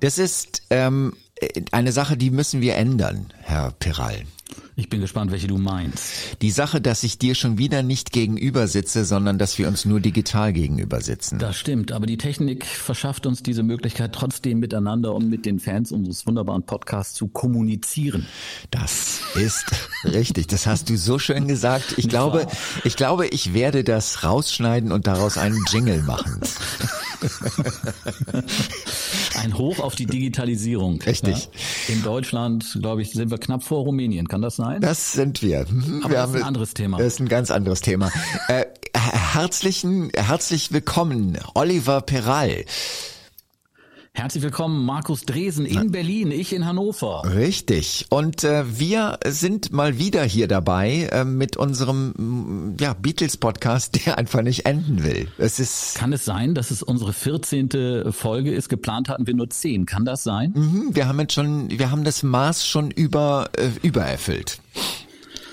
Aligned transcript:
Das 0.00 0.18
ist 0.18 0.62
ähm, 0.70 1.14
eine 1.72 1.92
Sache, 1.92 2.16
die 2.16 2.30
müssen 2.30 2.60
wir 2.60 2.76
ändern, 2.76 3.32
Herr 3.42 3.72
Piral. 3.78 4.24
Ich 4.78 4.88
bin 4.88 5.00
gespannt, 5.00 5.32
welche 5.32 5.48
du 5.48 5.58
meinst. 5.58 6.40
Die 6.40 6.52
Sache, 6.52 6.80
dass 6.80 7.02
ich 7.02 7.18
dir 7.18 7.34
schon 7.34 7.58
wieder 7.58 7.82
nicht 7.82 8.12
gegenüber 8.12 8.68
sitze, 8.68 9.04
sondern 9.04 9.36
dass 9.36 9.58
wir 9.58 9.66
uns 9.66 9.84
nur 9.84 9.98
digital 9.98 10.52
gegenüber 10.52 11.00
sitzen. 11.00 11.40
Das 11.40 11.56
stimmt, 11.56 11.90
aber 11.90 12.06
die 12.06 12.16
Technik 12.16 12.64
verschafft 12.64 13.26
uns 13.26 13.42
diese 13.42 13.64
Möglichkeit, 13.64 14.12
trotzdem 14.12 14.60
miteinander 14.60 15.16
und 15.16 15.28
mit 15.28 15.46
den 15.46 15.58
Fans 15.58 15.90
unseres 15.90 16.28
wunderbaren 16.28 16.62
Podcasts 16.62 17.14
zu 17.14 17.26
kommunizieren. 17.26 18.28
Das 18.70 19.18
ist 19.34 19.66
richtig. 20.04 20.46
Das 20.46 20.68
hast 20.68 20.88
du 20.90 20.96
so 20.96 21.18
schön 21.18 21.48
gesagt. 21.48 21.94
Ich 21.96 22.08
glaube, 22.08 22.46
ich 22.84 22.94
glaube, 22.94 23.26
ich 23.26 23.54
werde 23.54 23.82
das 23.82 24.22
rausschneiden 24.22 24.92
und 24.92 25.08
daraus 25.08 25.38
einen 25.38 25.64
Jingle 25.72 26.04
machen. 26.04 26.40
Ein 29.42 29.58
Hoch 29.58 29.80
auf 29.80 29.96
die 29.96 30.06
Digitalisierung. 30.06 31.00
Richtig. 31.02 31.48
Ja? 31.88 31.94
In 31.94 32.02
Deutschland, 32.02 32.78
glaube 32.80 33.02
ich, 33.02 33.10
sind 33.10 33.30
wir 33.30 33.38
knapp 33.38 33.62
vor 33.64 33.82
Rumänien. 33.84 34.28
Kann 34.28 34.42
das 34.42 34.56
sein? 34.56 34.67
Das 34.80 35.12
sind 35.12 35.42
wir. 35.42 35.66
Mhm. 35.68 36.02
Aber 36.04 36.10
wir 36.10 36.18
das 36.18 36.30
ist 36.30 36.36
ein 36.36 36.42
anderes 36.42 36.74
Thema. 36.74 36.98
Das 36.98 37.06
ist 37.06 37.20
ein 37.20 37.28
ganz 37.28 37.50
anderes 37.50 37.80
Thema. 37.80 38.10
äh, 38.48 38.64
herzlichen, 38.94 40.10
herzlich 40.14 40.72
willkommen, 40.72 41.38
Oliver 41.54 42.00
Peral. 42.00 42.64
Herzlich 44.18 44.42
willkommen, 44.42 44.84
Markus 44.84 45.26
Dresen 45.26 45.64
in 45.64 45.92
Berlin, 45.92 46.32
ich 46.32 46.52
in 46.52 46.66
Hannover. 46.66 47.22
Richtig. 47.36 48.06
Und 48.08 48.42
äh, 48.42 48.64
wir 48.76 49.20
sind 49.24 49.70
mal 49.70 50.00
wieder 50.00 50.24
hier 50.24 50.48
dabei 50.48 51.08
äh, 51.12 51.24
mit 51.24 51.56
unserem 51.56 52.74
ja, 52.80 52.94
Beatles-Podcast, 52.94 54.04
der 54.04 54.18
einfach 54.18 54.42
nicht 54.42 54.66
enden 54.66 55.04
will. 55.04 55.28
Es 55.38 55.60
ist 55.60 55.94
Kann 55.94 56.12
es 56.12 56.24
sein, 56.24 56.56
dass 56.56 56.72
es 56.72 56.82
unsere 56.82 57.12
14. 57.12 58.10
Folge 58.10 58.52
ist? 58.52 58.68
Geplant 58.68 59.08
hatten 59.08 59.28
wir 59.28 59.34
nur 59.34 59.50
10. 59.50 59.86
Kann 59.86 60.04
das 60.04 60.24
sein? 60.24 60.52
Mhm, 60.52 60.96
wir 60.96 61.06
haben 61.06 61.20
jetzt 61.20 61.34
schon, 61.34 61.70
wir 61.70 61.92
haben 61.92 62.02
das 62.02 62.24
Maß 62.24 62.66
schon 62.66 62.90
über 62.90 63.50
äh, 63.56 63.68
übererfüllt. 63.82 64.58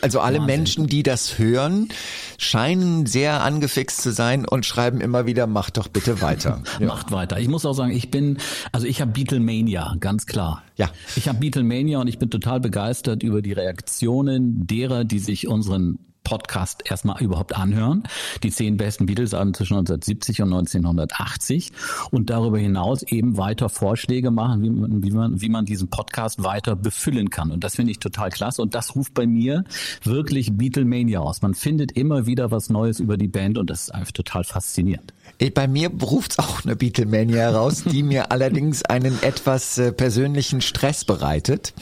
Also 0.06 0.20
alle 0.20 0.38
Wahnsinn. 0.38 0.56
Menschen, 0.56 0.88
die 0.88 1.02
das 1.02 1.40
hören, 1.40 1.90
scheinen 2.38 3.08
sehr 3.08 3.42
angefixt 3.42 4.04
zu 4.04 4.12
sein 4.12 4.48
und 4.48 4.64
schreiben 4.64 5.02
immer 5.02 5.26
wieder, 5.26 5.48
mach 5.48 5.72
doch 5.72 5.88
bitte 5.88 6.22
weiter. 6.22 6.62
Ja. 6.80 6.86
Macht 6.86 7.12
weiter. 7.12 7.40
Ich 7.40 7.48
muss 7.48 7.66
auch 7.66 7.74
sagen, 7.74 7.92
ich 7.92 8.12
bin, 8.12 8.38
also 8.72 8.86
ich 8.86 9.02
habe 9.02 9.14
Beatlemania, 9.14 9.96
ganz 10.00 10.28
klar. 10.28 10.62
Ja. 10.76 10.92
Ich 11.16 11.28
habe 11.28 11.40
Beatlemania 11.40 12.00
und 12.00 12.08
ich 12.08 12.20
bin 12.20 12.30
total 12.30 12.60
begeistert 12.60 13.24
über 13.24 13.42
die 13.42 13.54
Reaktionen 13.54 14.68
derer, 14.68 15.06
die 15.06 15.18
sich 15.18 15.48
unseren 15.48 15.98
Podcast 16.26 16.84
erstmal 16.90 17.24
überhaupt 17.24 17.56
anhören. 17.56 18.04
Die 18.44 18.52
zehn 18.52 18.76
besten 18.76 19.06
Beatles-Alben 19.06 19.54
zwischen 19.54 19.76
1970 19.78 20.42
und 20.42 20.54
1980 20.54 21.72
und 22.12 22.30
darüber 22.30 22.58
hinaus 22.58 23.04
eben 23.04 23.38
weiter 23.38 23.70
Vorschläge 23.70 24.32
machen, 24.32 24.62
wie 24.62 24.70
man, 24.70 25.04
wie 25.04 25.12
man, 25.12 25.42
wie 25.42 25.50
man 25.50 25.64
diesen 25.64 25.88
Podcast 25.90 26.44
weiter 26.44 26.76
befüllen 26.76 27.30
kann. 27.30 27.52
Und 27.52 27.64
das 27.64 27.76
finde 27.76 27.92
ich 27.92 28.00
total 28.00 28.30
klasse. 28.30 28.62
Und 28.62 28.76
das 28.76 28.96
ruft 28.96 29.14
bei 29.14 29.26
mir 29.26 29.64
wirklich 30.04 30.52
Beatlemania 30.58 31.22
aus. 31.22 31.42
Man 31.42 31.54
findet 31.54 31.94
immer 31.94 32.26
wieder 32.26 32.52
was 32.52 32.70
Neues 32.70 33.00
über 33.00 33.16
die 33.16 33.30
Band 33.30 33.58
und 33.58 33.70
das 33.70 33.84
ist 33.84 33.94
einfach 33.94 34.12
total 34.12 34.44
faszinierend. 34.44 35.14
Äh, 35.40 35.52
Bei 35.52 35.68
mir 35.68 35.90
ruft's 36.02 36.40
auch 36.40 36.66
eine 36.66 36.76
Beatlemania 36.76 37.38
heraus, 37.38 37.84
die 37.84 38.04
mir 38.04 38.32
allerdings 38.32 38.84
einen 38.84 39.22
etwas 39.22 39.78
äh, 39.78 39.92
persönlichen 39.92 40.62
Stress 40.62 41.06
bereitet. 41.06 41.74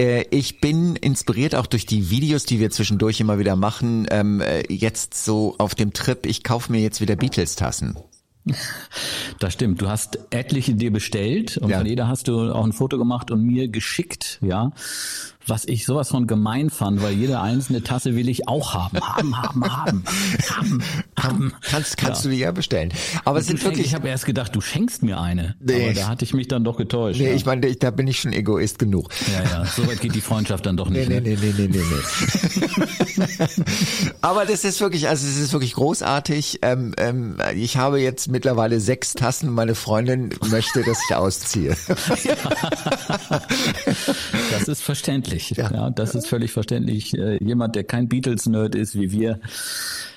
Äh, 0.00 0.24
Ich 0.30 0.60
bin 0.60 0.96
inspiriert 0.96 1.54
auch 1.54 1.66
durch 1.66 1.86
die 1.86 2.10
Videos, 2.10 2.44
die 2.44 2.58
wir 2.58 2.70
zwischendurch 2.70 3.20
immer 3.20 3.38
wieder 3.38 3.56
machen, 3.56 4.06
ähm, 4.10 4.40
äh, 4.40 4.62
jetzt 4.72 5.14
so 5.14 5.54
auf 5.58 5.74
dem 5.74 5.92
Trip, 5.92 6.24
ich 6.26 6.42
kaufe 6.42 6.72
mir 6.72 6.80
jetzt 6.80 7.00
wieder 7.00 7.16
Beatles-Tassen. 7.16 7.96
Das 9.38 9.52
stimmt. 9.52 9.80
Du 9.82 9.88
hast 9.88 10.18
etliche 10.30 10.74
dir 10.74 10.90
bestellt 10.90 11.58
und 11.58 11.68
Ja. 11.68 11.78
von 11.78 11.86
jeder 11.86 12.08
hast 12.08 12.26
du 12.28 12.50
auch 12.52 12.64
ein 12.64 12.72
Foto 12.72 12.96
gemacht 12.98 13.30
und 13.30 13.42
mir 13.44 13.68
geschickt, 13.68 14.38
ja. 14.42 14.72
Was 15.50 15.64
ich 15.64 15.84
sowas 15.84 16.08
von 16.10 16.28
gemein 16.28 16.70
fand, 16.70 17.02
weil 17.02 17.12
jede 17.12 17.40
einzelne 17.40 17.82
Tasse 17.82 18.14
will 18.14 18.28
ich 18.28 18.46
auch 18.46 18.72
haben. 18.72 19.00
Haben, 19.00 19.36
haben, 19.36 19.64
haben. 19.64 20.04
Haben, 20.48 20.82
haben. 21.18 21.52
Kannst, 21.60 21.96
kannst 21.96 22.24
du 22.24 22.28
dir 22.28 22.38
ja 22.38 22.52
bestellen. 22.52 22.92
Aber 23.24 23.40
es 23.40 23.48
sind 23.48 23.62
wirklich, 23.64 23.86
ich 23.86 23.94
habe 23.94 24.08
erst 24.08 24.26
gedacht, 24.26 24.54
du 24.54 24.60
schenkst 24.60 25.02
mir 25.02 25.20
eine. 25.20 25.56
Nee. 25.58 25.86
Aber 25.86 25.94
da 25.94 26.06
hatte 26.08 26.24
ich 26.24 26.34
mich 26.34 26.46
dann 26.46 26.62
doch 26.62 26.76
getäuscht. 26.76 27.18
nee, 27.18 27.30
ja. 27.30 27.34
ich 27.34 27.46
meine, 27.46 27.74
da 27.74 27.90
bin 27.90 28.06
ich 28.06 28.20
schon 28.20 28.32
Egoist 28.32 28.78
genug. 28.78 29.08
ja, 29.32 29.42
ja, 29.42 29.64
so 29.64 29.84
weit 29.88 30.00
geht 30.00 30.14
die 30.14 30.20
Freundschaft 30.20 30.66
dann 30.66 30.76
doch 30.76 30.88
Nee, 30.88 31.00
nicht. 31.06 31.08
nee, 31.08 31.20
ne? 31.20 31.36
nee, 31.40 31.52
nee, 31.58 31.68
nee, 31.68 31.78
nee, 31.78 31.84
nee. 33.18 33.26
Aber 34.20 34.46
das 34.46 34.62
ist 34.62 34.80
wirklich, 34.80 35.08
also 35.08 35.26
es 35.26 35.36
ist 35.36 35.52
wirklich 35.52 35.72
großartig. 35.74 36.60
Ähm, 36.62 36.94
ähm, 36.96 37.38
ich 37.56 37.76
habe 37.76 38.00
jetzt 38.00 38.28
mittlerweile 38.30 38.78
sechs 38.78 39.14
Tassen. 39.14 39.50
Meine 39.50 39.74
Freundin 39.74 40.30
möchte, 40.48 40.84
dass 40.84 40.98
ich 41.08 41.16
ausziehe. 41.16 41.76
Das 44.50 44.68
ist 44.68 44.82
verständlich. 44.82 45.39
Ja. 45.50 45.70
Ja. 45.72 45.90
das 45.90 46.14
ist 46.14 46.26
völlig 46.28 46.52
verständlich. 46.52 47.14
Äh, 47.16 47.42
Jemand, 47.42 47.74
der 47.76 47.84
kein 47.84 48.08
Beatles-Nerd 48.08 48.74
ist 48.74 48.94
wie 48.94 49.10
wir, 49.12 49.40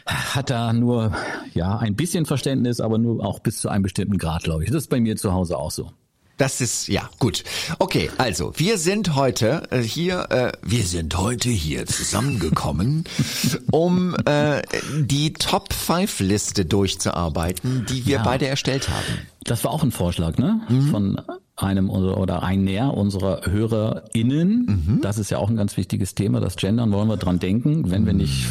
hat 0.05 0.49
da 0.49 0.73
nur 0.73 1.13
ja 1.53 1.77
ein 1.77 1.95
bisschen 1.95 2.25
Verständnis, 2.25 2.79
aber 2.81 2.97
nur 2.97 3.25
auch 3.25 3.39
bis 3.39 3.59
zu 3.59 3.69
einem 3.69 3.83
bestimmten 3.83 4.17
Grad, 4.17 4.43
glaube 4.43 4.63
ich. 4.63 4.69
Das 4.69 4.83
ist 4.83 4.89
bei 4.89 4.99
mir 4.99 5.15
zu 5.15 5.31
Hause 5.33 5.57
auch 5.57 5.71
so. 5.71 5.91
Das 6.37 6.61
ist 6.61 6.87
ja 6.87 7.07
gut. 7.19 7.43
Okay, 7.77 8.09
also 8.17 8.53
wir 8.57 8.79
sind 8.79 9.13
heute 9.15 9.67
äh, 9.69 9.81
hier, 9.81 10.25
äh, 10.31 10.51
wir 10.63 10.83
sind 10.83 11.15
heute 11.15 11.49
hier 11.49 11.85
zusammengekommen, 11.85 13.03
um 13.71 14.15
äh, 14.25 14.63
die 14.97 15.33
Top 15.33 15.71
5 15.73 16.19
Liste 16.21 16.65
durchzuarbeiten, 16.65 17.85
die 17.87 18.07
wir 18.07 18.15
Ja. 18.17 18.23
beide 18.23 18.47
erstellt 18.47 18.89
haben. 18.89 19.19
Das 19.43 19.63
war 19.63 19.71
auch 19.71 19.83
ein 19.83 19.91
Vorschlag, 19.91 20.37
ne? 20.37 20.61
Von 20.89 21.21
einem 21.55 21.89
oder 21.89 22.43
einer 22.43 22.95
unserer 22.95 23.41
HörerInnen. 23.45 24.99
Das 25.01 25.17
ist 25.17 25.29
ja 25.29 25.37
auch 25.37 25.49
ein 25.49 25.55
ganz 25.55 25.77
wichtiges 25.77 26.15
Thema. 26.15 26.39
Das 26.39 26.55
Gendern 26.55 26.91
wollen 26.91 27.07
wir 27.07 27.17
dran 27.17 27.39
denken, 27.39 27.91
wenn 27.91 28.05
wir 28.05 28.13
nicht 28.13 28.47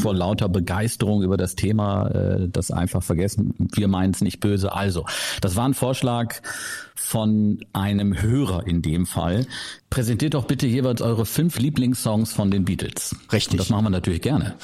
vor 0.00 0.14
lauter 0.14 0.48
Begeisterung 0.48 1.22
über 1.22 1.36
das 1.36 1.56
Thema 1.56 2.08
äh, 2.08 2.48
das 2.48 2.70
einfach 2.70 3.02
vergessen. 3.02 3.54
Wir 3.74 3.88
meinen 3.88 4.12
es 4.12 4.20
nicht 4.20 4.38
böse. 4.38 4.72
Also, 4.72 5.06
das 5.40 5.56
war 5.56 5.66
ein 5.66 5.74
Vorschlag 5.74 6.36
von 6.94 7.60
einem 7.72 8.20
Hörer 8.20 8.66
in 8.66 8.80
dem 8.82 9.06
Fall. 9.06 9.46
Präsentiert 9.90 10.34
doch 10.34 10.44
bitte 10.46 10.66
jeweils 10.66 11.02
eure 11.02 11.26
fünf 11.26 11.58
Lieblingssongs 11.58 12.32
von 12.32 12.50
den 12.50 12.64
Beatles. 12.64 13.14
Richtig. 13.32 13.52
Und 13.52 13.58
das 13.60 13.68
machen 13.70 13.84
wir 13.84 13.90
natürlich 13.90 14.22
gerne. 14.22 14.54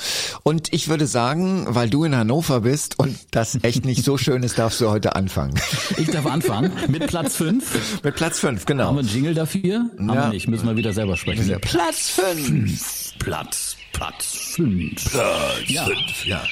Und 0.42 0.72
ich 0.72 0.88
würde 0.88 1.06
sagen, 1.06 1.66
weil 1.68 1.90
du 1.90 2.04
in 2.04 2.14
Hannover 2.16 2.60
bist 2.62 2.98
und 2.98 3.16
das 3.30 3.58
echt 3.62 3.84
nicht 3.84 4.04
so 4.04 4.16
schön 4.18 4.42
ist, 4.42 4.58
darfst 4.58 4.80
du 4.80 4.88
heute 4.90 5.14
anfangen. 5.16 5.54
Ich 5.98 6.08
darf 6.10 6.26
anfangen 6.26 6.72
mit 6.88 7.06
Platz 7.06 7.36
fünf. 7.36 8.02
Mit 8.02 8.14
Platz 8.16 8.38
5, 8.40 8.60
Haben 8.60 8.66
genau. 8.66 8.92
wir 8.94 9.00
einen 9.00 9.08
Jingle 9.08 9.34
dafür? 9.34 9.90
Haben 9.98 10.08
Ja. 10.08 10.14
wir 10.14 10.28
nicht. 10.30 10.48
Müssen 10.48 10.66
wir 10.66 10.76
wieder 10.76 10.92
selber 10.92 11.16
sprechen. 11.16 11.56
Platz 11.60 12.10
5. 12.10 13.14
Platz, 13.18 13.69
Platz 13.92 14.54
fünf. 14.54 15.10
Platz 15.10 15.68
Ja. 15.68 15.84
5, 15.84 16.26
ja. 16.26 16.42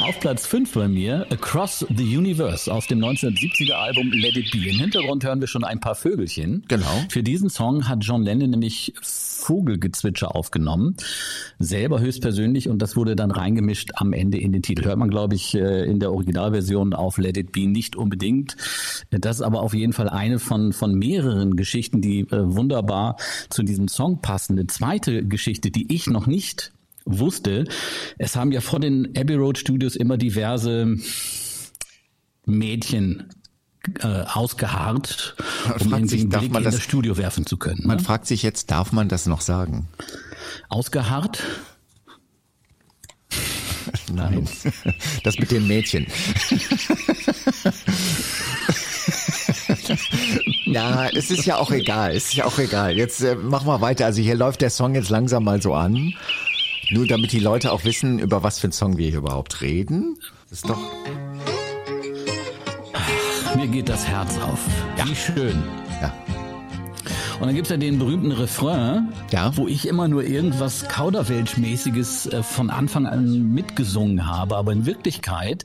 Auf 0.00 0.18
Platz 0.20 0.46
5 0.46 0.72
bei 0.72 0.88
mir 0.88 1.26
Across 1.30 1.86
the 1.96 2.16
Universe 2.16 2.72
aus 2.72 2.86
dem 2.86 2.98
1970er 3.00 3.72
Album 3.74 4.10
Let 4.12 4.36
It 4.36 4.50
Be. 4.50 4.58
Im 4.70 4.78
Hintergrund 4.78 5.24
hören 5.24 5.40
wir 5.40 5.46
schon 5.46 5.62
ein 5.64 5.78
paar 5.80 5.94
Vögelchen. 5.94 6.64
Genau. 6.68 7.04
Für 7.10 7.22
diesen 7.22 7.50
Song 7.50 7.88
hat 7.88 7.98
John 8.02 8.22
Lennon 8.22 8.50
nämlich 8.50 8.94
Vogelgezwitscher 9.02 10.34
aufgenommen, 10.34 10.96
selber 11.58 12.00
höchstpersönlich 12.00 12.68
und 12.68 12.80
das 12.80 12.96
wurde 12.96 13.14
dann 13.16 13.30
reingemischt 13.30 13.90
am 13.96 14.12
Ende 14.12 14.38
in 14.38 14.52
den 14.52 14.62
Titel. 14.62 14.84
Hört 14.84 14.98
man, 14.98 15.10
glaube 15.10 15.34
ich, 15.34 15.54
äh, 15.54 15.84
in 15.84 16.00
der 16.00 16.12
Originalversion 16.12 16.94
auf 16.94 17.18
Let 17.18 17.36
It 17.36 17.52
Be 17.52 17.66
nicht 17.66 17.94
unbedingt. 17.96 18.56
Das 19.10 19.36
ist 19.36 19.42
aber 19.42 19.60
auf 19.60 19.74
jeden 19.74 19.92
Fall 19.92 20.08
eine 20.08 20.38
von, 20.38 20.72
von 20.72 20.94
mehreren 20.94 21.56
Geschichten, 21.56 22.00
die 22.00 22.20
äh, 22.20 22.26
wunderbar 22.54 23.16
zu 23.50 23.62
diesem 23.62 23.88
Song 23.88 24.20
passen. 24.22 24.52
Eine 24.58 24.66
zweite 24.66 25.24
Geschichte, 25.24 25.41
die 25.70 25.92
ich 25.94 26.06
noch 26.06 26.26
nicht 26.26 26.72
wusste, 27.04 27.64
es 28.18 28.36
haben 28.36 28.52
ja 28.52 28.60
vor 28.60 28.78
den 28.80 29.16
Abbey 29.16 29.34
Road 29.34 29.58
Studios 29.58 29.96
immer 29.96 30.16
diverse 30.16 30.96
Mädchen 32.46 33.28
äh, 34.00 34.06
ausgeharrt, 34.06 35.34
um 35.64 35.72
fragt 35.72 35.90
irgendwie 35.92 36.06
sich, 36.20 36.28
darf 36.28 36.40
Blick 36.42 36.52
man 36.52 36.62
in 36.62 36.64
das- 36.66 36.74
das 36.76 36.84
Studio 36.84 37.16
werfen 37.16 37.44
zu 37.46 37.56
können. 37.56 37.84
Man 37.86 37.96
Ne? 37.96 38.02
fragt 38.04 38.26
sich 38.26 38.42
jetzt, 38.44 38.70
darf 38.70 38.92
man 38.92 39.08
das 39.08 39.26
noch 39.26 39.40
sagen? 39.40 39.88
Ausgeharrt? 40.68 41.42
Nein. 44.12 44.46
Das 45.24 45.36
mit 45.38 45.50
den 45.50 45.66
Mädchen. 45.66 46.06
Ja, 50.72 51.08
es 51.08 51.30
ist 51.30 51.46
ja 51.46 51.56
auch 51.56 51.70
egal. 51.70 52.12
Es 52.12 52.26
ist 52.26 52.34
ja 52.34 52.44
auch 52.44 52.58
egal. 52.58 52.96
Jetzt 52.96 53.22
äh, 53.22 53.34
mach 53.34 53.64
mal 53.64 53.80
weiter. 53.80 54.06
Also 54.06 54.22
hier 54.22 54.34
läuft 54.34 54.60
der 54.60 54.70
Song 54.70 54.94
jetzt 54.94 55.10
langsam 55.10 55.44
mal 55.44 55.60
so 55.60 55.74
an. 55.74 56.14
Nur 56.90 57.06
damit 57.06 57.32
die 57.32 57.40
Leute 57.40 57.72
auch 57.72 57.84
wissen, 57.84 58.18
über 58.18 58.42
was 58.42 58.58
für 58.58 58.66
einen 58.66 58.72
Song 58.72 58.98
wir 58.98 59.08
hier 59.08 59.18
überhaupt 59.18 59.60
reden. 59.60 60.18
Das 60.50 60.58
ist 60.58 60.68
doch. 60.68 60.78
Mir 63.56 63.66
geht 63.66 63.88
das 63.88 64.06
Herz 64.06 64.38
auf. 64.38 64.58
Wie 65.04 65.14
schön. 65.14 65.62
Ja. 66.00 66.12
Und 67.42 67.48
dann 67.48 67.56
gibt's 67.56 67.70
ja 67.70 67.76
den 67.76 67.98
berühmten 67.98 68.30
Refrain, 68.30 69.08
Ja. 69.32 69.56
wo 69.56 69.66
ich 69.66 69.88
immer 69.88 70.06
nur 70.06 70.22
irgendwas 70.22 70.88
Kauderwelsch-mäßiges 70.88 72.28
äh, 72.32 72.40
von 72.44 72.70
Anfang 72.70 73.04
an 73.04 73.52
mitgesungen 73.52 74.28
habe. 74.28 74.56
Aber 74.56 74.70
in 74.70 74.86
Wirklichkeit 74.86 75.64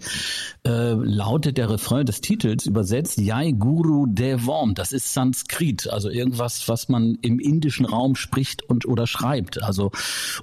äh, 0.65 0.94
lautet 0.94 1.59
der 1.59 1.69
Refrain 1.69 2.07
des 2.07 2.21
Titels 2.21 2.65
übersetzt 2.65 3.19
Jai 3.19 3.51
Guru 3.51 4.07
Devam. 4.07 4.74
Das 4.74 4.91
ist 4.91 5.13
Sanskrit, 5.13 5.88
also 5.88 6.09
irgendwas, 6.09 6.68
was 6.68 6.89
man 6.89 7.19
im 7.21 7.39
indischen 7.39 7.85
Raum 7.85 8.15
spricht 8.15 8.63
und 8.63 8.88
oder 8.88 9.06
schreibt. 9.06 9.62
Also 9.62 9.91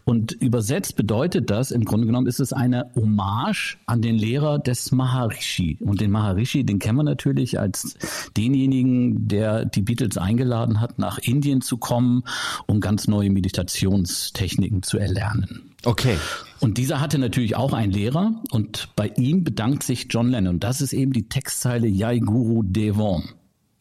und 0.04 0.30
übersetzt 0.30 0.94
bedeutet 0.94 1.50
das, 1.50 1.72
im 1.72 1.84
Grunde 1.84 2.06
genommen 2.06 2.28
ist 2.28 2.38
es 2.38 2.52
eine 2.52 2.92
Hommage 2.94 3.78
an 3.86 4.02
den 4.02 4.14
Lehrer 4.14 4.60
des 4.60 4.92
Maharishi. 4.92 5.78
Und 5.80 6.00
den 6.00 6.12
Maharishi, 6.12 6.62
den 6.62 6.78
kennen 6.78 6.98
wir 6.98 7.02
natürlich 7.02 7.58
als 7.58 7.96
denjenigen, 8.36 9.26
der 9.26 9.64
die 9.64 9.82
Beatles 9.82 10.16
eingeladen 10.16 10.80
hat, 10.80 11.00
nach 11.00 11.23
Indien 11.26 11.60
zu 11.60 11.76
kommen, 11.76 12.24
um 12.66 12.80
ganz 12.80 13.08
neue 13.08 13.30
Meditationstechniken 13.30 14.82
zu 14.82 14.98
erlernen. 14.98 15.74
Okay. 15.84 16.16
Und 16.60 16.78
dieser 16.78 17.00
hatte 17.00 17.18
natürlich 17.18 17.56
auch 17.56 17.72
einen 17.72 17.92
Lehrer 17.92 18.32
und 18.50 18.88
bei 18.96 19.08
ihm 19.16 19.44
bedankt 19.44 19.82
sich 19.82 20.06
John 20.10 20.30
Lennon. 20.30 20.54
Und 20.54 20.64
das 20.64 20.80
ist 20.80 20.92
eben 20.92 21.12
die 21.12 21.28
Textzeile 21.28 21.86
Jai 21.86 22.18
Guru 22.18 22.62
Devam. 22.62 23.24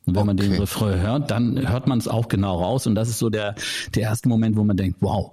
Und 0.06 0.16
wenn 0.16 0.26
man 0.26 0.36
den 0.36 0.52
Okay. 0.52 0.60
Refrain 0.60 1.00
hört, 1.00 1.32
dann 1.32 1.70
hört 1.70 1.88
man 1.88 1.98
es 1.98 2.10
auch 2.10 2.28
genau 2.28 2.62
raus. 2.62 2.88
Und 2.88 2.96
das 2.96 3.08
ist 3.08 3.20
so 3.20 3.30
der, 3.30 3.56
der 3.96 4.04
erste 4.04 4.28
Moment, 4.28 4.58
wo 4.58 4.64
man 4.64 4.76
denkt, 4.76 4.98
wow, 5.00 5.32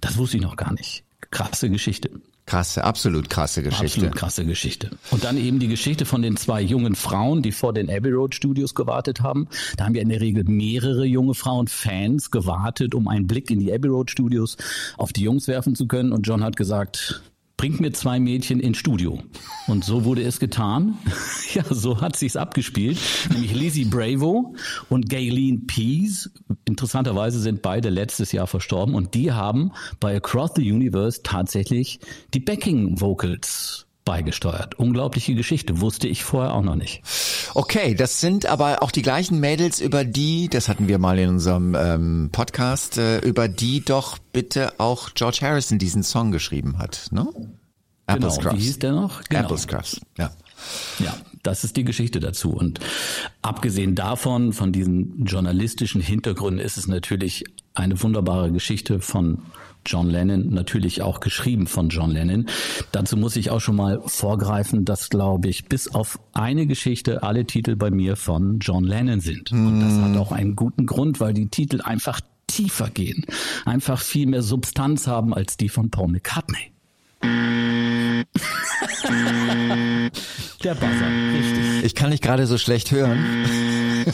das 0.00 0.18
wusste 0.18 0.36
ich 0.36 0.42
noch 0.42 0.56
gar 0.56 0.74
nicht. 0.74 1.04
Krasse 1.30 1.70
Geschichte. 1.70 2.10
Krasse, 2.46 2.82
absolut 2.82 3.30
krasse 3.30 3.62
Geschichte. 3.62 3.84
Absolut 3.84 4.16
krasse 4.16 4.44
Geschichte. 4.44 4.90
Und 5.10 5.24
dann 5.24 5.36
eben 5.36 5.60
die 5.60 5.68
Geschichte 5.68 6.04
von 6.04 6.22
den 6.22 6.36
zwei 6.36 6.60
jungen 6.60 6.96
Frauen, 6.96 7.42
die 7.42 7.52
vor 7.52 7.72
den 7.72 7.88
Abbey 7.88 8.10
Road 8.10 8.34
Studios 8.34 8.74
gewartet 8.74 9.20
haben. 9.20 9.48
Da 9.76 9.84
haben 9.84 9.94
ja 9.94 10.02
in 10.02 10.08
der 10.08 10.20
Regel 10.20 10.44
mehrere 10.44 11.04
junge 11.04 11.34
Frauen, 11.34 11.68
Fans, 11.68 12.30
gewartet, 12.30 12.94
um 12.94 13.06
einen 13.08 13.26
Blick 13.26 13.50
in 13.50 13.60
die 13.60 13.72
Abbey 13.72 13.88
Road 13.88 14.10
Studios 14.10 14.56
auf 14.96 15.12
die 15.12 15.22
Jungs 15.22 15.46
werfen 15.46 15.76
zu 15.76 15.86
können. 15.86 16.12
Und 16.12 16.26
John 16.26 16.42
hat 16.42 16.56
gesagt, 16.56 17.22
bringt 17.60 17.78
mir 17.78 17.92
zwei 17.92 18.18
Mädchen 18.18 18.58
ins 18.58 18.78
Studio. 18.78 19.22
Und 19.66 19.84
so 19.84 20.06
wurde 20.06 20.22
es 20.22 20.40
getan. 20.40 20.96
Ja, 21.52 21.64
so 21.68 22.00
hat 22.00 22.14
sich's 22.14 22.36
abgespielt. 22.36 22.96
Nämlich 23.32 23.52
Lizzie 23.52 23.84
Bravo 23.84 24.54
und 24.88 25.10
Gayleen 25.10 25.66
Pease. 25.66 26.30
Interessanterweise 26.64 27.40
sind 27.40 27.60
beide 27.60 27.88
letztes 27.88 28.30
Jahr 28.30 28.46
verstorben 28.46 28.94
und 28.94 29.14
die 29.14 29.32
haben 29.32 29.72
bei 29.98 30.16
Across 30.16 30.52
the 30.54 30.72
Universe 30.72 31.22
tatsächlich 31.24 31.98
die 32.32 32.38
Backing 32.38 33.00
Vocals 33.00 33.88
beigesteuert. 34.04 34.78
Unglaubliche 34.78 35.34
Geschichte, 35.34 35.80
wusste 35.80 36.08
ich 36.08 36.24
vorher 36.24 36.54
auch 36.54 36.62
noch 36.62 36.74
nicht. 36.74 37.02
Okay, 37.54 37.94
das 37.94 38.20
sind 38.20 38.46
aber 38.46 38.82
auch 38.82 38.90
die 38.90 39.02
gleichen 39.02 39.40
Mädels, 39.40 39.80
über 39.80 40.04
die, 40.04 40.48
das 40.48 40.68
hatten 40.68 40.88
wir 40.88 40.98
mal 40.98 41.18
in 41.18 41.28
unserem 41.30 41.74
ähm, 41.74 42.30
Podcast, 42.32 42.98
äh, 42.98 43.18
über 43.18 43.48
die 43.48 43.84
doch 43.84 44.18
bitte 44.32 44.78
auch 44.78 45.10
George 45.14 45.38
Harrison 45.42 45.78
diesen 45.78 46.02
Song 46.02 46.32
geschrieben 46.32 46.78
hat, 46.78 47.08
ne? 47.10 47.26
Genau, 48.06 48.36
wie 48.52 48.58
hieß 48.58 48.80
der 48.80 48.92
noch? 48.92 49.22
Genau. 49.24 49.44
Apple 49.44 49.58
Scruffs, 49.58 50.00
ja. 50.18 50.32
Ja, 50.98 51.16
das 51.42 51.64
ist 51.64 51.76
die 51.76 51.84
Geschichte 51.84 52.20
dazu. 52.20 52.50
Und 52.50 52.80
abgesehen 53.42 53.94
davon, 53.94 54.52
von 54.52 54.72
diesen 54.72 55.24
journalistischen 55.24 56.00
Hintergründen, 56.00 56.64
ist 56.64 56.76
es 56.76 56.86
natürlich 56.86 57.44
eine 57.74 58.00
wunderbare 58.02 58.52
Geschichte 58.52 59.00
von 59.00 59.42
John 59.86 60.10
Lennon, 60.10 60.50
natürlich 60.50 61.02
auch 61.02 61.20
geschrieben 61.20 61.66
von 61.66 61.88
John 61.88 62.10
Lennon. 62.10 62.46
Dazu 62.92 63.16
muss 63.16 63.36
ich 63.36 63.50
auch 63.50 63.60
schon 63.60 63.76
mal 63.76 64.00
vorgreifen, 64.06 64.84
dass, 64.84 65.10
glaube 65.10 65.48
ich, 65.48 65.66
bis 65.66 65.88
auf 65.88 66.18
eine 66.32 66.66
Geschichte 66.66 67.22
alle 67.22 67.44
Titel 67.44 67.76
bei 67.76 67.90
mir 67.90 68.16
von 68.16 68.58
John 68.60 68.84
Lennon 68.84 69.20
sind. 69.20 69.52
Und 69.52 69.80
das 69.80 69.92
hat 69.94 70.16
auch 70.16 70.32
einen 70.32 70.56
guten 70.56 70.86
Grund, 70.86 71.20
weil 71.20 71.34
die 71.34 71.48
Titel 71.48 71.80
einfach 71.80 72.20
tiefer 72.46 72.90
gehen, 72.90 73.24
einfach 73.64 74.00
viel 74.00 74.26
mehr 74.26 74.42
Substanz 74.42 75.06
haben 75.06 75.32
als 75.32 75.56
die 75.56 75.68
von 75.68 75.90
Paul 75.90 76.08
McCartney. 76.08 76.72
Der 80.62 80.74
Buzzer, 80.74 81.08
richtig. 81.32 81.84
Ich 81.84 81.94
kann 81.94 82.10
nicht 82.10 82.22
gerade 82.22 82.46
so 82.46 82.58
schlecht 82.58 82.90
hören. 82.90 83.24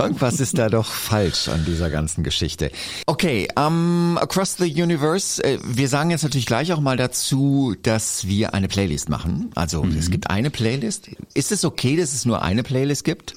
Irgendwas 0.00 0.40
ist 0.40 0.58
da 0.58 0.68
doch 0.68 0.86
falsch 0.86 1.48
an 1.48 1.64
dieser 1.64 1.90
ganzen 1.90 2.24
Geschichte. 2.24 2.70
Okay, 3.06 3.48
um, 3.56 4.18
Across 4.18 4.56
the 4.58 4.82
Universe, 4.82 5.42
äh, 5.44 5.58
wir 5.64 5.88
sagen 5.88 6.10
jetzt 6.10 6.22
natürlich 6.22 6.46
gleich 6.46 6.72
auch 6.72 6.80
mal 6.80 6.96
dazu, 6.96 7.74
dass 7.82 8.26
wir 8.26 8.54
eine 8.54 8.68
Playlist 8.68 9.08
machen. 9.08 9.50
Also 9.54 9.84
es 9.98 10.10
gibt 10.10 10.30
eine 10.30 10.50
Playlist. 10.50 11.10
Ist 11.34 11.52
es 11.52 11.64
okay, 11.64 11.96
dass 11.96 12.14
es 12.14 12.24
nur 12.24 12.42
eine 12.42 12.62
Playlist 12.62 13.04
gibt? 13.04 13.34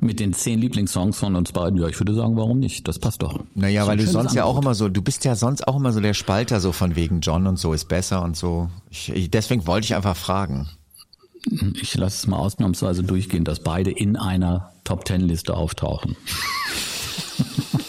Mit 0.00 0.18
den 0.18 0.32
zehn 0.32 0.58
Lieblingssongs 0.58 1.18
von 1.18 1.36
uns 1.36 1.52
beiden, 1.52 1.78
ja, 1.78 1.86
ich 1.86 1.98
würde 2.00 2.14
sagen, 2.14 2.36
warum 2.36 2.58
nicht? 2.58 2.88
Das 2.88 2.98
passt 2.98 3.22
doch. 3.22 3.40
Naja, 3.54 3.86
weil 3.86 3.98
du 3.98 4.06
sonst 4.06 4.34
ja 4.34 4.44
auch 4.44 4.56
Angebot. 4.56 4.64
immer 4.64 4.74
so, 4.74 4.88
du 4.88 5.02
bist 5.02 5.24
ja 5.24 5.36
sonst 5.36 5.68
auch 5.68 5.76
immer 5.76 5.92
so 5.92 6.00
der 6.00 6.14
Spalter 6.14 6.60
so 6.60 6.72
von 6.72 6.96
wegen 6.96 7.20
John 7.20 7.46
und 7.46 7.58
so 7.58 7.72
ist 7.72 7.88
besser 7.88 8.22
und 8.22 8.36
so. 8.36 8.68
Ich, 8.90 9.12
deswegen 9.30 9.66
wollte 9.66 9.84
ich 9.84 9.94
einfach 9.94 10.16
fragen. 10.16 10.68
Ich 11.80 11.96
lasse 11.96 12.16
es 12.16 12.26
mal 12.26 12.38
ausnahmsweise 12.38 13.02
durchgehen, 13.02 13.44
dass 13.44 13.60
beide 13.60 13.90
in 13.90 14.16
einer 14.16 14.72
Top 14.84 15.04
Ten 15.04 15.22
Liste 15.22 15.54
auftauchen. 15.54 16.16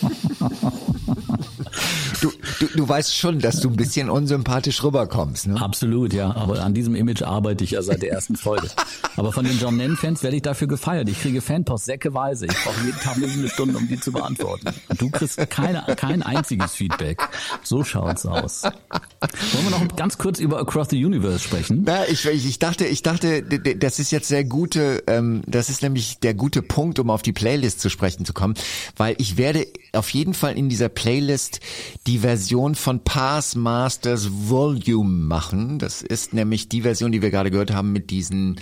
Du, 2.60 2.68
du, 2.68 2.88
weißt 2.88 3.16
schon, 3.16 3.40
dass 3.40 3.60
du 3.60 3.70
ein 3.70 3.76
bisschen 3.76 4.10
unsympathisch 4.10 4.84
rüberkommst, 4.84 5.48
ne? 5.48 5.62
Absolut, 5.62 6.14
ja. 6.14 6.36
Aber 6.36 6.64
an 6.64 6.74
diesem 6.74 6.96
Image 6.96 7.22
arbeite 7.22 7.64
ich 7.64 7.72
ja 7.72 7.82
seit 7.82 8.02
der 8.02 8.12
ersten 8.12 8.36
Folge. 8.36 8.70
Aber 9.16 9.32
von 9.32 9.46
den 9.46 9.58
John 9.60 9.78
Lennon-Fans 9.78 10.24
werde 10.24 10.36
ich 10.36 10.42
dafür 10.42 10.68
gefeiert. 10.68 11.10
Ich 11.10 11.22
kriege 11.22 11.42
Fanpost 11.42 11.86
säckeweise. 11.86 12.46
Ich 12.46 12.64
brauche 12.64 12.86
jeden 12.86 13.00
Tag 13.00 13.18
eine 13.18 13.50
Stunde, 13.50 13.78
um 13.78 13.88
die 13.88 14.00
zu 14.00 14.12
beantworten. 14.12 14.68
Du 14.98 15.10
kriegst 15.10 15.38
keine, 15.50 15.84
kein 15.96 16.22
einziges 16.24 16.74
Feedback. 16.74 17.22
So 17.64 17.84
schaut's 17.84 18.26
aus. 18.26 18.64
Wollen 18.64 19.64
wir 19.64 19.72
noch 19.72 19.96
ganz 19.96 20.18
kurz 20.18 20.40
über 20.40 20.60
Across 20.60 20.90
the 20.90 21.06
Universe 21.06 21.40
sprechen? 21.40 21.84
Na, 21.86 22.08
ich, 22.08 22.26
ich 22.26 22.60
dachte, 22.60 22.86
ich 22.86 23.04
dachte, 23.04 23.44
das 23.44 24.00
ist 24.00 24.12
jetzt 24.12 24.28
sehr 24.28 24.44
gute, 24.44 25.04
ähm, 25.08 25.44
das 25.48 25.70
ist 25.70 25.82
nämlich 25.82 26.20
der 26.20 26.34
gute 26.34 26.62
Punkt, 26.62 27.00
um 27.00 27.10
auf 27.10 27.22
die 27.22 27.34
Playlist 27.34 27.80
zu 27.80 27.90
sprechen 27.90 28.26
zu 28.26 28.34
kommen, 28.34 28.56
weil 28.98 29.16
ich 29.18 29.38
werde 29.38 29.66
auf 29.94 30.10
jeden 30.10 30.34
Fall 30.34 30.58
in 30.58 30.70
dieser 30.70 30.90
Playlist 30.90 31.60
die 32.08 32.20
Version 32.20 32.43
von 32.76 33.04
Pass 33.04 33.56
Masters 33.56 34.30
Volume 34.32 35.26
machen. 35.26 35.80
Das 35.80 36.02
ist 36.02 36.34
nämlich 36.34 36.70
die 36.70 36.82
Version, 36.82 37.12
die 37.12 37.22
wir 37.22 37.32
gerade 37.32 37.52
gehört 37.52 37.74
haben 37.74 37.92
mit 37.92 38.10
diesen 38.10 38.60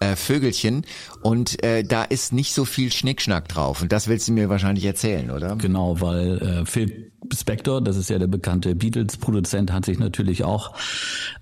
äh, 0.00 0.16
Vögelchen 0.16 0.84
und 1.22 1.62
äh, 1.64 1.82
da 1.82 2.04
ist 2.04 2.32
nicht 2.32 2.52
so 2.52 2.64
viel 2.64 2.92
Schnickschnack 2.92 3.48
drauf 3.48 3.82
und 3.82 3.92
das 3.92 4.08
willst 4.08 4.28
du 4.28 4.32
mir 4.32 4.48
wahrscheinlich 4.48 4.84
erzählen, 4.84 5.30
oder? 5.30 5.56
Genau, 5.56 6.00
weil 6.00 6.38
äh, 6.38 6.66
Phil 6.66 7.12
Spector, 7.34 7.80
das 7.80 7.96
ist 7.96 8.10
ja 8.10 8.18
der 8.18 8.26
bekannte 8.26 8.74
Beatles-Produzent, 8.74 9.72
hat 9.72 9.84
sich 9.84 9.98
natürlich 9.98 10.44
auch 10.44 10.74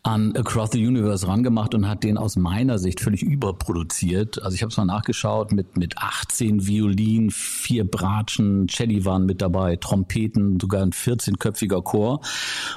an 0.03 0.35
Across 0.37 0.71
the 0.73 0.87
Universe 0.87 1.27
rangemacht 1.27 1.75
und 1.75 1.89
hat 1.89 2.05
den 2.05 2.17
aus 2.17 2.37
meiner 2.37 2.79
Sicht 2.79 3.01
völlig 3.01 3.23
überproduziert. 3.23 4.43
Also 4.43 4.55
ich 4.55 4.63
habe 4.63 4.71
es 4.71 4.77
mal 4.77 4.85
nachgeschaut 4.85 5.53
mit 5.53 5.77
mit 5.77 5.99
18 5.99 6.67
Violinen, 6.67 7.31
vier 7.31 7.85
Bratschen, 7.85 8.69
Celli 8.69 9.05
waren 9.05 9.27
mit 9.27 9.43
dabei, 9.43 9.77
Trompeten, 9.77 10.59
sogar 10.61 10.83
ein 10.83 10.93
14-köpfiger 10.93 11.74
vernünftiger 11.75 11.83
Chor. 11.83 12.21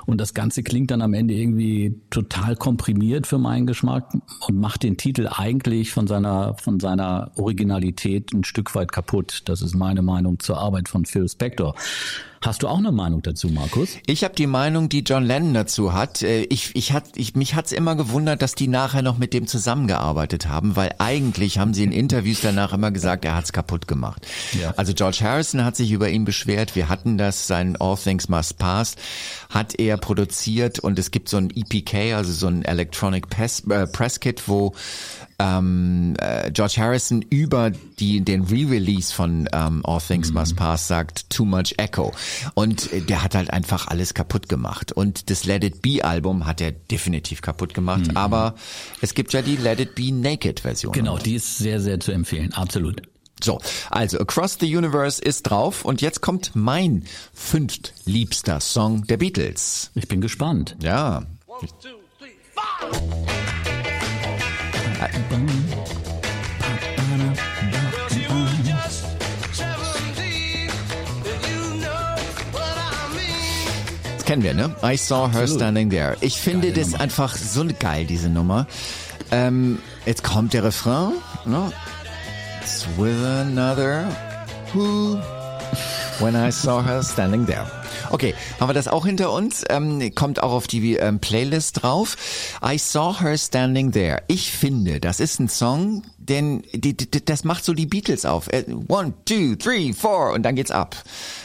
Und 0.06 0.20
das 0.20 0.34
Ganze 0.34 0.64
klingt 0.64 0.92
dann 0.92 1.02
am 1.02 1.14
Ende 1.14 1.34
irgendwie 1.34 2.00
total 2.10 2.56
komprimiert 2.56 3.28
für 3.28 3.38
meinen 3.38 3.68
Geschmack 3.68 4.14
und 4.48 4.60
macht 4.60 4.84
den 4.84 4.98
Titel 4.98 5.30
eigentlich 5.32 5.92
von 5.92 6.08
seiner, 6.08 6.56
von 6.56 6.80
seiner 6.80 7.32
Originalität 7.36 8.34
ein 8.34 8.44
Stück 8.44 8.74
weit 8.76 8.92
kaputt. 8.92 9.44
Das 9.46 9.62
ist 9.62 9.76
meine 9.76 10.02
Meinung 10.02 10.40
zur 10.40 10.58
Arbeit 10.58 10.90
von 10.90 11.06
Phil 11.06 11.28
Spector. 11.28 11.76
Hast 12.42 12.64
du 12.64 12.68
auch 12.68 12.78
eine 12.78 12.92
Meinung 12.92 13.22
dazu, 13.22 13.50
Markus? 13.50 13.90
Ich 14.06 14.24
habe 14.24 14.36
die 14.36 14.48
Meinung, 14.48 14.90
die 14.90 15.00
John 15.00 15.24
Lennon 15.24 15.54
dazu 15.54 15.94
hat. 15.94 16.22
Äh, 16.22 16.44
ich, 16.44 16.76
ich 16.76 16.94
hat, 16.94 17.06
ich, 17.16 17.36
mich 17.36 17.56
hat's 17.56 17.72
immer 17.72 17.96
gewundert, 17.96 18.42
dass 18.42 18.54
die 18.54 18.68
nachher 18.68 19.02
noch 19.02 19.18
mit 19.18 19.34
dem 19.34 19.48
zusammengearbeitet 19.48 20.48
haben, 20.48 20.76
weil 20.76 20.94
eigentlich 21.00 21.58
haben 21.58 21.74
sie 21.74 21.84
in 21.84 21.92
Interviews 21.92 22.42
danach 22.42 22.74
immer 22.74 22.92
gesagt, 22.92 23.26
er 23.26 23.36
hat's 23.36 23.54
kaputt 23.54 23.88
gemacht. 23.88 24.28
Ja. 24.60 24.74
Also 24.78 24.94
George 24.94 25.20
Harrison 25.22 25.66
hat 25.66 25.76
sich 25.76 25.92
über 25.92 26.10
ihn 26.10 26.26
beschwert. 26.26 26.76
Wir 26.76 26.90
hatten 26.90 27.18
das, 27.18 27.48
sein 27.48 27.76
All 27.80 27.98
Things 27.98 28.30
Must 28.30 28.58
Pass, 28.58 28.96
hat 29.50 29.80
er 29.80 29.98
produziert 29.98 30.80
und 30.80 31.00
es 31.00 31.12
gibt 31.12 31.30
so 31.30 31.38
ein 31.38 31.50
EPK, 31.50 32.14
also 32.14 32.32
so 32.32 32.48
ein 32.48 32.64
Electronic 32.64 33.30
Press, 33.30 33.64
äh, 33.70 33.88
Press 33.88 34.20
Kit, 34.20 34.48
wo 34.48 34.74
ähm, 35.40 36.16
äh, 36.20 36.52
George 36.52 36.76
Harrison 36.78 37.22
über 37.22 37.72
die, 38.00 38.22
den 38.22 38.44
Re-Release 38.44 39.14
von 39.14 39.48
ähm, 39.52 39.82
All 39.86 40.02
Things 40.02 40.30
mhm. 40.30 40.40
Must 40.40 40.56
Pass 40.56 40.88
sagt 40.88 41.30
Too 41.30 41.46
Much 41.46 41.76
Echo. 41.78 42.14
Und 42.56 42.92
äh, 42.92 43.02
der 43.02 43.24
hat 43.24 43.36
halt 43.36 43.52
einfach 43.52 43.88
alles 43.88 44.14
kaputt 44.14 44.50
gemacht. 44.50 44.92
Und 44.92 45.30
das 45.30 45.46
Let 45.46 45.64
It 45.64 45.82
Be 45.82 46.04
Album 46.04 46.46
hat 46.46 46.62
er 46.62 46.72
definitiv 46.72 47.42
kaputt 47.42 47.74
gemacht. 47.74 48.12
Mhm. 48.12 48.18
Aber 48.18 48.56
es 49.02 49.14
gibt 49.14 49.34
ja 49.34 49.42
die 49.42 49.58
Let 49.58 49.80
It 49.80 49.96
Be 49.96 50.12
Naked 50.12 50.62
Version. 50.62 50.92
Genau, 50.92 51.18
die 51.18 51.36
ist 51.36 51.58
sehr, 51.58 51.80
sehr 51.80 52.00
zu 52.00 52.12
empfehlen. 52.12 52.54
Absolut. 52.54 53.02
So, 53.44 53.60
also 53.92 54.20
Across 54.20 54.58
the 54.62 54.76
Universe 54.76 55.22
ist 55.22 55.44
drauf 55.44 55.86
und 55.86 56.02
jetzt 56.02 56.22
kommt 56.22 56.56
mein 56.56 57.06
fünftliebster 57.34 58.60
Song 58.60 59.06
der 59.06 59.18
Beatles. 59.18 59.92
Ich 59.94 60.08
bin 60.08 60.22
gespannt. 60.22 60.76
Ja. 60.82 61.24
One, 61.46 61.68
two, 61.80 61.90
three, 62.18 63.47
das 74.16 74.26
kennen 74.26 74.44
wir, 74.44 74.54
ne? 74.54 74.76
I 74.84 74.98
saw 74.98 75.32
her 75.32 75.48
standing 75.48 75.90
there. 75.90 76.18
Ich 76.22 76.40
finde 76.40 76.68
Geile 76.70 76.80
das 76.80 76.92
Nummer. 76.92 77.04
einfach 77.04 77.36
so 77.36 77.66
geil, 77.80 78.06
diese 78.06 78.30
Nummer. 78.30 78.68
Ähm, 79.32 79.80
jetzt 80.06 80.24
kommt 80.24 80.54
der 80.54 80.64
Refrain, 80.64 81.14
ne? 81.46 81.72
It's 82.62 82.86
with 82.98 83.24
another 83.24 84.06
who 84.74 85.18
when 86.20 86.36
I 86.36 86.52
saw 86.52 86.82
her 86.84 87.02
standing 87.04 87.46
there. 87.46 87.66
Okay, 88.12 88.34
haben 88.60 88.70
wir 88.70 88.74
das 88.74 88.88
auch 88.88 89.06
hinter 89.06 89.32
uns? 89.32 89.64
Ähm, 89.70 90.14
kommt 90.16 90.42
auch 90.42 90.52
auf 90.52 90.68
die 90.68 90.96
ähm, 90.96 91.20
Playlist 91.20 91.84
drauf. 91.84 92.16
I 92.64 92.78
Saw 92.78 93.20
Her 93.20 93.38
Standing 93.38 93.92
There. 93.92 94.24
Ich 94.28 94.52
finde, 94.52 95.00
das 95.00 95.20
ist 95.20 95.40
ein 95.40 95.50
Song, 95.50 96.04
denn 96.18 96.64
die, 96.74 96.96
die, 96.96 97.26
das 97.26 97.44
macht 97.44 97.66
so 97.66 97.74
die 97.74 97.86
Beatles 97.86 98.26
auf. 98.26 98.48
Äh, 98.52 98.66
one, 98.88 99.14
two, 99.26 99.56
three, 99.56 99.94
four 99.94 100.34
und 100.34 100.44
dann 100.44 100.56
geht's 100.56 100.72
ab. 100.72 100.96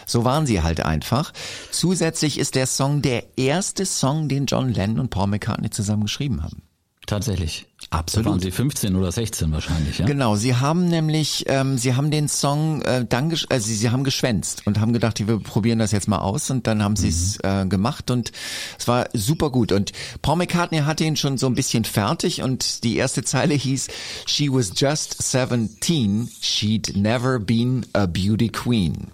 So 0.07 0.25
waren 0.25 0.47
sie 0.47 0.63
halt 0.63 0.85
einfach. 0.85 1.33
Zusätzlich 1.71 2.39
ist 2.39 2.55
der 2.55 2.67
Song 2.67 3.03
der 3.03 3.25
erste 3.37 3.87
Song, 3.87 4.29
den 4.29 4.47
John 4.47 4.73
Lennon 4.73 5.01
und 5.01 5.11
Paul 5.11 5.29
McCartney 5.29 5.71
zusammen 5.71 6.05
geschrieben 6.05 6.43
haben. 6.43 6.63
Tatsächlich. 7.07 7.67
Absolut. 7.91 8.27
Da 8.27 8.31
waren 8.31 8.41
Sie 8.41 8.53
15 8.53 8.95
oder 8.95 9.11
16 9.11 9.51
wahrscheinlich, 9.51 9.99
ja? 9.99 10.07
Genau, 10.07 10.37
Sie 10.37 10.55
haben 10.55 10.89
nämlich, 10.89 11.45
ähm, 11.49 11.77
Sie 11.77 11.95
haben 11.95 12.13
den 12.13 12.29
Song 12.29 12.81
äh, 12.83 13.05
dann, 13.05 13.37
also 13.49 13.73
Sie 13.73 13.91
haben 13.91 14.05
geschwänzt 14.05 14.67
und 14.67 14.79
haben 14.79 14.93
gedacht, 14.93 15.27
wir 15.27 15.39
probieren 15.41 15.81
das 15.81 15.91
jetzt 15.91 16.07
mal 16.07 16.19
aus 16.19 16.49
und 16.51 16.67
dann 16.69 16.83
haben 16.83 16.95
Sie 16.95 17.09
es 17.09 17.39
mhm. 17.39 17.49
äh, 17.49 17.67
gemacht 17.67 18.11
und 18.11 18.31
es 18.79 18.87
war 18.87 19.09
super 19.13 19.51
gut. 19.51 19.73
Und 19.73 19.93
Paul 20.23 20.37
McCartney 20.37 20.79
hatte 20.79 21.05
ihn 21.05 21.17
schon 21.17 21.39
so 21.39 21.49
ein 21.49 21.55
bisschen 21.55 21.85
fertig 21.85 22.41
und 22.43 22.85
die 22.85 22.97
erste 22.97 23.25
Zeile 23.25 23.55
hieß, 23.55 23.89
She 24.27 24.49
was 24.49 24.73
just 24.77 25.21
17, 25.21 26.29
she'd 26.41 26.97
never 26.97 27.41
been 27.41 27.85
a 27.95 28.07
beauty 28.07 28.49
queen 28.49 29.09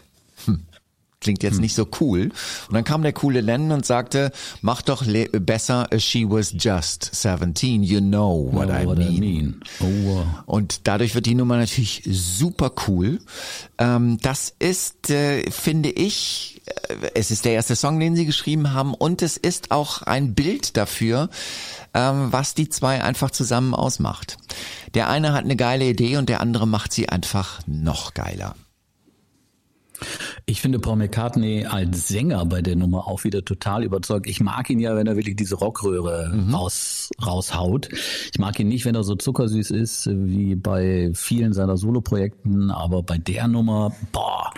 klingt 1.20 1.42
jetzt 1.42 1.54
hm. 1.54 1.62
nicht 1.62 1.74
so 1.74 1.86
cool. 2.00 2.30
Und 2.68 2.74
dann 2.74 2.84
kam 2.84 3.02
der 3.02 3.12
coole 3.12 3.40
Lennon 3.40 3.72
und 3.72 3.86
sagte, 3.86 4.30
mach 4.62 4.82
doch 4.82 5.04
besser, 5.32 5.88
she 5.98 6.24
was 6.28 6.54
just 6.56 7.10
17, 7.14 7.82
you 7.82 8.00
know 8.00 8.48
what, 8.52 8.68
oh, 8.68 8.72
I, 8.72 8.86
what 8.86 8.98
mean. 8.98 9.12
I, 9.12 9.20
mean. 9.20 9.60
Oh, 9.80 9.84
wow. 9.84 10.26
Und 10.46 10.86
dadurch 10.86 11.14
wird 11.14 11.26
die 11.26 11.34
Nummer 11.34 11.56
natürlich 11.56 12.02
super 12.10 12.72
cool. 12.86 13.18
Ähm, 13.78 14.18
das 14.22 14.54
ist, 14.58 15.10
äh, 15.10 15.50
finde 15.50 15.90
ich, 15.90 16.62
äh, 16.66 17.10
es 17.14 17.30
ist 17.30 17.44
der 17.44 17.52
erste 17.52 17.76
Song, 17.76 17.98
den 17.98 18.16
sie 18.16 18.26
geschrieben 18.26 18.72
haben 18.72 18.94
und 18.94 19.22
es 19.22 19.36
ist 19.36 19.70
auch 19.70 20.02
ein 20.02 20.34
Bild 20.34 20.76
dafür, 20.76 21.30
ähm, 21.94 22.28
was 22.30 22.54
die 22.54 22.68
zwei 22.68 23.02
einfach 23.02 23.30
zusammen 23.30 23.74
ausmacht. 23.74 24.36
Der 24.94 25.08
eine 25.08 25.32
hat 25.32 25.44
eine 25.44 25.56
geile 25.56 25.84
Idee 25.86 26.16
und 26.16 26.28
der 26.28 26.40
andere 26.40 26.66
macht 26.66 26.92
sie 26.92 27.08
einfach 27.08 27.60
noch 27.66 28.14
geiler. 28.14 28.54
Ich 30.48 30.62
finde 30.62 30.78
Paul 30.78 30.96
McCartney 30.96 31.66
als 31.66 32.08
Sänger 32.08 32.46
bei 32.46 32.62
der 32.62 32.74
Nummer 32.74 33.06
auch 33.06 33.22
wieder 33.24 33.44
total 33.44 33.84
überzeugt. 33.84 34.26
Ich 34.26 34.40
mag 34.40 34.70
ihn 34.70 34.80
ja, 34.80 34.96
wenn 34.96 35.06
er 35.06 35.14
wirklich 35.14 35.36
diese 35.36 35.56
Rockröhre 35.56 36.32
mhm. 36.34 36.54
raus, 36.54 37.10
raushaut. 37.22 37.90
Ich 38.32 38.38
mag 38.38 38.58
ihn 38.58 38.68
nicht, 38.68 38.86
wenn 38.86 38.94
er 38.94 39.04
so 39.04 39.14
zuckersüß 39.14 39.70
ist 39.70 40.08
wie 40.10 40.54
bei 40.54 41.10
vielen 41.12 41.52
seiner 41.52 41.76
Soloprojekten, 41.76 42.70
aber 42.70 43.02
bei 43.02 43.18
der 43.18 43.46
Nummer, 43.46 43.92
boah, 44.10 44.50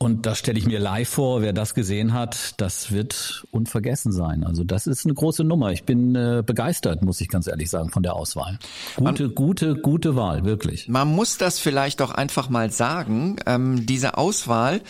und 0.00 0.26
das 0.26 0.38
stelle 0.38 0.58
ich 0.58 0.66
mir 0.66 0.78
live 0.78 1.08
vor, 1.08 1.42
wer 1.42 1.52
das 1.52 1.74
gesehen 1.74 2.12
hat, 2.12 2.54
das 2.60 2.92
wird 2.92 3.44
unvergessen 3.50 4.12
sein. 4.12 4.44
Also 4.44 4.62
das 4.62 4.86
ist 4.86 5.04
eine 5.04 5.14
große 5.14 5.42
Nummer. 5.42 5.72
Ich 5.72 5.82
bin 5.82 6.14
äh, 6.14 6.44
begeistert, 6.46 7.02
muss 7.02 7.20
ich 7.20 7.28
ganz 7.28 7.48
ehrlich 7.48 7.68
sagen, 7.68 7.90
von 7.90 8.04
der 8.04 8.14
Auswahl. 8.14 8.60
Gute, 8.94 9.24
man, 9.24 9.34
gute, 9.34 9.74
gute 9.74 10.14
Wahl, 10.14 10.44
wirklich. 10.44 10.86
Man 10.86 11.08
muss 11.08 11.36
das 11.36 11.58
vielleicht 11.58 12.00
auch 12.00 12.12
einfach 12.12 12.48
mal 12.48 12.70
sagen. 12.70 13.38
Ähm, 13.46 13.86
diese 13.86 14.16
Auswahl, 14.16 14.82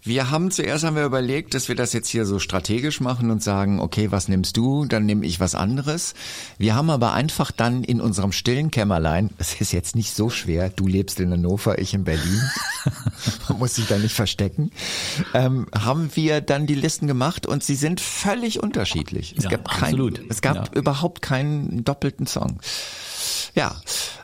wir 0.00 0.30
haben 0.30 0.52
zuerst 0.52 0.84
haben 0.84 0.94
wir 0.94 1.06
überlegt, 1.06 1.54
dass 1.54 1.66
wir 1.66 1.74
das 1.74 1.92
jetzt 1.92 2.08
hier 2.08 2.24
so 2.24 2.38
strategisch 2.38 3.00
machen 3.00 3.32
und 3.32 3.42
sagen, 3.42 3.80
okay, 3.80 4.12
was 4.12 4.28
nimmst 4.28 4.56
du, 4.56 4.84
dann 4.84 5.06
nehme 5.06 5.26
ich 5.26 5.40
was 5.40 5.56
anderes. 5.56 6.14
Wir 6.58 6.76
haben 6.76 6.90
aber 6.90 7.14
einfach 7.14 7.50
dann 7.50 7.82
in 7.82 8.00
unserem 8.00 8.30
stillen 8.30 8.70
Kämmerlein, 8.70 9.30
es 9.38 9.60
ist 9.60 9.72
jetzt 9.72 9.96
nicht 9.96 10.14
so 10.14 10.30
schwer, 10.30 10.68
du 10.68 10.86
lebst 10.86 11.18
in 11.18 11.32
Hannover, 11.32 11.80
ich 11.80 11.94
in 11.94 12.04
Berlin, 12.04 12.42
man 13.48 13.58
muss 13.58 13.74
sich 13.74 13.88
da 13.88 13.98
nicht 13.98 14.14
verstecken 14.14 14.51
Ecken, 14.52 14.70
ähm, 15.34 15.66
haben 15.74 16.10
wir 16.14 16.40
dann 16.40 16.66
die 16.66 16.74
Listen 16.74 17.06
gemacht 17.06 17.46
und 17.46 17.64
sie 17.64 17.74
sind 17.74 18.00
völlig 18.00 18.62
unterschiedlich. 18.62 19.34
Es 19.36 19.44
ja, 19.44 19.50
gab 19.50 19.68
kein, 19.68 19.94
absolut. 19.94 20.20
es 20.28 20.42
gab 20.42 20.56
ja. 20.56 20.78
überhaupt 20.78 21.22
keinen 21.22 21.84
doppelten 21.84 22.26
Song. 22.26 22.60
Ja, 23.54 23.76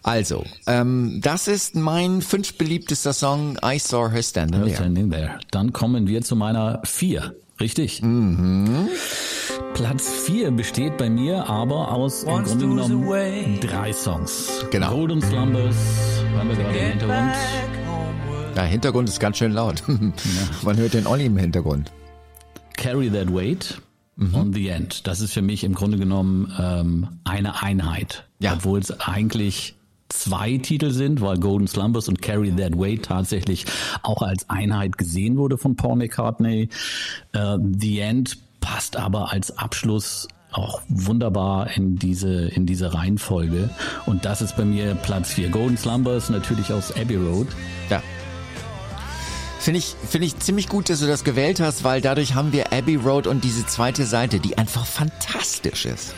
also, 0.03 0.45
ähm, 0.67 1.21
das 1.23 1.49
ist 1.49 1.75
mein 1.75 2.23
fünf 2.23 2.57
beliebtester 2.57 3.13
Song, 3.13 3.59
I 3.65 3.79
Saw 3.79 4.11
Her 4.11 4.23
Standing, 4.23 4.65
her 4.65 4.75
standing 4.75 5.11
there. 5.11 5.27
there. 5.27 5.41
Dann 5.51 5.73
kommen 5.73 6.07
wir 6.07 6.23
zu 6.23 6.37
meiner 6.37 6.81
vier. 6.85 7.35
Richtig. 7.61 8.03
Mhm. 8.03 8.89
Platz 9.75 10.09
4 10.27 10.53
besteht 10.53 10.97
bei 10.97 11.11
mir 11.11 11.49
aber 11.49 11.93
aus 11.93 12.23
im 12.23 12.45
Grunde 12.45 12.69
genommen 12.69 13.61
drei 13.61 13.93
Songs. 13.93 14.65
Genau. 14.71 14.91
Golden 14.95 15.21
Slumbers, 15.21 15.77
haben 16.37 16.49
wir 16.49 16.57
gerade 16.57 16.79
im 16.79 16.85
Hintergrund. 16.91 17.35
Ja, 18.57 18.65
Hintergrund 18.65 19.09
ist 19.09 19.21
ganz 19.21 19.39
schön 19.39 19.53
laut. 19.53 19.83
Man 20.63 20.77
hört 20.77 20.95
den 20.95 21.07
Olli 21.07 21.27
im 21.27 21.37
Hintergrund. 21.37 21.93
Carry 22.77 23.11
That 23.11 23.33
Weight 23.33 23.81
mhm. 24.17 24.35
on 24.35 24.53
the 24.53 24.69
End. 24.69 25.07
Das 25.07 25.21
ist 25.21 25.33
für 25.33 25.43
mich 25.43 25.65
im 25.65 25.75
Grunde 25.75 25.99
genommen 25.99 26.53
ähm, 26.59 27.09
eine 27.25 27.63
Einheit. 27.63 28.27
Ja. 28.41 28.55
Obwohl 28.55 28.81
es 28.81 29.01
eigentlich 29.01 29.75
zwei 30.09 30.59
Titel 30.59 30.91
sind, 30.91 31.21
weil 31.21 31.39
Golden 31.39 31.69
Slumbers 31.69 32.09
und 32.09 32.23
Carry 32.23 32.51
That 32.53 32.79
Weight 32.79 33.05
tatsächlich 33.05 33.67
auch 34.03 34.23
als 34.23 34.49
Einheit 34.49 34.99
gesehen 34.99 35.37
wurde 35.37 35.59
von 35.59 35.77
Paul 35.77 35.97
McCartney. 35.97 36.69
Uh, 37.37 37.59
the 37.79 38.01
End 38.01 38.39
passt 38.61 38.97
aber 38.97 39.33
als 39.33 39.57
Abschluss 39.59 40.29
auch 40.51 40.81
wunderbar 40.89 41.77
in 41.77 41.97
diese, 41.97 42.49
in 42.49 42.65
diese 42.65 42.95
Reihenfolge. 42.95 43.69
Und 44.07 44.25
das 44.25 44.41
ist 44.41 44.57
bei 44.57 44.65
mir 44.65 44.95
Platz 44.95 45.35
4. 45.35 45.51
Golden 45.51 45.77
Slumbers 45.77 46.31
natürlich 46.31 46.73
aus 46.73 46.91
Abbey 46.93 47.17
Road. 47.17 47.49
Ja. 47.91 48.03
Finde 49.59 49.79
ich, 49.79 49.97
finde 50.09 50.27
ich 50.27 50.39
ziemlich 50.39 50.69
gut, 50.69 50.89
dass 50.89 51.01
du 51.01 51.07
das 51.07 51.25
gewählt 51.25 51.61
hast, 51.61 51.85
weil 51.85 52.01
dadurch 52.01 52.35
haben 52.35 52.53
wir 52.53 52.73
Abbey 52.73 52.97
Road 52.97 53.27
und 53.27 53.43
diese 53.45 53.67
zweite 53.67 54.07
Seite, 54.07 54.39
die 54.39 54.57
einfach 54.57 54.87
fantastisch 54.87 55.85
ist. 55.85 56.15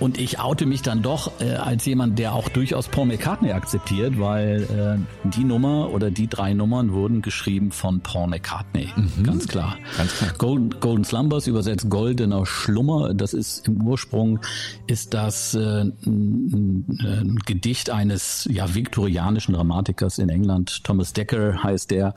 Und 0.00 0.18
ich 0.18 0.38
oute 0.38 0.64
mich 0.64 0.82
dann 0.82 1.02
doch 1.02 1.40
äh, 1.40 1.54
als 1.54 1.84
jemand, 1.84 2.18
der 2.18 2.32
auch 2.32 2.48
durchaus 2.48 2.88
Paul 2.88 3.06
McCartney 3.06 3.50
akzeptiert, 3.50 4.18
weil 4.18 4.62
äh, 4.62 5.28
die 5.28 5.44
Nummer 5.44 5.90
oder 5.90 6.10
die 6.10 6.28
drei 6.28 6.54
Nummern 6.54 6.92
wurden 6.92 7.20
geschrieben 7.20 7.72
von 7.72 8.00
Paul 8.00 8.28
McCartney. 8.28 8.88
Mhm. 8.94 9.24
Ganz 9.24 9.48
klar. 9.48 9.76
Ganz 9.96 10.14
klar. 10.16 10.32
Golden, 10.38 10.80
Golden 10.80 11.04
Slumbers 11.04 11.48
übersetzt 11.48 11.90
goldener 11.90 12.46
Schlummer. 12.46 13.12
Das 13.12 13.34
ist 13.34 13.66
im 13.66 13.82
Ursprung 13.82 14.38
ist 14.86 15.14
das 15.14 15.54
äh, 15.54 15.58
ein, 16.06 16.84
ein 17.00 17.38
Gedicht 17.44 17.90
eines 17.90 18.48
ja 18.50 18.74
viktorianischen 18.74 19.54
Dramatikers 19.54 20.18
in 20.18 20.28
England. 20.28 20.84
Thomas 20.84 21.12
Dekker 21.12 21.62
heißt 21.62 21.90
der. 21.90 22.14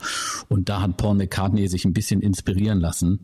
Und 0.48 0.68
da 0.68 0.82
hat 0.82 0.96
Paul 0.96 1.16
McCartney 1.16 1.66
sich 1.66 1.84
ein 1.84 1.92
bisschen 1.92 2.20
inspirieren 2.20 2.80
lassen. 2.80 3.20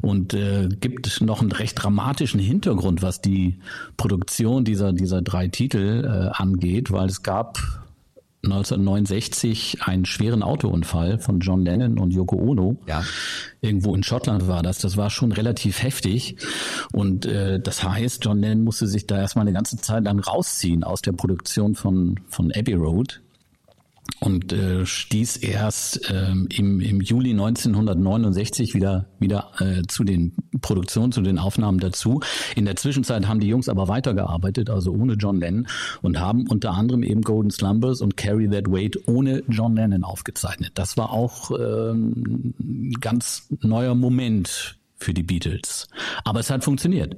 Und 0.00 0.34
äh, 0.34 0.68
gibt 0.68 1.20
noch 1.20 1.40
einen 1.40 1.52
recht 1.52 1.82
dramatischen 1.82 2.40
Hintergrund, 2.40 3.02
was 3.02 3.20
die 3.20 3.58
Produktion 3.96 4.64
dieser, 4.64 4.92
dieser 4.92 5.22
drei 5.22 5.48
Titel 5.48 6.04
äh, 6.04 6.30
angeht, 6.40 6.90
weil 6.90 7.08
es 7.08 7.22
gab 7.22 7.58
1969 8.44 9.78
einen 9.82 10.04
schweren 10.04 10.42
Autounfall 10.42 11.18
von 11.18 11.40
John 11.40 11.64
Lennon 11.64 11.98
und 11.98 12.12
Yoko 12.12 12.36
Ono. 12.36 12.76
Ja. 12.86 13.02
Irgendwo 13.60 13.94
in 13.94 14.04
Schottland 14.04 14.46
war 14.46 14.62
das. 14.62 14.78
Das 14.78 14.96
war 14.96 15.10
schon 15.10 15.32
relativ 15.32 15.82
heftig. 15.82 16.36
Und 16.92 17.26
äh, 17.26 17.58
das 17.60 17.82
heißt, 17.82 18.24
John 18.24 18.40
Lennon 18.40 18.62
musste 18.62 18.86
sich 18.86 19.06
da 19.06 19.18
erstmal 19.18 19.42
eine 19.42 19.52
ganze 19.52 19.76
Zeit 19.78 20.04
lang 20.04 20.20
rausziehen 20.20 20.84
aus 20.84 21.02
der 21.02 21.12
Produktion 21.12 21.74
von, 21.74 22.20
von 22.28 22.52
Abbey 22.52 22.74
Road 22.74 23.20
und 24.20 24.52
äh, 24.52 24.84
stieß 24.84 25.36
erst 25.36 26.10
ähm, 26.10 26.48
im, 26.50 26.80
im 26.80 27.00
Juli 27.00 27.30
1969 27.30 28.74
wieder 28.74 29.06
wieder 29.18 29.52
äh, 29.60 29.82
zu 29.86 30.02
den 30.02 30.34
Produktionen, 30.60 31.12
zu 31.12 31.22
den 31.22 31.38
Aufnahmen 31.38 31.78
dazu. 31.78 32.20
In 32.56 32.64
der 32.64 32.76
Zwischenzeit 32.76 33.28
haben 33.28 33.40
die 33.40 33.48
Jungs 33.48 33.68
aber 33.68 33.88
weitergearbeitet, 33.88 34.70
also 34.70 34.92
ohne 34.92 35.14
John 35.14 35.40
Lennon 35.40 35.68
und 36.02 36.18
haben 36.18 36.46
unter 36.48 36.72
anderem 36.72 37.02
eben 37.02 37.22
Golden 37.22 37.50
Slumbers 37.50 38.00
und 38.00 38.16
Carry 38.16 38.48
That 38.48 38.70
Weight 38.70 38.96
ohne 39.06 39.42
John 39.48 39.76
Lennon 39.76 40.04
aufgezeichnet. 40.04 40.72
Das 40.74 40.96
war 40.96 41.12
auch 41.12 41.50
äh, 41.52 41.92
ein 41.92 42.94
ganz 43.00 43.48
neuer 43.60 43.94
Moment 43.94 44.78
für 44.96 45.14
die 45.14 45.22
Beatles. 45.22 45.86
Aber 46.24 46.40
es 46.40 46.50
hat 46.50 46.64
funktioniert. 46.64 47.16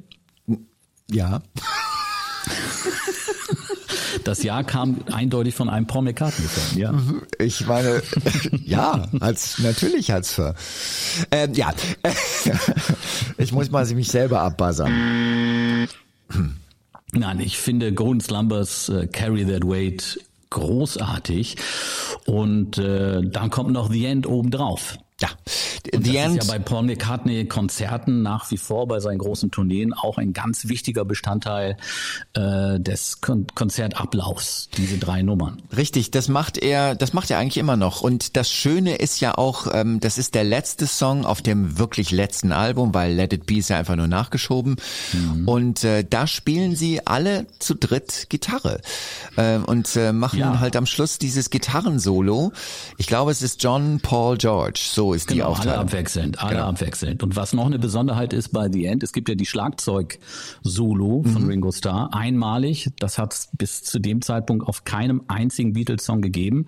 Ja. 1.10 1.40
Das 4.30 4.44
Jahr 4.44 4.62
kam 4.62 4.98
eindeutig 5.10 5.56
von 5.56 5.68
einem 5.68 5.88
Paul 5.88 6.02
McCartney-Fan, 6.02 6.78
ja. 6.78 6.92
Mhm. 6.92 7.22
Ich 7.40 7.66
meine, 7.66 8.00
ja, 8.64 9.08
als, 9.18 9.58
natürlich 9.58 10.12
als 10.12 10.34
für. 10.34 10.54
Ähm, 11.32 11.52
ja, 11.54 11.74
ich 13.38 13.50
muss 13.50 13.72
mal 13.72 13.84
mich 13.86 14.06
selber 14.06 14.42
abbuzzern. 14.42 15.88
Nein, 17.10 17.40
ich 17.40 17.58
finde 17.58 17.92
Golden 17.92 18.20
Slumbers 18.20 18.88
uh, 18.88 19.08
Carry 19.10 19.44
That 19.46 19.64
Weight 19.64 20.20
großartig 20.50 21.56
und 22.26 22.78
äh, 22.78 23.22
dann 23.24 23.50
kommt 23.50 23.72
noch 23.72 23.90
The 23.90 24.04
End 24.04 24.28
obendrauf. 24.28 24.96
Ja, 25.20 25.28
und 25.92 26.06
The 26.06 26.12
das 26.12 26.24
End. 26.24 26.38
ist 26.38 26.48
ja 26.48 26.54
bei 26.54 26.58
Paul 26.58 26.84
McCartney 26.84 27.46
Konzerten 27.46 28.22
nach 28.22 28.50
wie 28.50 28.56
vor 28.56 28.88
bei 28.88 29.00
seinen 29.00 29.18
großen 29.18 29.50
Tourneen 29.50 29.92
auch 29.92 30.18
ein 30.18 30.32
ganz 30.32 30.68
wichtiger 30.68 31.04
Bestandteil 31.04 31.76
äh, 32.34 32.80
des 32.80 33.20
Kon 33.20 33.46
Konzertablaufs. 33.54 34.68
Diese 34.76 34.98
drei 34.98 35.22
Nummern. 35.22 35.62
Richtig, 35.76 36.10
das 36.10 36.28
macht 36.28 36.58
er, 36.58 36.94
das 36.94 37.12
macht 37.12 37.30
er 37.30 37.38
eigentlich 37.38 37.58
immer 37.58 37.76
noch. 37.76 38.00
Und 38.00 38.36
das 38.36 38.50
Schöne 38.50 38.96
ist 38.96 39.20
ja 39.20 39.36
auch, 39.36 39.66
ähm, 39.72 40.00
das 40.00 40.18
ist 40.18 40.34
der 40.34 40.44
letzte 40.44 40.86
Song 40.86 41.24
auf 41.24 41.42
dem 41.42 41.78
wirklich 41.78 42.10
letzten 42.10 42.52
Album, 42.52 42.94
weil 42.94 43.12
Let 43.12 43.32
It 43.32 43.46
Be 43.46 43.58
ist 43.58 43.70
ja 43.70 43.78
einfach 43.78 43.96
nur 43.96 44.08
nachgeschoben. 44.08 44.76
Mhm. 45.12 45.48
Und 45.48 45.84
äh, 45.84 46.04
da 46.08 46.26
spielen 46.26 46.76
sie 46.76 47.06
alle 47.06 47.46
zu 47.58 47.74
dritt 47.74 48.26
Gitarre 48.30 48.80
äh, 49.36 49.58
und 49.58 49.96
äh, 49.96 50.12
machen 50.12 50.38
ja. 50.38 50.60
halt 50.60 50.76
am 50.76 50.86
Schluss 50.86 51.18
dieses 51.18 51.50
Gitarrensolo. 51.50 52.52
Ich 52.96 53.06
glaube, 53.06 53.30
es 53.32 53.42
ist 53.42 53.62
John 53.62 54.00
Paul 54.00 54.38
George. 54.38 54.80
So 54.82 55.09
ist 55.14 55.28
genau, 55.28 55.36
die 55.36 55.42
Aufteilung. 55.42 55.72
Alle 55.74 55.82
abwechselnd, 55.82 56.40
alle 56.40 56.56
genau. 56.56 56.66
abwechselnd. 56.68 57.22
Und 57.22 57.36
was 57.36 57.52
noch 57.52 57.66
eine 57.66 57.78
Besonderheit 57.78 58.32
ist 58.32 58.50
bei 58.50 58.70
The 58.70 58.86
End, 58.86 59.02
es 59.02 59.12
gibt 59.12 59.28
ja 59.28 59.34
die 59.34 59.46
Schlagzeug-Solo 59.46 61.22
von 61.24 61.42
mhm. 61.42 61.48
Ringo 61.48 61.72
Starr, 61.72 62.10
einmalig. 62.12 62.90
Das 62.98 63.18
hat 63.18 63.34
es 63.34 63.48
bis 63.56 63.82
zu 63.82 63.98
dem 63.98 64.22
Zeitpunkt 64.22 64.66
auf 64.66 64.84
keinem 64.84 65.22
einzigen 65.28 65.72
Beatles-Song 65.72 66.22
gegeben, 66.22 66.66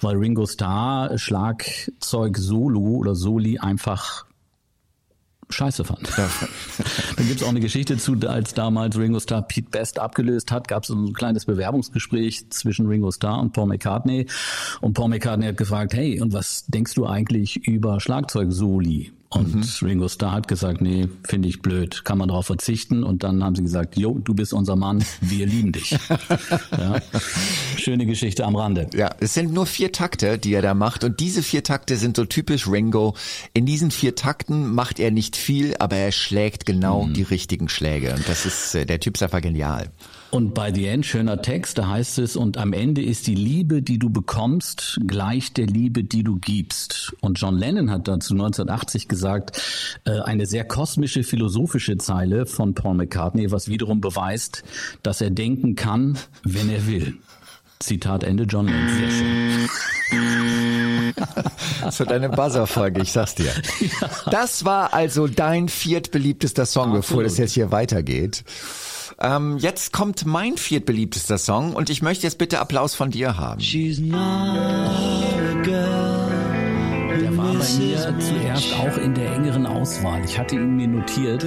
weil 0.00 0.16
Ringo 0.16 0.46
Starr 0.46 1.18
Schlagzeug-Solo 1.18 2.80
oder 2.80 3.14
Soli 3.14 3.58
einfach 3.58 4.26
scheiße 5.50 5.84
fand. 5.84 6.08
Ja. 6.16 6.28
Dann 7.16 7.28
gibt's 7.28 7.42
auch 7.42 7.48
eine 7.48 7.60
Geschichte 7.60 7.96
zu, 7.96 8.16
als 8.26 8.54
damals 8.54 8.98
Ringo 8.98 9.20
Starr 9.20 9.42
Pete 9.42 9.70
Best 9.70 9.98
abgelöst 9.98 10.52
hat, 10.52 10.68
gab 10.68 10.84
es 10.84 10.90
ein 10.90 11.12
kleines 11.12 11.44
Bewerbungsgespräch 11.46 12.50
zwischen 12.50 12.86
Ringo 12.86 13.10
Starr 13.10 13.40
und 13.40 13.52
Paul 13.52 13.66
McCartney. 13.66 14.26
Und 14.80 14.94
Paul 14.94 15.08
McCartney 15.08 15.46
hat 15.46 15.56
gefragt, 15.56 15.94
hey, 15.94 16.20
und 16.20 16.32
was 16.32 16.66
denkst 16.66 16.94
du 16.94 17.06
eigentlich 17.06 17.66
über 17.66 18.00
Schlagzeug-Soli? 18.00 19.12
Und 19.34 19.54
mhm. 19.54 19.86
Ringo 19.86 20.08
Starr 20.08 20.32
hat 20.32 20.48
gesagt, 20.48 20.80
nee, 20.80 21.08
finde 21.24 21.48
ich 21.48 21.60
blöd, 21.60 22.04
kann 22.04 22.18
man 22.18 22.28
darauf 22.28 22.46
verzichten. 22.46 23.02
Und 23.02 23.24
dann 23.24 23.42
haben 23.42 23.56
sie 23.56 23.62
gesagt, 23.62 23.96
jo, 23.96 24.18
du 24.18 24.34
bist 24.34 24.52
unser 24.52 24.76
Mann, 24.76 25.04
wir 25.20 25.46
lieben 25.46 25.72
dich. 25.72 25.90
ja. 26.70 27.00
Schöne 27.76 28.06
Geschichte 28.06 28.44
am 28.44 28.56
Rande. 28.56 28.88
Ja, 28.94 29.10
es 29.20 29.34
sind 29.34 29.52
nur 29.52 29.66
vier 29.66 29.92
Takte, 29.92 30.38
die 30.38 30.54
er 30.54 30.62
da 30.62 30.74
macht. 30.74 31.04
Und 31.04 31.20
diese 31.20 31.42
vier 31.42 31.64
Takte 31.64 31.96
sind 31.96 32.16
so 32.16 32.24
typisch 32.24 32.68
Ringo. 32.68 33.14
In 33.52 33.66
diesen 33.66 33.90
vier 33.90 34.14
Takten 34.14 34.72
macht 34.72 35.00
er 35.00 35.10
nicht 35.10 35.36
viel, 35.36 35.74
aber 35.78 35.96
er 35.96 36.12
schlägt 36.12 36.66
genau 36.66 37.04
mhm. 37.04 37.14
die 37.14 37.22
richtigen 37.22 37.68
Schläge. 37.68 38.14
Und 38.14 38.28
das 38.28 38.46
ist, 38.46 38.74
äh, 38.74 38.86
der 38.86 39.00
Typ 39.00 39.16
ist 39.16 39.22
einfach 39.22 39.40
genial. 39.40 39.90
Und 40.34 40.52
bei 40.52 40.74
The 40.74 40.88
End, 40.88 41.06
schöner 41.06 41.42
Text, 41.42 41.78
da 41.78 41.86
heißt 41.86 42.18
es, 42.18 42.34
und 42.34 42.58
am 42.58 42.72
Ende 42.72 43.00
ist 43.00 43.28
die 43.28 43.36
Liebe, 43.36 43.82
die 43.82 44.00
du 44.00 44.10
bekommst, 44.10 44.98
gleich 45.06 45.52
der 45.52 45.68
Liebe, 45.68 46.02
die 46.02 46.24
du 46.24 46.40
gibst. 46.40 47.14
Und 47.20 47.40
John 47.40 47.56
Lennon 47.56 47.88
hat 47.92 48.08
dazu 48.08 48.34
1980 48.34 49.06
gesagt, 49.06 49.62
äh, 50.04 50.18
eine 50.22 50.46
sehr 50.46 50.64
kosmische, 50.64 51.22
philosophische 51.22 51.98
Zeile 51.98 52.46
von 52.46 52.74
Paul 52.74 52.94
McCartney, 52.94 53.52
was 53.52 53.68
wiederum 53.68 54.00
beweist, 54.00 54.64
dass 55.04 55.20
er 55.20 55.30
denken 55.30 55.76
kann, 55.76 56.18
wenn 56.42 56.68
er 56.68 56.88
will. 56.88 57.14
Zitat 57.78 58.24
Ende, 58.24 58.42
John 58.42 58.66
Lennon. 58.66 58.88
Sehr 58.88 59.10
schön. 59.10 59.68
Das 61.80 62.00
wird 62.00 62.10
eine 62.10 62.28
Buzzer-Folge, 62.28 63.02
ich 63.02 63.12
sag's 63.12 63.36
dir. 63.36 63.52
Ja. 64.00 64.10
Das 64.32 64.64
war 64.64 64.94
also 64.94 65.28
dein 65.28 65.68
viertbeliebtester 65.68 66.66
Song, 66.66 66.96
Absolut. 66.96 67.02
bevor 67.02 67.22
das 67.22 67.38
jetzt 67.38 67.52
hier 67.52 67.70
weitergeht. 67.70 68.42
Ähm, 69.20 69.58
jetzt 69.58 69.92
kommt 69.92 70.26
mein 70.26 70.56
viertbeliebtester 70.56 71.38
Song 71.38 71.74
und 71.74 71.90
ich 71.90 72.02
möchte 72.02 72.24
jetzt 72.24 72.38
bitte 72.38 72.58
Applaus 72.58 72.94
von 72.94 73.10
dir 73.10 73.36
haben. 73.36 73.60
She's 73.60 73.98
not 73.98 74.18
a 74.18 75.62
girl. 75.62 76.34
Der 77.20 77.36
war 77.36 77.52
bei 77.52 77.68
mir 77.78 78.18
zuerst 78.18 78.74
auch 78.74 78.96
in 78.98 79.14
der 79.14 79.32
engeren 79.34 79.66
Auswahl. 79.66 80.24
Ich 80.24 80.38
hatte 80.38 80.56
ihn 80.56 80.76
mir 80.76 80.88
notiert. 80.88 81.44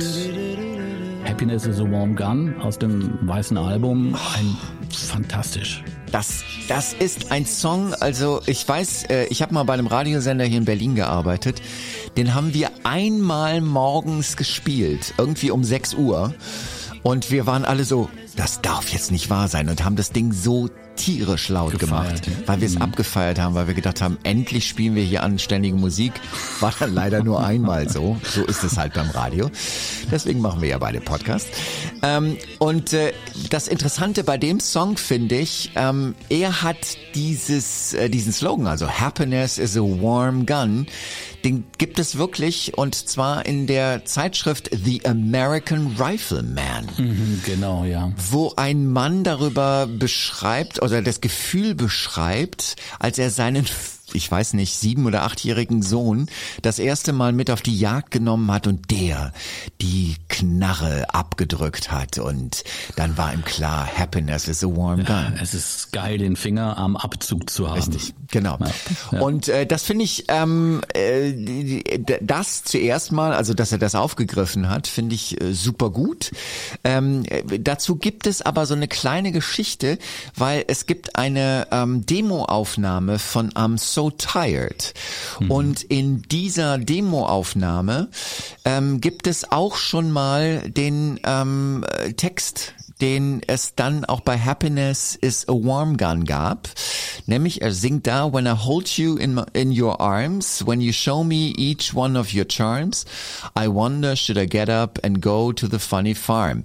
Happiness 1.25 1.65
is 1.65 1.79
a 1.79 1.83
Warm 1.83 2.15
Gun 2.15 2.55
aus 2.61 2.79
dem 2.79 3.19
weißen 3.27 3.57
Album. 3.57 4.15
Ein 4.37 4.55
fantastisch. 4.89 5.83
Das, 6.11 6.43
das 6.69 6.93
ist 6.93 7.31
ein 7.31 7.45
Song, 7.45 7.93
also 7.93 8.41
ich 8.45 8.65
weiß, 8.67 9.05
äh, 9.09 9.25
ich 9.25 9.41
habe 9.41 9.53
mal 9.53 9.63
bei 9.63 9.73
einem 9.73 9.87
Radiosender 9.87 10.45
hier 10.45 10.59
in 10.59 10.65
Berlin 10.65 10.95
gearbeitet. 10.95 11.61
Den 12.15 12.33
haben 12.33 12.53
wir 12.53 12.71
einmal 12.83 13.59
morgens 13.59 14.37
gespielt, 14.37 15.13
irgendwie 15.17 15.51
um 15.51 15.65
6 15.65 15.95
Uhr. 15.95 16.33
Und 17.07 17.31
wir 17.31 17.45
waren 17.45 17.63
alle 17.63 17.85
so, 17.85 18.09
das 18.35 18.59
darf 18.59 18.89
jetzt 18.89 19.11
nicht 19.13 19.29
wahr 19.29 19.47
sein 19.47 19.69
und 19.69 19.85
haben 19.85 19.95
das 19.95 20.11
Ding 20.11 20.33
so 20.33 20.69
tierisch 20.97 21.49
laut 21.49 21.79
Gefeiert, 21.79 22.23
gemacht, 22.23 22.47
weil 22.47 22.61
wir 22.61 22.67
es 22.67 22.75
mhm. 22.75 22.81
abgefeiert 22.81 23.39
haben, 23.39 23.55
weil 23.55 23.67
wir 23.67 23.73
gedacht 23.73 24.01
haben, 24.01 24.17
endlich 24.23 24.67
spielen 24.67 24.95
wir 24.95 25.03
hier 25.03 25.23
anständige 25.23 25.75
Musik. 25.75 26.13
War 26.59 26.73
dann 26.77 26.93
leider 26.93 27.23
nur 27.23 27.43
einmal 27.43 27.89
so. 27.89 28.17
So 28.23 28.43
ist 28.43 28.63
es 28.63 28.77
halt 28.77 28.93
beim 28.93 29.09
Radio. 29.11 29.49
Deswegen 30.11 30.41
machen 30.41 30.61
wir 30.61 30.69
ja 30.69 30.77
beide 30.77 30.99
Podcast. 30.99 31.47
Ähm, 32.03 32.37
und 32.59 32.93
äh, 32.93 33.13
das 33.49 33.67
Interessante 33.67 34.23
bei 34.23 34.37
dem 34.37 34.59
Song 34.59 34.97
finde 34.97 35.37
ich, 35.37 35.71
ähm, 35.75 36.15
er 36.29 36.61
hat 36.61 36.97
dieses, 37.15 37.93
äh, 37.93 38.09
diesen 38.09 38.33
Slogan, 38.33 38.67
also 38.67 38.89
Happiness 38.89 39.57
is 39.57 39.77
a 39.77 39.81
warm 39.81 40.45
gun 40.45 40.87
den 41.47 41.65
gibt 41.77 41.97
es 41.99 42.17
wirklich 42.17 42.77
und 42.77 42.93
zwar 42.93 43.45
in 43.45 43.67
der 43.67 44.05
Zeitschrift 44.05 44.69
The 44.73 45.05
American 45.05 45.95
Rifleman. 45.97 46.87
Mhm, 46.97 47.41
genau, 47.45 47.85
ja. 47.85 48.11
Wo 48.17 48.53
ein 48.57 48.87
Mann 48.87 49.23
darüber 49.23 49.87
beschreibt 49.87 50.81
oder 50.91 51.01
das 51.01 51.21
Gefühl 51.21 51.75
beschreibt, 51.75 52.75
als 52.99 53.17
er 53.19 53.29
seinen 53.29 53.65
ich 54.13 54.29
weiß 54.29 54.53
nicht, 54.53 54.75
sieben- 54.75 55.05
oder 55.05 55.23
achtjährigen 55.23 55.81
Sohn 55.81 56.27
das 56.61 56.79
erste 56.79 57.13
Mal 57.13 57.33
mit 57.33 57.51
auf 57.51 57.61
die 57.61 57.77
Jagd 57.77 58.11
genommen 58.11 58.51
hat 58.51 58.67
und 58.67 58.91
der 58.91 59.33
die 59.81 60.15
Knarre 60.29 61.13
abgedrückt 61.13 61.91
hat 61.91 62.17
und 62.17 62.63
dann 62.95 63.17
war 63.17 63.33
ihm 63.33 63.43
klar, 63.43 63.85
Happiness 63.85 64.47
is 64.47 64.63
a 64.63 64.67
warm 64.67 65.03
gun. 65.03 65.07
Ja, 65.07 65.33
es 65.41 65.53
ist 65.53 65.91
geil, 65.91 66.17
den 66.17 66.35
Finger 66.35 66.77
am 66.77 66.95
Abzug 66.95 67.49
zu 67.49 67.69
haben. 67.69 67.77
Richtig, 67.77 68.13
genau. 68.29 68.57
Ja. 69.11 69.19
Und 69.19 69.49
äh, 69.49 69.65
das 69.65 69.83
finde 69.83 70.05
ich, 70.05 70.25
ähm, 70.29 70.81
äh, 70.93 71.99
das 72.21 72.63
zuerst 72.63 73.11
mal, 73.11 73.33
also 73.33 73.53
dass 73.53 73.71
er 73.71 73.77
das 73.77 73.95
aufgegriffen 73.95 74.69
hat, 74.69 74.87
finde 74.87 75.15
ich 75.15 75.41
äh, 75.41 75.53
super 75.53 75.89
gut. 75.89 76.31
Ähm, 76.83 77.23
äh, 77.25 77.59
dazu 77.59 77.95
gibt 77.95 78.27
es 78.27 78.41
aber 78.41 78.65
so 78.65 78.73
eine 78.73 78.87
kleine 78.87 79.31
Geschichte, 79.31 79.97
weil 80.35 80.63
es 80.67 80.85
gibt 80.85 81.15
eine 81.15 81.67
ähm, 81.71 82.05
Demoaufnahme 82.05 83.19
von 83.19 83.51
I'm 83.51 83.77
So 83.97 84.11
Tired. 84.11 84.93
Mhm. 85.39 85.49
Und 85.49 85.81
in 85.81 86.21
dieser 86.21 86.77
Demoaufnahme 86.77 88.09
ähm, 88.63 89.01
gibt 89.01 89.25
es 89.25 89.51
auch 89.51 89.75
schon 89.75 90.11
mal 90.11 90.69
den 90.69 91.19
ähm, 91.23 91.83
Text 92.15 92.75
den 93.01 93.41
es 93.45 93.75
dann 93.75 94.05
auch 94.05 94.21
bei 94.21 94.39
Happiness 94.39 95.15
is 95.15 95.47
a 95.47 95.53
Warm 95.53 95.97
Gun 95.97 96.25
gab. 96.25 96.69
Nämlich 97.25 97.61
er 97.61 97.71
singt 97.73 98.07
da, 98.07 98.31
When 98.33 98.45
I 98.45 98.51
hold 98.51 98.89
you 98.97 99.15
in, 99.15 99.41
in 99.53 99.79
your 99.79 99.99
arms, 99.99 100.63
when 100.65 100.81
you 100.81 100.91
show 100.93 101.23
me 101.23 101.53
each 101.57 101.93
one 101.93 102.17
of 102.17 102.33
your 102.33 102.45
charms, 102.47 103.05
I 103.57 103.67
wonder 103.67 104.15
should 104.15 104.37
I 104.37 104.47
get 104.47 104.69
up 104.69 104.99
and 105.03 105.21
go 105.21 105.51
to 105.51 105.67
the 105.67 105.79
funny 105.79 106.15
farm. 106.15 106.63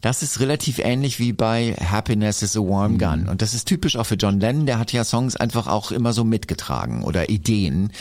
Das 0.00 0.22
ist 0.22 0.40
relativ 0.40 0.78
ähnlich 0.78 1.18
wie 1.18 1.32
bei 1.32 1.74
Happiness 1.74 2.42
is 2.42 2.56
a 2.56 2.60
Warm 2.60 2.94
mhm. 2.94 2.98
Gun. 2.98 3.28
Und 3.28 3.42
das 3.42 3.54
ist 3.54 3.66
typisch 3.66 3.96
auch 3.96 4.06
für 4.06 4.14
John 4.14 4.40
Lennon, 4.40 4.66
der 4.66 4.78
hat 4.78 4.92
ja 4.92 5.04
Songs 5.04 5.36
einfach 5.36 5.66
auch 5.66 5.90
immer 5.90 6.12
so 6.12 6.24
mitgetragen 6.24 7.02
oder 7.02 7.28
Ideen, 7.28 7.92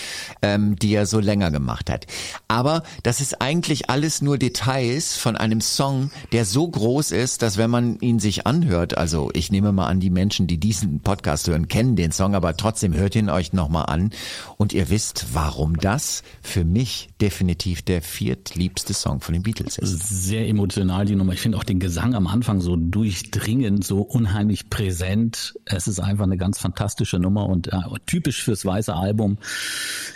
ähm, 0.42 0.76
die 0.78 0.94
er 0.94 1.06
so 1.06 1.20
länger 1.20 1.52
gemacht 1.52 1.90
hat. 1.90 2.06
Aber 2.48 2.84
das 3.04 3.22
ist 3.22 3.42
eigentlich 3.42 3.90
alles 3.90 4.22
nur 4.22 4.38
Details 4.38 5.18
von 5.18 5.36
einem 5.36 5.62
Song, 5.62 6.12
der 6.32 6.46
so 6.46 6.68
groß 6.68 7.12
ist, 7.12 7.42
dass 7.42 7.58
wenn 7.58 7.67
man 7.70 8.00
ihn 8.00 8.20
sich 8.20 8.46
anhört, 8.48 8.98
also 8.98 9.30
ich 9.34 9.52
nehme 9.52 9.72
mal 9.72 9.88
an, 9.88 10.00
die 10.00 10.10
Menschen, 10.10 10.48
die 10.48 10.60
diesen 10.60 11.00
Podcast 11.02 11.48
hören, 11.48 11.68
kennen 11.68 11.96
den 11.96 12.12
Song, 12.12 12.36
aber 12.36 12.56
trotzdem 12.56 12.94
hört 12.94 13.16
ihn 13.16 13.30
euch 13.30 13.54
nochmal 13.54 13.86
an 13.88 14.12
und 14.58 14.74
ihr 14.74 14.90
wisst, 14.90 15.28
warum 15.34 15.78
das 15.78 16.24
für 16.42 16.66
mich 16.66 17.10
definitiv 17.22 17.82
der 17.82 18.02
viertliebste 18.02 18.94
Song 18.94 19.22
von 19.22 19.34
den 19.34 19.44
Beatles 19.44 19.78
ist. 19.78 20.08
Sehr 20.08 20.48
emotional 20.48 21.06
die 21.06 21.16
Nummer. 21.16 21.34
Ich 21.34 21.40
finde 21.40 21.58
auch 21.58 21.64
den 21.64 21.80
Gesang 21.80 22.16
am 22.16 22.28
Anfang 22.28 22.62
so 22.62 22.76
durchdringend, 22.76 23.84
so 23.84 24.02
unheimlich 24.02 24.70
präsent. 24.70 25.56
Es 25.66 25.88
ist 25.88 26.00
einfach 26.00 26.26
eine 26.26 26.38
ganz 26.38 26.60
fantastische 26.60 27.20
Nummer 27.20 27.48
und 27.48 27.68
äh, 27.68 27.80
typisch 28.06 28.44
fürs 28.44 28.66
weiße 28.66 28.94
Album, 28.94 29.38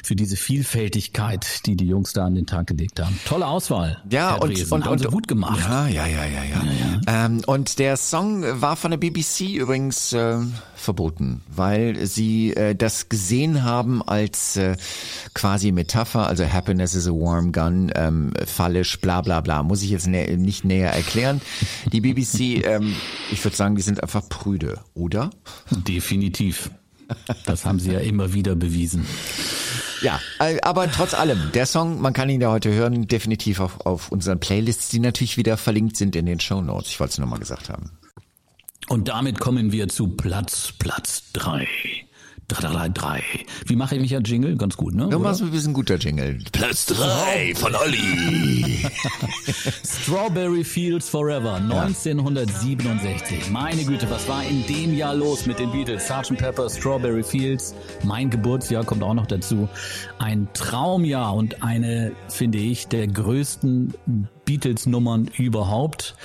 für 0.04 0.16
diese 0.16 0.36
Vielfältigkeit, 0.36 1.66
die 1.66 1.76
die 1.76 1.88
Jungs 1.88 2.14
da 2.14 2.26
an 2.26 2.36
den 2.36 2.46
Tag 2.46 2.68
gelegt 2.68 3.00
haben. 3.00 3.20
Tolle 3.26 3.48
Auswahl. 3.48 4.02
Ja, 4.10 4.36
und, 4.36 4.72
und, 4.72 4.88
und, 4.88 5.08
gut 5.12 5.28
gemacht. 5.28 5.60
Ja, 5.60 5.88
ja, 5.88 6.06
ja, 6.06 6.26
ja, 6.26 6.44
ja. 6.44 6.64
ja, 6.64 7.02
ja. 7.08 7.26
Ähm, 7.26 7.41
und 7.48 7.80
der 7.80 7.98
Song 7.98 8.44
war 8.62 8.76
von 8.76 8.92
der 8.92 8.98
BBC 8.98 9.56
übrigens 9.56 10.14
äh, 10.14 10.38
verboten, 10.76 11.42
weil 11.48 12.06
sie 12.06 12.54
äh, 12.56 12.76
das 12.76 13.10
gesehen 13.10 13.64
haben 13.64 14.02
als 14.02 14.58
äh, 14.58 14.76
quasi 15.34 15.72
Metapher, 15.72 16.28
also 16.28 16.46
Happiness 16.46 16.96
is 16.96 17.08
a 17.08 17.12
warm 17.12 17.52
gun, 17.52 17.92
ähm, 17.96 18.34
fallisch, 18.46 19.00
bla 19.00 19.22
bla 19.22 19.42
bla. 19.42 19.64
Muss 19.64 19.82
ich 19.84 19.90
jetzt 19.90 20.08
nä 20.08 20.36
nicht 20.38 20.66
näher 20.66 20.92
erklären. 20.92 21.42
Die 21.92 22.02
BBC, 22.02 22.40
ähm, 22.66 22.96
ich 23.32 23.44
würde 23.44 23.58
sagen, 23.58 23.76
die 23.76 23.82
sind 23.82 24.02
einfach 24.02 24.28
prüde, 24.28 24.80
oder? 24.94 25.30
Definitiv. 25.70 26.72
Das 27.46 27.66
haben 27.66 27.80
sie 27.80 27.92
ja 27.92 28.00
immer 28.00 28.34
wieder 28.34 28.56
bewiesen. 28.56 29.06
Ja, 30.02 30.20
äh, 30.40 30.60
aber 30.62 30.92
trotz 30.92 31.14
allem, 31.14 31.52
der 31.54 31.66
Song, 31.66 32.02
man 32.02 32.14
kann 32.14 32.30
ihn 32.30 32.42
ja 32.42 32.52
heute 32.52 32.74
hören, 32.74 33.08
definitiv 33.08 33.60
auf, 33.60 33.86
auf 33.86 34.12
unseren 34.12 34.40
Playlists, 34.40 34.90
die 34.90 35.00
natürlich 35.00 35.38
wieder 35.38 35.58
verlinkt 35.58 35.98
sind 35.98 36.16
in 36.16 36.26
den 36.26 36.40
Show 36.40 36.62
Notes. 36.62 36.90
Ich 36.90 37.00
wollte 37.00 37.12
es 37.12 37.18
nochmal 37.20 37.40
gesagt 37.40 37.70
haben. 37.70 37.92
Und 38.90 39.08
damit 39.08 39.40
kommen 39.40 39.72
wir 39.72 39.88
zu 39.88 40.10
Platz, 40.10 40.74
Platz 40.78 41.32
drei. 41.34 41.68
3. 42.52 43.24
Wie 43.66 43.76
mache 43.76 43.96
ich 43.96 44.02
mich 44.02 44.12
ja 44.12 44.20
Jingle? 44.20 44.56
Ganz 44.58 44.78
gut, 44.78 44.94
ne? 44.94 45.08
Du 45.10 45.20
machst 45.20 45.42
ein 45.42 45.52
bisschen 45.52 45.74
guter 45.74 45.98
Jingle. 45.98 46.38
Platz 46.52 46.86
3 46.88 47.54
von 47.56 47.74
Olli. 47.76 48.86
Strawberry 49.86 50.64
Fields 50.64 51.10
Forever, 51.10 51.56
1967. 51.56 53.50
Meine 53.52 53.84
Güte, 53.84 54.10
was 54.10 54.28
war 54.28 54.44
in 54.44 54.66
dem 54.68 54.96
Jahr 54.96 55.16
los 55.16 55.46
mit 55.46 55.60
den 55.60 55.72
Beatles? 55.72 56.08
Sgt. 56.08 56.38
Pepper, 56.38 56.70
Strawberry 56.70 57.24
Fields, 57.24 57.74
mein 58.04 58.30
Geburtsjahr 58.30 58.84
kommt 58.84 59.04
auch 59.04 59.14
noch 59.14 59.28
dazu. 59.28 59.70
Ein 60.20 60.48
Traumjahr 60.54 61.34
und 61.34 61.64
eine, 61.64 62.12
finde 62.30 62.58
ich, 62.58 62.88
der 62.88 63.08
größten 63.08 63.94
Beatles-Nummern 64.52 65.30
überhaupt. 65.38 66.16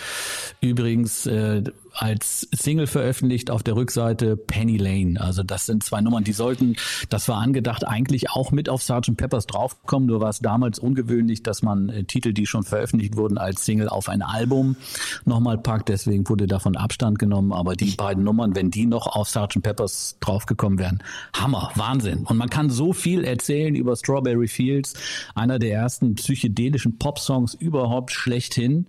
Übrigens 0.61 1.27
äh, 1.27 1.63
als 1.93 2.49
Single 2.53 2.87
veröffentlicht 2.87 3.51
auf 3.51 3.63
der 3.63 3.77
Rückseite 3.77 4.37
Penny 4.37 4.77
Lane. 4.77 5.21
Also 5.21 5.43
das 5.43 5.67
sind 5.67 5.83
zwei 5.83 6.01
Nummern, 6.01 6.25
die 6.25 6.33
sollten, 6.33 6.77
das 7.09 7.29
war 7.29 7.39
angedacht, 7.39 7.87
eigentlich 7.87 8.31
auch 8.31 8.51
mit 8.53 8.69
auf 8.69 8.83
Sgt. 8.83 9.17
Peppers 9.17 9.47
draufkommen. 9.47 10.09
Nur 10.09 10.21
war 10.21 10.31
es 10.31 10.41
damals 10.41 10.79
ungewöhnlich, 10.79 11.43
dass 11.43 11.63
man 11.63 11.89
äh, 11.89 12.05
Titel, 12.05 12.33
die 12.33 12.47
schon 12.47 12.65
veröffentlicht 12.65 13.17
wurden, 13.17 13.39
als 13.39 13.65
Single 13.65 13.89
auf 13.89 14.09
ein 14.09 14.23
Album 14.23 14.77
nochmal 15.25 15.59
packt. 15.59 15.89
Deswegen 15.89 16.29
wurde 16.29 16.47
davon 16.47 16.77
Abstand 16.77 17.19
genommen. 17.19 17.53
Aber 17.53 17.77
die 17.77 17.93
beiden 17.93 18.25
Nummern, 18.25 18.55
wenn 18.57 18.71
die 18.71 18.87
noch 18.87 19.07
auf 19.07 19.29
Sgt. 19.29 19.63
Peppers 19.63 20.17
draufgekommen 20.21 20.79
wären, 20.79 21.03
Hammer, 21.35 21.71
Wahnsinn. 21.77 22.25
Und 22.25 22.37
man 22.37 22.51
kann 22.51 22.71
so 22.71 22.93
viel 22.93 23.25
erzählen 23.25 23.75
über 23.75 23.95
Strawberry 23.97 24.49
Fields, 24.49 24.95
einer 25.35 25.59
der 25.59 25.73
ersten 25.73 26.17
psychedelischen 26.17 26.99
Pop-Songs 26.99 27.55
überhaupt 27.55 28.13
schlechthin 28.17 28.87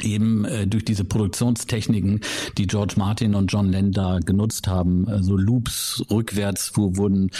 eben 0.00 0.44
äh, 0.44 0.66
durch 0.66 0.84
diese 0.84 1.04
Produktionstechniken, 1.04 2.20
die 2.56 2.66
George 2.66 2.94
Martin 2.96 3.34
und 3.34 3.52
John 3.52 3.70
Lennon 3.70 4.20
genutzt 4.20 4.66
haben, 4.66 5.06
äh, 5.06 5.22
so 5.22 5.36
Loops 5.36 6.02
rückwärts, 6.10 6.72
wo 6.74 6.96
wurden, 6.96 7.30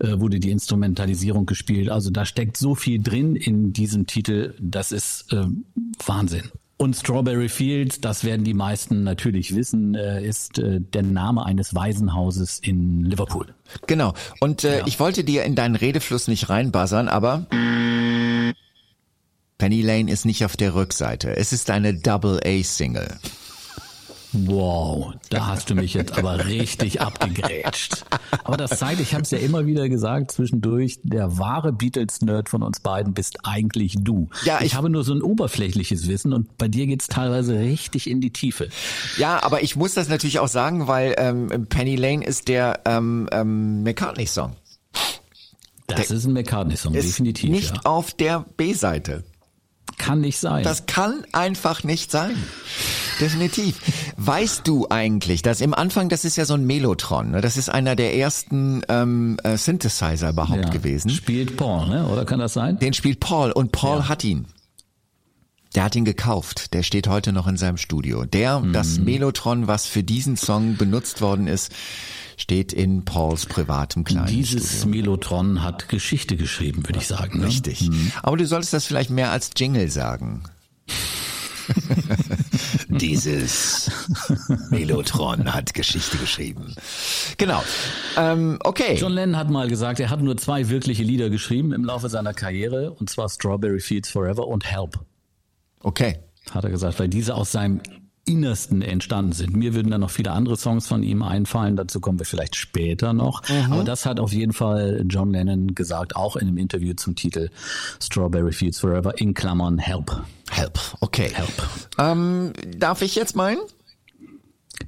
äh, 0.00 0.18
wurde 0.18 0.40
die 0.40 0.50
Instrumentalisierung 0.50 1.46
gespielt. 1.46 1.90
Also 1.90 2.10
da 2.10 2.24
steckt 2.24 2.56
so 2.56 2.74
viel 2.74 3.02
drin 3.02 3.36
in 3.36 3.72
diesem 3.72 4.06
Titel, 4.06 4.54
das 4.58 4.92
ist 4.92 5.32
äh, 5.32 5.44
Wahnsinn. 6.04 6.50
Und 6.78 6.96
Strawberry 6.96 7.50
Fields, 7.50 8.00
das 8.00 8.24
werden 8.24 8.42
die 8.42 8.54
meisten 8.54 9.04
natürlich 9.04 9.54
wissen, 9.54 9.94
äh, 9.94 10.24
ist 10.24 10.58
äh, 10.58 10.80
der 10.80 11.02
Name 11.02 11.44
eines 11.44 11.74
Waisenhauses 11.74 12.58
in 12.58 13.04
Liverpool. 13.04 13.48
Genau. 13.86 14.14
Und 14.40 14.62
ja. 14.62 14.86
ich 14.86 14.98
wollte 14.98 15.22
dir 15.22 15.44
in 15.44 15.54
deinen 15.54 15.76
Redefluss 15.76 16.26
nicht 16.26 16.48
reinbuzzern, 16.48 17.08
aber 17.08 17.46
Penny 19.60 19.82
Lane 19.82 20.10
ist 20.10 20.24
nicht 20.24 20.42
auf 20.46 20.56
der 20.56 20.74
Rückseite. 20.74 21.36
Es 21.36 21.52
ist 21.52 21.68
eine 21.68 21.92
Double-A-Single. 21.92 23.18
Wow, 24.32 25.12
da 25.28 25.48
hast 25.48 25.68
du 25.68 25.74
mich 25.74 25.92
jetzt 25.92 26.16
aber 26.16 26.46
richtig 26.46 27.02
abgegrätscht. 27.02 28.06
Aber 28.42 28.56
das 28.56 28.78
zeigt, 28.78 29.00
ich 29.00 29.12
habe 29.12 29.24
es 29.24 29.30
ja 29.32 29.36
immer 29.36 29.66
wieder 29.66 29.90
gesagt 29.90 30.30
zwischendurch, 30.30 30.98
der 31.02 31.36
wahre 31.36 31.74
Beatles-Nerd 31.74 32.48
von 32.48 32.62
uns 32.62 32.80
beiden 32.80 33.12
bist 33.12 33.40
eigentlich 33.42 33.96
du. 34.00 34.30
Ja, 34.44 34.60
ich, 34.60 34.68
ich 34.68 34.74
habe 34.76 34.88
nur 34.88 35.04
so 35.04 35.12
ein 35.12 35.20
oberflächliches 35.20 36.08
Wissen 36.08 36.32
und 36.32 36.56
bei 36.56 36.68
dir 36.68 36.86
geht's 36.86 37.08
teilweise 37.08 37.58
richtig 37.58 38.08
in 38.08 38.22
die 38.22 38.32
Tiefe. 38.32 38.70
Ja, 39.18 39.42
aber 39.42 39.62
ich 39.62 39.76
muss 39.76 39.92
das 39.92 40.08
natürlich 40.08 40.38
auch 40.38 40.48
sagen, 40.48 40.86
weil 40.86 41.14
ähm, 41.18 41.66
Penny 41.68 41.96
Lane 41.96 42.24
ist 42.24 42.48
der 42.48 42.80
ähm, 42.86 43.28
ähm, 43.30 43.82
McCartney-Song. 43.82 44.56
Das 45.86 46.08
der 46.08 46.16
ist 46.16 46.24
ein 46.24 46.32
McCartney-Song, 46.32 46.94
definitiv. 46.94 47.50
Nicht 47.50 47.74
ja. 47.74 47.80
auf 47.84 48.14
der 48.14 48.46
B-Seite. 48.56 49.22
Kann 50.00 50.22
nicht 50.22 50.38
sein. 50.38 50.64
Das 50.64 50.86
kann 50.86 51.24
einfach 51.32 51.84
nicht 51.84 52.10
sein. 52.10 52.34
Definitiv. 53.20 53.78
Weißt 54.16 54.66
du 54.66 54.86
eigentlich, 54.88 55.42
dass 55.42 55.60
im 55.60 55.74
Anfang, 55.74 56.08
das 56.08 56.24
ist 56.24 56.36
ja 56.36 56.46
so 56.46 56.54
ein 56.54 56.64
Melotron, 56.64 57.32
ne? 57.32 57.42
das 57.42 57.58
ist 57.58 57.68
einer 57.68 57.96
der 57.96 58.16
ersten 58.16 58.80
ähm, 58.88 59.36
äh, 59.44 59.58
Synthesizer 59.58 60.30
überhaupt 60.30 60.64
ja. 60.64 60.70
gewesen. 60.70 61.10
Spielt 61.10 61.58
Paul, 61.58 61.88
ne? 61.88 62.06
oder 62.06 62.24
kann 62.24 62.38
das 62.38 62.54
sein? 62.54 62.78
Den 62.78 62.94
spielt 62.94 63.20
Paul 63.20 63.52
und 63.52 63.72
Paul 63.72 63.98
ja. 63.98 64.08
hat 64.08 64.24
ihn. 64.24 64.46
Der 65.74 65.84
hat 65.84 65.94
ihn 65.94 66.04
gekauft. 66.04 66.74
Der 66.74 66.82
steht 66.82 67.06
heute 67.06 67.32
noch 67.32 67.46
in 67.46 67.56
seinem 67.56 67.76
Studio. 67.76 68.24
Der, 68.24 68.60
mhm. 68.60 68.72
das 68.72 68.98
Melotron, 68.98 69.66
was 69.68 69.86
für 69.86 70.02
diesen 70.02 70.36
Song 70.36 70.76
benutzt 70.76 71.20
worden 71.20 71.46
ist, 71.46 71.72
steht 72.36 72.72
in 72.72 73.04
Pauls 73.04 73.46
privatem 73.46 74.04
kleinen 74.04 74.26
Dieses 74.26 74.78
Studio. 74.80 74.88
Melotron 74.88 75.62
hat 75.62 75.88
Geschichte 75.88 76.36
geschrieben, 76.36 76.86
würde 76.86 76.98
ich 76.98 77.06
sagen. 77.06 77.40
Ne? 77.40 77.46
Richtig. 77.46 77.88
Mhm. 77.88 78.12
Aber 78.22 78.36
du 78.36 78.46
solltest 78.46 78.72
das 78.72 78.86
vielleicht 78.86 79.10
mehr 79.10 79.30
als 79.30 79.50
Jingle 79.56 79.90
sagen. 79.90 80.42
Dieses 82.88 83.90
Melotron 84.70 85.52
hat 85.54 85.72
Geschichte 85.74 86.16
geschrieben. 86.18 86.74
Genau. 87.38 87.62
Ähm, 88.16 88.58
okay. 88.64 88.96
John 88.98 89.12
Lennon 89.12 89.36
hat 89.36 89.50
mal 89.50 89.68
gesagt, 89.68 90.00
er 90.00 90.10
hat 90.10 90.20
nur 90.20 90.36
zwei 90.36 90.68
wirkliche 90.68 91.04
Lieder 91.04 91.30
geschrieben 91.30 91.72
im 91.72 91.84
Laufe 91.84 92.08
seiner 92.08 92.34
Karriere, 92.34 92.90
und 92.90 93.08
zwar 93.08 93.28
Strawberry 93.28 93.80
Fields 93.80 94.10
Forever 94.10 94.48
und 94.48 94.64
Help. 94.64 94.98
Okay. 95.82 96.18
Hat 96.50 96.64
er 96.64 96.70
gesagt, 96.70 96.98
weil 96.98 97.08
diese 97.08 97.34
aus 97.34 97.52
seinem 97.52 97.80
Innersten 98.26 98.82
entstanden 98.82 99.32
sind. 99.32 99.56
Mir 99.56 99.74
würden 99.74 99.90
da 99.90 99.98
noch 99.98 100.10
viele 100.10 100.30
andere 100.32 100.56
Songs 100.56 100.86
von 100.86 101.02
ihm 101.02 101.22
einfallen, 101.22 101.76
dazu 101.76 102.00
kommen 102.00 102.18
wir 102.18 102.26
vielleicht 102.26 102.54
später 102.54 103.12
noch. 103.12 103.42
Mhm. 103.48 103.72
Aber 103.72 103.84
das 103.84 104.06
hat 104.06 104.20
auf 104.20 104.32
jeden 104.32 104.52
Fall 104.52 105.04
John 105.08 105.32
Lennon 105.32 105.74
gesagt, 105.74 106.16
auch 106.16 106.36
in 106.36 106.48
einem 106.48 106.58
Interview 106.58 106.94
zum 106.94 107.16
Titel 107.16 107.50
Strawberry 108.00 108.52
Fields 108.52 108.78
Forever 108.78 109.18
in 109.18 109.34
Klammern 109.34 109.78
Help. 109.78 110.22
Help, 110.50 110.78
okay. 111.00 111.30
Help. 111.32 111.68
Ähm, 111.98 112.52
darf 112.76 113.02
ich 113.02 113.14
jetzt 113.14 113.36
meinen? 113.36 113.60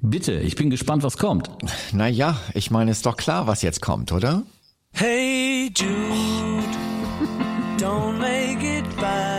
Bitte, 0.00 0.34
ich 0.34 0.56
bin 0.56 0.70
gespannt, 0.70 1.02
was 1.02 1.16
kommt. 1.18 1.50
Naja, 1.92 2.38
ich 2.54 2.70
meine, 2.70 2.90
ist 2.90 3.06
doch 3.06 3.16
klar, 3.16 3.46
was 3.46 3.62
jetzt 3.62 3.82
kommt, 3.82 4.12
oder? 4.12 4.42
Hey 4.92 5.72
Jude, 5.74 6.68
don't 7.78 8.18
make 8.18 8.62
it 8.62 8.96
bad. 8.96 9.31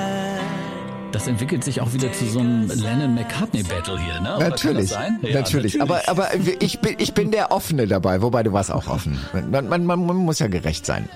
Das 1.13 1.27
entwickelt 1.27 1.63
sich 1.63 1.79
auch 1.79 1.93
wieder 1.93 2.11
zu 2.11 2.25
so 2.25 2.39
einem 2.39 2.67
Lennon-McCartney-Battle 2.67 3.99
hier, 3.99 4.19
ne? 4.19 4.35
Natürlich, 4.39 4.89
ja, 4.89 5.11
natürlich. 5.11 5.75
natürlich. 5.75 5.81
Aber, 5.81 6.09
aber 6.09 6.29
ich, 6.59 6.79
bin, 6.79 6.95
ich 6.97 7.13
bin 7.13 7.29
der 7.29 7.51
Offene 7.51 7.85
dabei, 7.85 8.23
wobei 8.23 8.41
du 8.41 8.51
warst 8.51 8.71
auch 8.71 8.87
offen. 8.87 9.19
Man, 9.51 9.69
man, 9.69 9.85
man 9.85 9.99
muss 9.99 10.39
ja 10.39 10.47
gerecht 10.47 10.87
sein. 10.87 11.07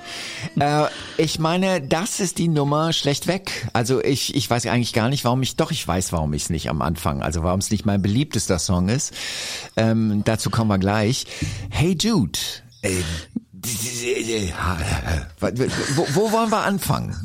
Äh, 0.60 0.84
ich 1.18 1.40
meine, 1.40 1.82
das 1.82 2.20
ist 2.20 2.38
die 2.38 2.48
Nummer 2.48 2.94
schlecht 2.94 3.26
weg. 3.26 3.68
Also 3.74 4.04
ich, 4.04 4.36
ich 4.36 4.48
weiß 4.48 4.68
eigentlich 4.68 4.94
gar 4.94 5.10
nicht, 5.10 5.26
warum 5.26 5.42
ich, 5.42 5.56
doch 5.56 5.72
ich 5.72 5.86
weiß, 5.88 6.14
warum 6.14 6.32
ich 6.34 6.44
es 6.44 6.50
nicht 6.52 6.70
am 6.70 6.84
Anfang, 6.84 7.24
also 7.24 7.42
warum 7.42 7.60
es 7.60 7.72
nicht 7.72 7.88
mein 7.88 8.00
beliebtester 8.00 8.60
Song 8.60 8.90
ist. 8.90 9.16
Ähm, 9.78 10.22
dazu 10.26 10.52
kommen 10.52 10.70
wir 10.70 10.78
gleich. 10.78 11.26
Hey 11.72 11.98
Jude. 12.00 12.38
Äh, 12.84 13.02
wo, 15.96 16.08
wo 16.14 16.32
wollen 16.32 16.52
wir 16.52 16.64
anfangen? 16.64 17.16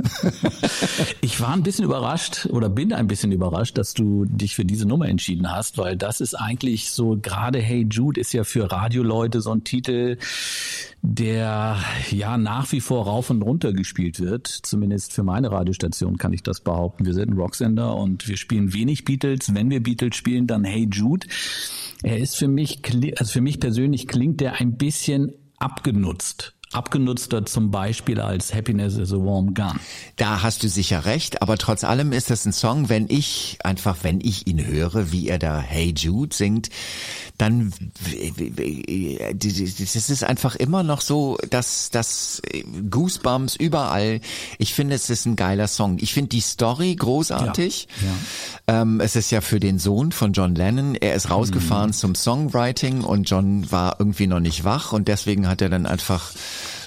ich 1.21 1.41
war 1.41 1.53
ein 1.53 1.63
bisschen 1.63 1.85
überrascht 1.85 2.47
oder 2.47 2.71
bin 2.71 2.93
ein 2.93 3.07
bisschen 3.07 3.33
überrascht, 3.33 3.77
dass 3.77 3.93
du 3.93 4.25
dich 4.25 4.55
für 4.55 4.65
diese 4.65 4.87
Nummer 4.87 5.09
entschieden 5.09 5.51
hast, 5.51 5.77
weil 5.77 5.97
das 5.97 6.21
ist 6.21 6.35
eigentlich 6.35 6.91
so, 6.91 7.19
gerade 7.21 7.61
Hey 7.61 7.87
Jude 7.91 8.21
ist 8.21 8.33
ja 8.33 8.45
für 8.45 8.71
Radioleute 8.71 9.43
so 9.43 9.53
ein 9.53 9.65
Titel, 9.65 10.17
der 11.03 11.77
ja 12.11 12.39
nach 12.39 12.71
wie 12.73 12.81
vor 12.81 13.05
rauf 13.05 13.29
und 13.29 13.43
runter 13.43 13.73
gespielt 13.73 14.19
wird. 14.19 14.47
Zumindest 14.47 15.13
für 15.13 15.25
meine 15.25 15.51
Radiostation 15.51 16.17
kann 16.17 16.33
ich 16.33 16.43
das 16.43 16.61
behaupten. 16.61 17.05
Wir 17.05 17.15
sind 17.15 17.31
ein 17.31 17.39
Rocksender 17.39 17.95
und 17.97 18.27
wir 18.29 18.37
spielen 18.37 18.73
wenig 18.73 19.05
Beatles. 19.05 19.55
Wenn 19.55 19.69
wir 19.69 19.83
Beatles 19.83 20.17
spielen, 20.17 20.47
dann 20.47 20.65
Hey 20.65 20.89
Jude. 20.91 21.27
Er 22.03 22.19
ist 22.19 22.37
für 22.37 22.49
mich, 22.49 22.81
also 23.19 23.33
für 23.33 23.41
mich 23.41 23.61
persönlich 23.61 24.09
klingt 24.09 24.41
der 24.41 24.61
ein 24.61 24.77
bisschen 24.77 25.33
abgenutzt 25.63 26.55
abgenutzter 26.73 27.45
zum 27.45 27.71
Beispiel 27.71 28.21
als 28.21 28.55
Happiness 28.55 28.97
is 28.97 29.13
a 29.13 29.17
Warm 29.17 29.55
Gun. 29.55 29.79
Da 30.17 30.43
hast 30.43 30.63
du 30.63 30.69
sicher 30.69 31.05
recht, 31.05 31.43
aber 31.43 31.59
trotz 31.59 31.85
allem 31.85 32.13
ist 32.13 32.31
das 32.31 32.45
ein 32.47 32.53
Song, 32.53 32.89
wenn 32.89 33.07
ich 33.09 33.59
einfach, 33.63 33.99
wenn 34.03 34.21
ich 34.21 34.47
ihn 34.47 34.65
höre, 34.65 35.13
wie 35.13 35.29
er 35.29 35.39
da 35.39 35.61
Hey 35.61 35.93
Jude 35.97 36.35
singt, 36.35 36.71
dann 37.39 37.73
das 39.35 40.11
ist 40.11 40.25
einfach 40.25 40.57
immer 40.57 40.83
noch 40.83 41.01
so, 41.01 41.39
dass 41.51 41.91
das 41.91 42.41
Goosebumps 42.91 43.57
überall. 43.57 44.21
Ich 44.59 44.75
finde, 44.75 44.95
es 44.95 45.11
ist 45.11 45.27
ein 45.27 45.37
geiler 45.37 45.69
Song. 45.69 45.99
Ich 46.01 46.13
finde 46.13 46.31
die 46.31 46.41
Story 46.41 46.95
großartig. 46.95 47.89
Ja. 48.01 48.09
Ähm, 48.73 49.01
es 49.01 49.17
ist 49.17 49.31
ja 49.31 49.43
für 49.43 49.61
den 49.61 49.79
Sohn 49.79 50.13
von 50.13 50.33
John 50.33 50.55
Lennon. 50.55 50.95
Er 50.95 51.15
ist 51.15 51.31
rausgefahren 51.31 51.91
mhm. 51.91 51.95
zum 51.95 52.15
Songwriting 52.15 53.03
und 53.05 53.29
John 53.29 53.71
war 53.71 53.97
irgendwie 53.99 54.27
noch 54.27 54.41
nicht 54.41 54.65
wach 54.65 54.93
und 54.95 55.09
deswegen 55.09 55.47
hat 55.47 55.61
er 55.61 55.69
dann 55.69 55.85
einfach 55.85 56.33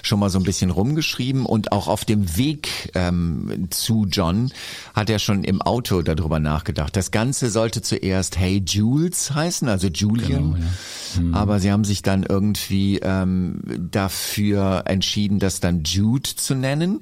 schon 0.06 0.20
mal 0.20 0.30
so 0.30 0.38
ein 0.38 0.44
bisschen 0.44 0.70
rumgeschrieben 0.70 1.44
und 1.44 1.72
auch 1.72 1.88
auf 1.88 2.04
dem 2.04 2.36
Weg 2.36 2.90
ähm, 2.94 3.68
zu 3.70 4.06
John 4.10 4.52
hat 4.94 5.10
er 5.10 5.18
schon 5.18 5.44
im 5.44 5.60
Auto 5.60 6.02
darüber 6.02 6.40
nachgedacht. 6.40 6.96
Das 6.96 7.10
Ganze 7.10 7.50
sollte 7.50 7.82
zuerst 7.82 8.38
Hey 8.38 8.62
Jules 8.66 9.34
heißen, 9.34 9.68
also 9.68 9.88
Julian. 9.88 10.54
Genau, 10.54 10.56
ja. 10.56 11.20
mhm. 11.20 11.34
Aber 11.34 11.60
sie 11.60 11.72
haben 11.72 11.84
sich 11.84 12.02
dann 12.02 12.22
irgendwie 12.22 12.98
ähm, 13.02 13.60
dafür 13.90 14.84
entschieden, 14.86 15.38
das 15.38 15.60
dann 15.60 15.82
Jude 15.84 16.36
zu 16.36 16.54
nennen. 16.54 17.00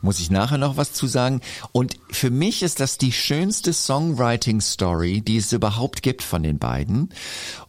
Muss 0.00 0.20
ich 0.20 0.30
nachher 0.30 0.58
noch 0.58 0.76
was 0.76 0.92
zu 0.92 1.06
sagen. 1.06 1.40
Und 1.72 1.96
für 2.10 2.30
mich 2.30 2.62
ist 2.62 2.80
das 2.80 2.98
die 2.98 3.12
schönste 3.12 3.72
Songwriting-Story, 3.72 5.22
die 5.22 5.38
es 5.38 5.52
überhaupt 5.52 6.02
gibt 6.02 6.22
von 6.22 6.42
den 6.42 6.58
beiden. 6.58 7.10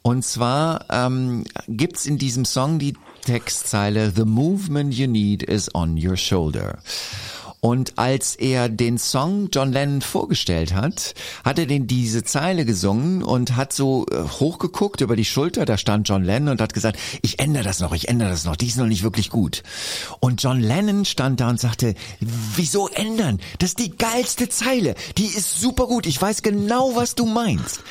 Und 0.01 0.23
zwar 0.23 0.85
ähm, 0.89 1.45
gibt's 1.67 2.05
in 2.05 2.17
diesem 2.17 2.45
Song 2.45 2.77
die 2.77 2.93
Textzeile 3.25 4.11
The 4.15 4.23
movement 4.23 4.74
you 4.75 5.07
need 5.07 5.43
is 5.43 5.73
on 5.73 5.97
your 5.97 6.17
shoulder. 6.17 6.79
Und 7.65 7.97
als 7.97 8.35
er 8.35 8.69
den 8.69 8.99
Song 8.99 9.49
John 9.51 9.71
Lennon 9.71 10.01
vorgestellt 10.01 10.75
hat, 10.75 11.15
hat 11.43 11.57
er 11.57 11.65
den 11.65 11.87
diese 11.87 12.23
Zeile 12.23 12.63
gesungen 12.63 13.23
und 13.23 13.55
hat 13.55 13.73
so 13.73 14.05
äh, 14.11 14.17
hochgeguckt 14.39 15.01
über 15.01 15.15
die 15.15 15.25
Schulter, 15.25 15.65
da 15.65 15.75
stand 15.75 16.07
John 16.07 16.23
Lennon 16.23 16.49
und 16.49 16.61
hat 16.61 16.75
gesagt, 16.75 16.99
ich 17.23 17.39
ändere 17.39 17.63
das 17.63 17.79
noch, 17.79 17.95
ich 17.95 18.07
ändere 18.07 18.29
das 18.29 18.45
noch, 18.45 18.55
die 18.55 18.67
ist 18.67 18.77
noch 18.77 18.85
nicht 18.85 19.01
wirklich 19.01 19.31
gut. 19.31 19.63
Und 20.19 20.43
John 20.43 20.59
Lennon 20.59 21.05
stand 21.05 21.39
da 21.39 21.49
und 21.49 21.59
sagte, 21.59 21.95
wieso 22.19 22.87
ändern? 22.87 23.39
Das 23.57 23.69
ist 23.69 23.79
die 23.79 23.97
geilste 23.97 24.47
Zeile, 24.47 24.93
die 25.17 25.25
ist 25.25 25.59
super 25.59 25.87
gut, 25.87 26.05
ich 26.05 26.21
weiß 26.21 26.43
genau, 26.43 26.95
was 26.95 27.15
du 27.15 27.25
meinst. 27.25 27.81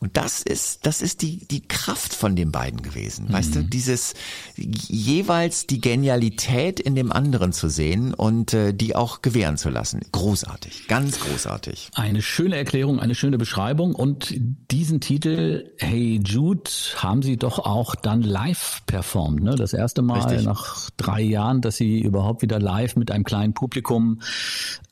Und 0.00 0.16
das 0.16 0.42
ist, 0.42 0.86
das 0.86 1.00
ist 1.00 1.22
die, 1.22 1.46
die 1.48 1.66
Kraft 1.66 2.12
von 2.12 2.36
den 2.36 2.52
beiden 2.52 2.82
gewesen. 2.82 3.26
Mhm. 3.26 3.32
Weißt 3.32 3.54
du, 3.54 3.60
mhm. 3.60 3.70
dieses 3.70 4.14
jeweils 4.56 5.66
die 5.66 5.80
Genialität 5.80 6.80
in 6.80 6.94
dem 6.94 7.12
anderen 7.12 7.52
zu 7.52 7.68
sehen 7.68 8.14
und 8.14 8.52
äh, 8.52 8.72
die 8.72 8.94
auch 8.94 9.22
gewähren 9.22 9.56
zu 9.56 9.70
lassen. 9.70 10.00
Großartig, 10.12 10.88
ganz 10.88 11.18
großartig. 11.20 11.90
Eine 11.94 12.22
schöne 12.22 12.56
Erklärung, 12.56 13.00
eine 13.00 13.14
schöne 13.14 13.38
Beschreibung 13.38 13.94
und 13.94 14.34
diesen 14.70 15.00
Titel 15.00 15.72
Hey 15.78 16.20
Jude 16.24 16.70
haben 16.96 17.22
sie 17.22 17.36
doch 17.36 17.58
auch 17.58 17.94
dann 17.94 18.22
live 18.22 18.82
performt. 18.86 19.42
Ne? 19.42 19.54
Das 19.54 19.72
erste 19.72 20.02
Mal 20.02 20.20
Richtig. 20.20 20.44
nach 20.44 20.90
drei 20.96 21.22
Jahren, 21.22 21.60
dass 21.62 21.76
sie 21.76 22.00
überhaupt 22.00 22.42
wieder 22.42 22.60
live 22.60 22.96
mit 22.96 23.10
einem 23.10 23.24
kleinen 23.24 23.54
Publikum 23.54 24.20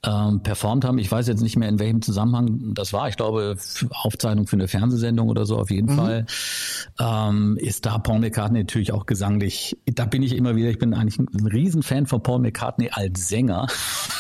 ähm, 0.03 0.43
performt 0.43 0.85
haben. 0.85 0.99
Ich 0.99 1.11
weiß 1.11 1.29
jetzt 1.29 1.41
nicht 1.41 1.57
mehr, 1.57 1.69
in 1.69 1.79
welchem 1.79 2.03
Zusammenhang 2.03 2.75
das 2.75 2.93
war. 2.93 3.09
Ich 3.09 3.17
glaube, 3.17 3.57
Aufzeichnung 3.91 4.47
für 4.47 4.57
eine 4.57 4.69
Fernsehsendung 4.69 4.95
oder 5.13 5.47
so 5.47 5.59
auf 5.59 5.71
jeden 5.71 5.93
mhm. 5.93 5.97
Fall. 5.97 6.27
Ähm, 6.99 7.57
ist 7.61 7.87
da 7.87 7.99
Paul 7.99 8.21
McCartney 8.21 8.61
natürlich 8.61 8.93
auch 8.93 9.07
gesanglich. 9.07 9.77
Da 9.87 10.05
bin 10.05 10.23
ich 10.23 10.35
immer 10.35 10.57
wieder, 10.57 10.71
ich 10.71 10.79
bin 10.79 10.95
eigentlich 10.95 11.19
ein 11.19 11.47
Riesenfan 11.47 12.07
von 12.07 12.23
Paul 12.23 12.41
McCartney 12.41 12.91
als 12.93 13.29
Sänger. 13.29 13.67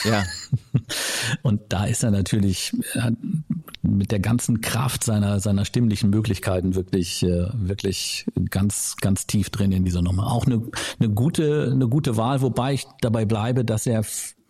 Ja. 0.04 0.24
Und 1.42 1.60
da 1.68 1.84
ist 1.86 2.02
er 2.04 2.10
natürlich 2.10 2.72
mit 3.82 4.10
der 4.10 4.20
ganzen 4.20 4.60
Kraft 4.60 5.04
seiner, 5.04 5.40
seiner 5.40 5.64
stimmlichen 5.64 6.10
Möglichkeiten 6.10 6.74
wirklich, 6.74 7.22
äh, 7.22 7.48
wirklich 7.52 8.26
ganz, 8.50 8.96
ganz 8.96 9.26
tief 9.26 9.50
drin 9.50 9.72
in 9.72 9.84
dieser 9.84 10.02
Nummer. 10.02 10.32
Auch 10.32 10.46
eine, 10.46 10.62
eine 10.98 11.10
gute, 11.10 11.70
eine 11.72 11.88
gute 11.88 12.16
Wahl, 12.16 12.40
wobei 12.40 12.74
ich 12.74 12.86
dabei 13.00 13.24
bleibe, 13.24 13.64
dass 13.64 13.86
er 13.86 14.04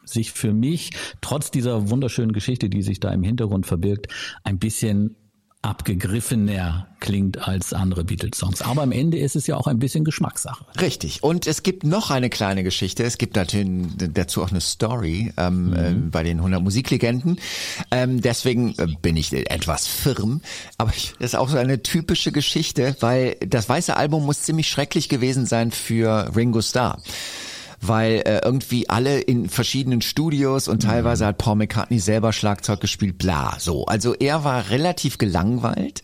sich 0.05 0.33
für 0.33 0.53
mich, 0.53 0.90
trotz 1.20 1.51
dieser 1.51 1.90
wunderschönen 1.90 2.33
Geschichte, 2.33 2.68
die 2.68 2.83
sich 2.83 3.01
da 3.01 3.11
im 3.11 3.23
Hintergrund 3.23 3.66
verbirgt, 3.66 4.09
ein 4.44 4.59
bisschen 4.59 5.16
abgegriffener 5.64 6.87
klingt 7.00 7.46
als 7.46 7.72
andere 7.72 8.05
Beatles-Songs. 8.05 8.62
Aber 8.62 8.83
am 8.83 8.92
Ende 8.92 9.18
ist 9.18 9.35
es 9.37 9.46
ja 9.46 9.57
auch 9.57 9.66
ein 9.66 9.79
bisschen 9.79 10.05
Geschmackssache. 10.05 10.64
Richtig. 10.81 11.22
Und 11.22 11.46
es 11.46 11.62
gibt 11.62 11.85
noch 11.85 12.11
eine 12.11 12.31
kleine 12.31 12.62
Geschichte. 12.62 13.03
Es 13.03 13.18
gibt 13.18 13.37
natürlich 13.37 13.88
dazu 14.12 14.42
auch 14.42 14.50
eine 14.50 14.61
Story 14.61 15.33
ähm, 15.37 15.70
mhm. 15.70 15.77
äh, 15.77 15.92
bei 16.11 16.22
den 16.22 16.38
100 16.38 16.62
Musiklegenden. 16.62 17.38
Ähm, 17.90 18.20
deswegen 18.20 18.74
äh, 18.79 18.88
bin 19.00 19.16
ich 19.16 19.33
etwas 19.33 19.87
firm. 19.87 20.40
Aber 20.79 20.92
ich, 20.94 21.14
das 21.18 21.33
ist 21.33 21.35
auch 21.37 21.48
so 21.48 21.57
eine 21.57 21.83
typische 21.83 22.33
Geschichte, 22.33 22.96
weil 23.00 23.37
das 23.46 23.68
weiße 23.68 23.96
Album 23.96 24.24
muss 24.24 24.42
ziemlich 24.42 24.68
schrecklich 24.68 25.09
gewesen 25.09 25.46
sein 25.46 25.70
für 25.70 26.31
Ringo 26.37 26.61
Starr 26.61 27.03
weil 27.87 28.23
äh, 28.25 28.40
irgendwie 28.44 28.88
alle 28.88 29.20
in 29.20 29.49
verschiedenen 29.49 30.01
Studios 30.01 30.68
und 30.68 30.83
teilweise 30.83 31.25
mhm. 31.25 31.29
hat 31.29 31.38
Paul 31.38 31.57
McCartney 31.57 31.99
selber 31.99 32.33
Schlagzeug 32.33 32.81
gespielt, 32.81 33.18
bla, 33.18 33.57
so. 33.59 33.87
Also 33.87 34.14
er 34.14 34.44
war 34.44 34.70
relativ 34.70 35.18
gelangweilt. 35.18 36.03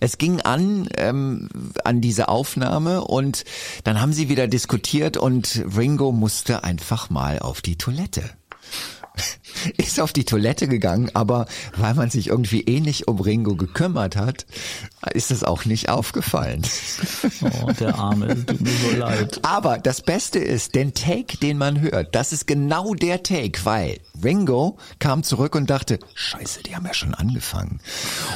Es 0.00 0.18
ging 0.18 0.40
an 0.40 0.88
ähm, 0.96 1.48
an 1.84 2.00
diese 2.00 2.28
Aufnahme 2.28 3.02
und 3.02 3.44
dann 3.84 4.00
haben 4.00 4.12
sie 4.12 4.28
wieder 4.28 4.48
diskutiert 4.48 5.16
und 5.16 5.62
Ringo 5.76 6.12
musste 6.12 6.64
einfach 6.64 7.10
mal 7.10 7.38
auf 7.38 7.60
die 7.60 7.76
Toilette. 7.76 8.24
ist 9.76 10.00
auf 10.00 10.12
die 10.12 10.24
Toilette 10.24 10.68
gegangen, 10.68 11.10
aber 11.14 11.46
weil 11.76 11.94
man 11.94 12.10
sich 12.10 12.28
irgendwie 12.28 12.62
eh 12.62 12.80
nicht 12.80 13.08
um 13.08 13.20
Ringo 13.20 13.56
gekümmert 13.56 14.16
hat, 14.16 14.46
ist 15.12 15.30
es 15.30 15.44
auch 15.44 15.64
nicht 15.64 15.88
aufgefallen. 15.88 16.62
Oh, 17.42 17.72
der 17.72 17.96
Arme, 17.96 18.26
es 18.26 18.46
tut 18.46 18.60
mir 18.60 18.70
so 18.70 18.96
leid. 18.96 19.40
Aber 19.42 19.78
das 19.78 20.02
Beste 20.02 20.38
ist, 20.38 20.74
den 20.74 20.94
Take, 20.94 21.38
den 21.38 21.58
man 21.58 21.80
hört, 21.80 22.14
das 22.14 22.32
ist 22.32 22.46
genau 22.46 22.94
der 22.94 23.22
Take, 23.22 23.64
weil 23.64 23.98
Ringo 24.22 24.78
kam 24.98 25.22
zurück 25.22 25.54
und 25.54 25.70
dachte, 25.70 25.98
scheiße, 26.14 26.62
die 26.62 26.76
haben 26.76 26.86
ja 26.86 26.94
schon 26.94 27.14
angefangen. 27.14 27.80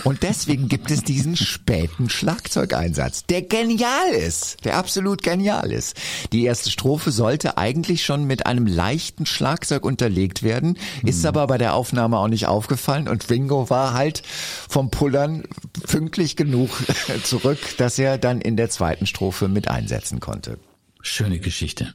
Und 0.04 0.22
deswegen 0.22 0.68
gibt 0.68 0.90
es 0.90 1.02
diesen 1.02 1.36
späten 1.36 2.08
Schlagzeugeinsatz, 2.08 3.24
der 3.24 3.42
genial 3.42 4.10
ist, 4.10 4.64
der 4.64 4.76
absolut 4.76 5.22
genial 5.22 5.70
ist. 5.70 5.96
Die 6.32 6.44
erste 6.44 6.70
Strophe 6.70 7.10
sollte 7.10 7.58
eigentlich 7.58 8.04
schon 8.04 8.24
mit 8.24 8.46
einem 8.46 8.66
leichten 8.66 9.26
Schlagzeug 9.26 9.84
unterlegt 9.84 10.42
werden, 10.42 10.78
ist 11.04 11.20
hm. 11.20 11.28
aber 11.28 11.46
bei 11.46 11.58
der 11.58 11.74
Aufnahme 11.74 12.18
auch 12.18 12.28
nicht 12.28 12.46
aufgefallen 12.46 13.08
und 13.08 13.28
Ringo 13.30 13.70
war 13.70 13.94
halt 13.94 14.22
vom 14.68 14.90
Pullern 14.90 15.44
pünktlich 15.86 16.36
genug 16.36 16.70
zurück, 17.22 17.58
dass 17.78 17.98
er 17.98 18.18
dann 18.18 18.40
in 18.40 18.56
der 18.56 18.70
zweiten 18.70 19.06
Strophe 19.06 19.48
mit 19.48 19.68
einsetzen 19.68 20.20
konnte. 20.20 20.58
Schöne 21.00 21.38
Geschichte. 21.38 21.94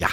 Ja. 0.00 0.08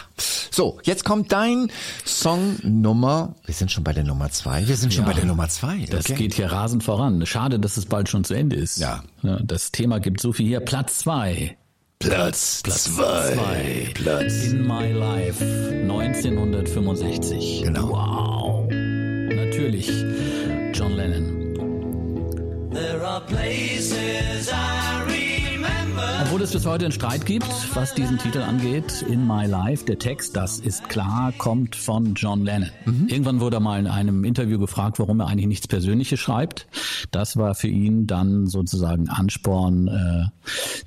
So, 0.51 0.79
jetzt 0.83 1.05
kommt 1.05 1.31
dein 1.31 1.71
Song 2.05 2.57
Nummer. 2.61 3.35
Wir 3.45 3.53
sind 3.53 3.71
schon 3.71 3.85
bei 3.85 3.93
der 3.93 4.03
Nummer 4.03 4.29
zwei. 4.31 4.67
Wir 4.67 4.75
sind 4.75 4.93
schon 4.93 5.05
ja, 5.05 5.11
bei 5.11 5.15
der 5.15 5.25
Nummer 5.25 5.47
zwei. 5.47 5.75
Okay. 5.75 5.87
Das 5.89 6.05
geht 6.05 6.33
hier 6.33 6.51
rasend 6.51 6.83
voran. 6.83 7.25
Schade, 7.25 7.57
dass 7.57 7.77
es 7.77 7.85
bald 7.85 8.09
schon 8.09 8.25
zu 8.25 8.33
Ende 8.33 8.57
ist. 8.57 8.77
Ja. 8.79 9.03
ja 9.21 9.39
das 9.41 9.71
Thema 9.71 9.99
gibt 9.99 10.19
so 10.19 10.33
viel 10.33 10.45
hier. 10.45 10.59
Platz 10.59 10.99
zwei. 10.99 11.57
Platz, 11.99 12.61
Platz 12.63 12.83
zwei. 12.83 13.33
zwei. 13.33 13.89
Platz. 13.95 14.45
In 14.45 14.67
My 14.67 14.91
Life 14.91 15.43
1965. 15.43 17.63
Genau. 17.63 17.89
Wow. 17.89 18.67
Natürlich. 18.69 19.89
John 20.73 20.93
Obwohl 26.21 26.41
es 26.41 26.51
bis 26.51 26.65
heute 26.67 26.85
einen 26.85 26.91
Streit 26.91 27.25
gibt, 27.25 27.47
was 27.73 27.95
diesen 27.95 28.19
Titel 28.19 28.41
angeht, 28.41 29.03
In 29.09 29.25
My 29.25 29.47
Life, 29.47 29.85
der 29.85 29.97
Text, 29.97 30.35
das 30.35 30.59
ist 30.59 30.87
klar, 30.89 31.33
kommt 31.37 31.75
von 31.75 32.13
John 32.13 32.43
Lennon. 32.43 32.69
Mhm. 32.85 33.07
Irgendwann 33.07 33.39
wurde 33.39 33.57
er 33.57 33.61
mal 33.61 33.79
in 33.79 33.87
einem 33.87 34.23
Interview 34.23 34.59
gefragt, 34.59 34.99
warum 34.99 35.21
er 35.21 35.27
eigentlich 35.27 35.47
nichts 35.47 35.67
Persönliches 35.67 36.19
schreibt. 36.19 36.67
Das 37.11 37.37
war 37.37 37.55
für 37.55 37.69
ihn 37.69 38.05
dann 38.05 38.45
sozusagen 38.45 39.09
Ansporn, 39.09 39.87
äh, 39.87 40.25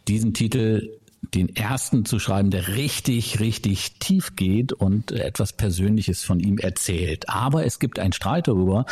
diesen 0.06 0.34
Titel 0.34 0.99
den 1.22 1.54
ersten 1.54 2.04
zu 2.04 2.18
schreiben, 2.18 2.50
der 2.50 2.68
richtig, 2.68 3.40
richtig 3.40 3.98
tief 3.98 4.36
geht 4.36 4.72
und 4.72 5.12
etwas 5.12 5.52
Persönliches 5.52 6.24
von 6.24 6.40
ihm 6.40 6.58
erzählt. 6.58 7.28
Aber 7.28 7.64
es 7.64 7.78
gibt 7.78 7.98
einen 7.98 8.12
Streit 8.12 8.48
darüber, 8.48 8.86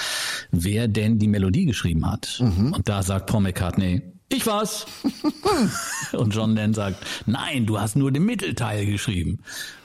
wer 0.51 0.89
denn 0.89 1.19
die 1.19 1.29
Melodie 1.29 1.65
geschrieben 1.65 2.11
hat. 2.11 2.39
Mhm. 2.41 2.73
Und 2.75 2.89
da 2.89 3.03
sagt 3.03 3.27
Paul 3.27 3.43
McCartney, 3.43 4.03
ich 4.31 4.47
war's. 4.47 4.87
und 6.13 6.35
John 6.35 6.55
Lennon 6.55 6.75
sagt, 6.75 6.99
nein, 7.27 7.65
du 7.65 7.81
hast 7.81 7.97
nur 7.97 8.13
den 8.13 8.25
Mittelteil 8.25 8.85
geschrieben. 8.85 9.41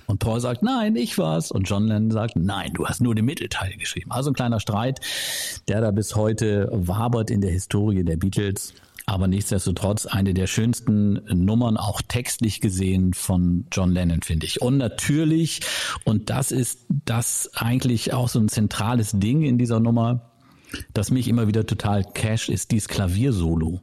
Und 0.06 0.19
Paul 0.19 0.41
sagt, 0.41 0.63
nein, 0.63 0.97
ich 0.97 1.17
war's. 1.17 1.49
Und 1.49 1.69
John 1.69 1.88
Lennon 1.88 2.12
sagt, 2.12 2.36
nein, 2.36 2.73
du 2.73 2.86
hast 2.86 3.01
nur 3.01 3.15
den 3.15 3.23
Mittelteil 3.23 3.77
geschrieben. 3.77 4.12
Also 4.12 4.32
ein 4.32 4.34
kleiner 4.34 4.60
Streit, 4.60 4.99
der 5.69 5.79
da 5.79 5.91
bis 5.91 6.15
heute 6.15 6.67
wabert 6.73 7.32
in 7.32 7.39
der 7.39 7.51
Historie 7.51 8.03
der 8.03 8.17
Beatles. 8.17 8.73
Aber 9.05 9.27
nichtsdestotrotz 9.27 10.05
eine 10.05 10.33
der 10.33 10.47
schönsten 10.47 11.21
Nummern, 11.27 11.77
auch 11.77 12.01
textlich 12.01 12.61
gesehen, 12.61 13.13
von 13.13 13.65
John 13.71 13.91
Lennon, 13.91 14.21
finde 14.21 14.45
ich. 14.45 14.61
Und 14.61 14.77
natürlich, 14.77 15.59
und 16.05 16.29
das 16.29 16.51
ist 16.51 16.85
das 17.05 17.51
eigentlich 17.55 18.13
auch 18.13 18.29
so 18.29 18.39
ein 18.39 18.47
zentrales 18.47 19.11
Ding 19.13 19.43
in 19.43 19.57
dieser 19.57 19.79
Nummer, 19.79 20.31
das 20.93 21.11
mich 21.11 21.27
immer 21.27 21.47
wieder 21.47 21.65
total 21.65 22.03
cash 22.03 22.49
ist 22.49 22.71
dieses 22.71 22.87
Klaviersolo. 22.87 23.81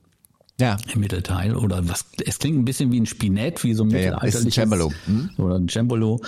Ja. 0.59 0.77
Im 0.93 1.01
Mittelteil. 1.01 1.57
Oder 1.57 1.89
was, 1.89 2.05
es 2.25 2.39
klingt 2.39 2.59
ein 2.59 2.65
bisschen 2.65 2.93
wie 2.93 3.01
ein 3.01 3.07
Spinett, 3.07 3.65
wie 3.65 3.73
so 3.73 3.85
ein 3.85 3.89
mittelalterliches. 3.89 4.57
Ja, 4.57 4.65
ein 4.65 4.69
Cembalo. 4.69 4.93
Hm? 5.07 5.31
Oder 5.39 5.55
ein 5.57 5.69
Cembalo. 5.69 6.21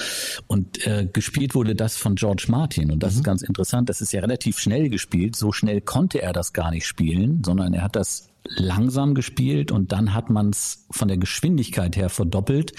Und 0.46 0.86
äh, 0.86 1.06
gespielt 1.12 1.54
wurde 1.54 1.74
das 1.74 1.96
von 1.96 2.14
George 2.14 2.46
Martin. 2.48 2.90
Und 2.90 3.02
das 3.02 3.12
mhm. 3.12 3.18
ist 3.18 3.24
ganz 3.24 3.42
interessant. 3.42 3.90
Das 3.90 4.00
ist 4.00 4.12
ja 4.12 4.20
relativ 4.20 4.58
schnell 4.58 4.88
gespielt. 4.88 5.36
So 5.36 5.52
schnell 5.52 5.82
konnte 5.82 6.22
er 6.22 6.32
das 6.32 6.54
gar 6.54 6.70
nicht 6.70 6.86
spielen, 6.86 7.42
sondern 7.44 7.74
er 7.74 7.82
hat 7.82 7.94
das 7.94 8.31
langsam 8.44 9.14
gespielt 9.14 9.70
und 9.70 9.92
dann 9.92 10.14
hat 10.14 10.30
man 10.30 10.50
es 10.50 10.86
von 10.90 11.08
der 11.08 11.16
Geschwindigkeit 11.16 11.96
her 11.96 12.08
verdoppelt. 12.08 12.72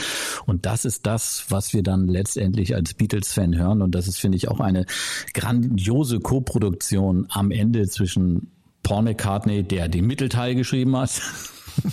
Und 0.45 0.65
das 0.65 0.85
ist 0.85 1.05
das, 1.05 1.45
was 1.49 1.73
wir 1.73 1.83
dann 1.83 2.07
letztendlich 2.07 2.75
als 2.75 2.93
Beatles-Fan 2.93 3.57
hören. 3.57 3.81
Und 3.81 3.95
das 3.95 4.07
ist, 4.07 4.19
finde 4.19 4.37
ich, 4.37 4.49
auch 4.49 4.59
eine 4.59 4.85
grandiose 5.33 6.19
Koproduktion 6.19 7.27
am 7.29 7.51
Ende 7.51 7.87
zwischen 7.87 8.51
Paul 8.83 9.03
McCartney, 9.03 9.63
der 9.63 9.87
den 9.87 10.05
Mittelteil 10.05 10.55
geschrieben 10.55 10.95
hat, 10.97 11.21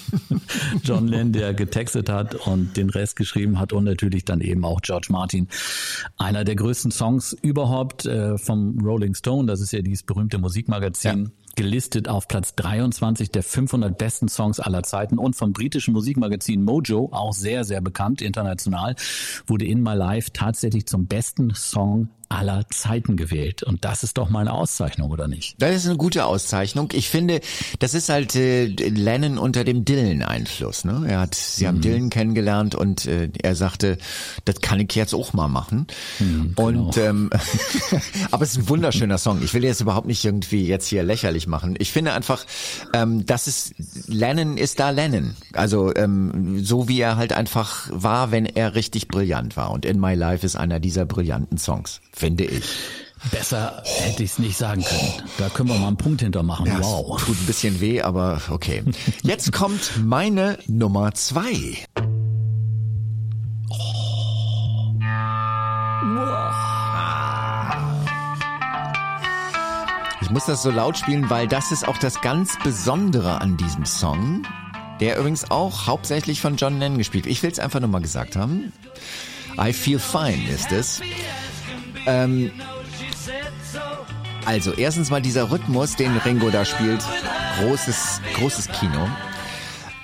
John 0.84 1.08
Lennon, 1.08 1.32
der 1.32 1.54
getextet 1.54 2.08
hat 2.08 2.34
und 2.34 2.76
den 2.76 2.90
Rest 2.90 3.16
geschrieben 3.16 3.58
hat 3.58 3.72
und 3.72 3.84
natürlich 3.84 4.24
dann 4.24 4.40
eben 4.40 4.64
auch 4.64 4.80
George 4.82 5.06
Martin. 5.10 5.48
Einer 6.18 6.44
der 6.44 6.56
größten 6.56 6.90
Songs 6.90 7.32
überhaupt 7.40 8.04
äh, 8.04 8.36
vom 8.36 8.78
Rolling 8.80 9.14
Stone, 9.14 9.46
das 9.46 9.60
ist 9.60 9.72
ja 9.72 9.80
dieses 9.80 10.02
berühmte 10.02 10.38
Musikmagazin. 10.38 11.24
Ja 11.24 11.39
gelistet 11.56 12.08
auf 12.08 12.28
Platz 12.28 12.54
23 12.54 13.30
der 13.30 13.42
500 13.42 13.96
besten 13.96 14.28
Songs 14.28 14.60
aller 14.60 14.82
Zeiten 14.82 15.18
und 15.18 15.36
vom 15.36 15.52
britischen 15.52 15.92
Musikmagazin 15.92 16.64
Mojo, 16.64 17.08
auch 17.12 17.32
sehr, 17.32 17.64
sehr 17.64 17.80
bekannt 17.80 18.22
international, 18.22 18.96
wurde 19.46 19.64
In 19.64 19.82
My 19.82 19.94
Life 19.94 20.30
tatsächlich 20.32 20.86
zum 20.86 21.06
besten 21.06 21.54
Song 21.54 22.08
aller 22.30 22.64
Zeiten 22.70 23.16
gewählt. 23.16 23.62
Und 23.62 23.84
das 23.84 24.04
ist 24.04 24.16
doch 24.16 24.30
mal 24.30 24.40
eine 24.40 24.52
Auszeichnung, 24.52 25.10
oder 25.10 25.26
nicht? 25.26 25.56
Das 25.58 25.74
ist 25.74 25.86
eine 25.86 25.96
gute 25.96 26.24
Auszeichnung. 26.24 26.88
Ich 26.92 27.08
finde, 27.08 27.40
das 27.80 27.92
ist 27.92 28.08
halt 28.08 28.36
äh, 28.36 28.66
Lennon 28.66 29.36
unter 29.36 29.64
dem 29.64 29.84
Dylan-Einfluss. 29.84 30.84
Ne? 30.84 31.06
Er 31.08 31.20
hat, 31.20 31.34
sie 31.34 31.64
mhm. 31.64 31.68
haben 31.68 31.80
Dylan 31.80 32.10
kennengelernt 32.10 32.76
und 32.76 33.06
äh, 33.06 33.30
er 33.42 33.56
sagte, 33.56 33.98
das 34.44 34.60
kann 34.60 34.78
ich 34.78 34.94
jetzt 34.94 35.12
auch 35.12 35.32
mal 35.32 35.48
machen. 35.48 35.88
Mhm, 36.20 36.52
und 36.54 36.94
genau. 36.94 37.08
ähm, 37.08 37.30
aber 38.30 38.44
es 38.44 38.52
ist 38.52 38.58
ein 38.58 38.68
wunderschöner 38.68 39.18
Song. 39.18 39.42
Ich 39.42 39.52
will 39.52 39.64
jetzt 39.64 39.80
überhaupt 39.80 40.06
nicht 40.06 40.24
irgendwie 40.24 40.66
jetzt 40.66 40.86
hier 40.86 41.02
lächerlich 41.02 41.48
machen. 41.48 41.74
Ich 41.78 41.90
finde 41.90 42.12
einfach, 42.12 42.46
ähm, 42.94 43.26
das 43.26 43.48
ist 43.48 43.74
Lennon 44.06 44.56
ist 44.56 44.78
da 44.78 44.90
Lennon. 44.90 45.34
Also 45.52 45.92
ähm, 45.96 46.62
so 46.64 46.86
wie 46.86 47.00
er 47.00 47.16
halt 47.16 47.32
einfach 47.32 47.88
war, 47.90 48.30
wenn 48.30 48.46
er 48.46 48.76
richtig 48.76 49.08
brillant 49.08 49.56
war. 49.56 49.72
Und 49.72 49.84
In 49.84 49.98
My 49.98 50.14
Life 50.14 50.46
ist 50.46 50.54
einer 50.54 50.78
dieser 50.78 51.06
brillanten 51.06 51.58
Songs 51.58 52.00
finde 52.20 52.44
ich. 52.44 52.64
Besser 53.30 53.82
hätte 53.84 54.22
ich 54.22 54.32
es 54.32 54.38
nicht 54.38 54.56
sagen 54.56 54.84
können. 54.84 55.22
Da 55.38 55.48
können 55.48 55.70
wir 55.70 55.78
mal 55.78 55.88
einen 55.88 55.96
Punkt 55.96 56.20
hintermachen. 56.20 56.66
Ja, 56.66 56.82
wow. 56.82 57.22
Tut 57.22 57.40
ein 57.40 57.46
bisschen 57.46 57.80
weh, 57.80 58.02
aber 58.02 58.40
okay. 58.50 58.82
Jetzt 59.22 59.52
kommt 59.52 59.92
meine 60.04 60.58
Nummer 60.66 61.12
zwei. 61.14 61.78
Ich 70.20 70.30
muss 70.30 70.44
das 70.44 70.62
so 70.62 70.70
laut 70.70 70.98
spielen, 70.98 71.28
weil 71.30 71.48
das 71.48 71.72
ist 71.72 71.88
auch 71.88 71.98
das 71.98 72.20
ganz 72.20 72.58
Besondere 72.62 73.40
an 73.40 73.56
diesem 73.56 73.86
Song, 73.86 74.46
der 75.00 75.18
übrigens 75.18 75.50
auch 75.50 75.86
hauptsächlich 75.86 76.40
von 76.42 76.56
John 76.56 76.78
Lennon 76.78 76.98
gespielt. 76.98 77.26
Ich 77.26 77.42
will 77.42 77.50
es 77.50 77.58
einfach 77.58 77.80
nur 77.80 77.88
mal 77.88 78.02
gesagt 78.02 78.36
haben. 78.36 78.72
I 79.58 79.72
Feel 79.72 79.98
Fine 79.98 80.50
ist 80.50 80.70
es. 80.70 81.00
Ähm, 82.06 82.50
also 84.44 84.72
erstens 84.72 85.10
mal 85.10 85.20
dieser 85.20 85.50
Rhythmus, 85.50 85.96
den 85.96 86.16
Ringo 86.18 86.50
da 86.50 86.64
spielt, 86.64 87.04
großes, 87.60 88.20
großes 88.34 88.68
Kino. 88.68 89.08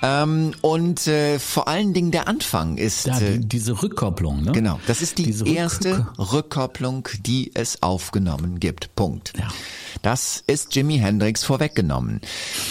Ähm, 0.01 0.53
und 0.61 1.07
äh, 1.07 1.39
vor 1.39 1.67
allen 1.67 1.93
Dingen 1.93 2.11
der 2.11 2.27
Anfang 2.27 2.77
ist 2.77 3.07
ja, 3.07 3.19
die, 3.19 3.25
äh, 3.25 3.39
diese 3.39 3.81
Rückkopplung. 3.81 4.43
Ne? 4.43 4.51
Genau, 4.51 4.79
das 4.87 5.01
ist 5.01 5.17
die 5.17 5.23
diese 5.23 5.47
erste 5.47 6.07
Rück 6.17 6.37
Rückkopplung, 6.37 7.07
die 7.25 7.51
es 7.53 7.81
aufgenommen 7.81 8.59
gibt. 8.59 8.95
Punkt. 8.95 9.33
Ja. 9.37 9.47
Das 10.01 10.43
ist 10.45 10.75
Jimi 10.75 10.99
Hendrix 10.99 11.43
vorweggenommen. 11.43 12.21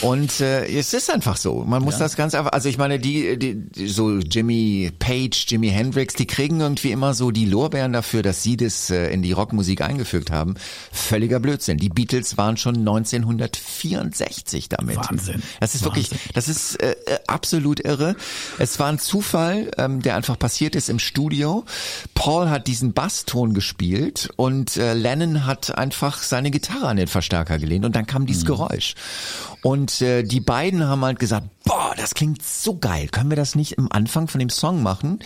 Und 0.01 0.41
äh, 0.41 0.67
es 0.67 0.95
ist 0.95 1.11
einfach 1.11 1.37
so. 1.37 1.65
Man 1.65 1.83
muss 1.83 1.95
ja. 1.95 2.01
das 2.01 2.17
ganz 2.17 2.35
einfach, 2.35 2.53
also 2.53 2.69
ich 2.69 2.79
meine, 2.79 2.99
die, 2.99 3.39
die, 3.39 3.89
so 3.89 4.19
Jimmy 4.19 4.93
Page, 4.99 5.47
Jimi 5.49 5.69
Hendrix, 5.69 6.15
die 6.15 6.27
kriegen 6.27 6.61
irgendwie 6.61 6.93
immer 6.93 7.15
so 7.15 7.31
die 7.31 7.47
Lorbeeren 7.47 7.93
dafür, 7.93 8.23
dass 8.23 8.43
sie 8.43 8.57
das 8.57 8.91
äh, 8.91 9.11
in 9.11 9.23
die 9.23 9.33
Rockmusik 9.33 9.81
eingefügt 9.81 10.31
haben. 10.31 10.55
Völliger 10.93 11.41
Blödsinn. 11.41 11.79
Die 11.79 11.89
Beatles 11.89 12.37
waren 12.37 12.57
schon 12.57 12.77
1964 12.77 14.69
damit. 14.69 14.97
Wahnsinn. 14.97 15.43
Das 15.61 15.75
ist 15.75 15.85
Wahnsinn. 15.85 16.11
wirklich, 16.11 16.33
das 16.35 16.49
ist 16.49 16.77
äh, 16.81 16.95
äh, 17.16 17.20
absolut 17.26 17.81
irre. 17.81 18.16
Es 18.59 18.79
war 18.79 18.88
ein 18.88 18.98
Zufall, 18.98 19.70
ähm, 19.79 20.02
der 20.02 20.16
einfach 20.16 20.38
passiert 20.38 20.74
ist 20.74 20.88
im 20.88 20.98
Studio. 20.98 21.64
Paul 22.14 22.48
hat 22.50 22.66
diesen 22.66 22.92
Basston 22.92 23.55
gespielt 23.55 24.31
und 24.37 24.76
äh, 24.76 24.94
Lennon 24.94 25.46
hat 25.46 25.76
einfach 25.76 26.22
seine 26.22 26.50
Gitarre 26.50 26.88
an 26.88 26.96
den 26.96 27.09
Verstärker 27.09 27.59
gelehnt 27.59 27.85
und 27.85 27.96
dann 27.96 28.07
kam 28.07 28.26
dieses 28.26 28.44
mhm. 28.44 28.48
Geräusch. 28.48 28.94
Und 29.62 30.00
äh, 30.00 30.22
die 30.22 30.40
beiden 30.40 30.87
haben 30.87 31.05
halt 31.05 31.18
gesagt, 31.18 31.48
boah, 31.64 31.92
das 31.96 32.14
klingt 32.14 32.42
so 32.42 32.79
geil. 32.79 33.09
Können 33.09 33.31
wir 33.31 33.37
das 33.37 33.55
nicht 33.55 33.72
im 33.72 33.90
Anfang 33.90 34.29
von 34.29 34.38
dem 34.38 34.50
Song 34.50 34.83
machen? 34.83 35.18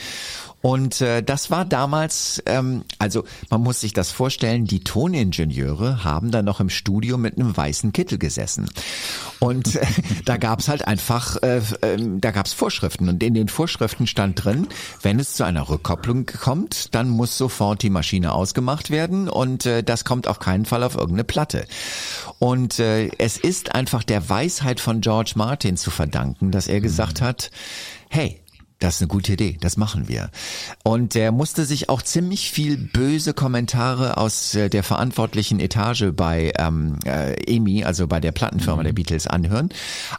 Und 0.63 1.01
äh, 1.01 1.23
das 1.23 1.51
war 1.51 1.65
damals, 1.65 2.43
ähm, 2.47 2.85
also 2.99 3.25
man 3.49 3.63
muss 3.63 3.81
sich 3.81 3.95
das 3.95 4.11
vorstellen, 4.11 4.67
die 4.67 4.81
Toningenieure 4.81 6.05
haben 6.05 6.31
da 6.31 6.43
noch 6.43 6.61
im 6.61 6.69
Studio 6.69 7.17
mit 7.17 7.39
einem 7.39 7.57
weißen 7.57 7.93
Kittel 7.93 8.19
gesessen. 8.19 8.69
Und 9.39 9.77
äh, 9.77 9.87
da 10.27 10.37
gab's 10.37 10.69
halt 10.69 10.87
einfach, 10.87 11.43
äh, 11.43 11.59
äh, 11.81 11.97
da 12.19 12.31
gab's 12.31 12.53
Vorschriften. 12.53 13.09
Und 13.09 13.23
in 13.23 13.35
den 13.35 13.49
Vorschriften 13.49 14.07
stand 14.07 14.45
drin, 14.45 14.69
wenn 15.03 15.19
es 15.19 15.35
zu 15.35 15.45
einer 15.45 15.69
Rückkopplung 15.69 16.27
kommt, 16.27 16.95
dann 16.95 17.09
muss 17.09 17.39
sofort 17.39 17.83
die 17.83 17.91
Maschine 17.91 18.33
ausgemacht 18.33 18.91
werden 18.91 19.29
und 19.29 19.65
äh, 19.65 19.83
das 19.83 20.05
kommt 20.05 20.29
auf 20.29 20.39
keinen 20.39 20.67
Fall 20.67 20.83
auf 20.83 20.95
irgendeine 20.95 21.25
Platte. 21.25 21.67
Und 22.39 22.79
äh, 22.79 23.11
es 23.19 23.39
ist 23.39 23.75
einfach 23.75 24.05
der 24.05 24.29
Weisheit 24.29 24.81
von 24.81 25.01
George 25.01 25.33
Martin 25.37 25.77
zu 25.77 25.91
verdanken, 25.91 26.51
dass 26.51 26.67
er 26.67 26.81
gesagt 26.81 27.21
hat, 27.21 27.51
hey, 28.09 28.40
das 28.81 28.97
ist 28.97 29.03
eine 29.03 29.09
gute 29.09 29.35
Idee, 29.35 29.59
das 29.61 29.77
machen 29.77 30.09
wir. 30.09 30.31
Und 30.83 31.15
er 31.15 31.33
musste 31.33 31.67
sich 31.67 31.91
auch 31.91 32.01
ziemlich 32.01 32.51
viel 32.51 32.79
böse 32.79 33.35
Kommentare 33.35 34.17
aus 34.17 34.55
äh, 34.55 34.71
der 34.71 34.83
verantwortlichen 34.83 35.61
Etage 35.61 36.07
bei 36.15 36.53
ähm, 36.59 36.97
äh, 37.05 37.35
EMI, 37.45 37.85
also 37.85 38.07
bei 38.07 38.21
der 38.21 38.33
Plattenfirma 38.33 38.81
mhm. 38.81 38.87
der 38.87 38.93
Beatles, 38.95 39.27
anhören. 39.27 39.69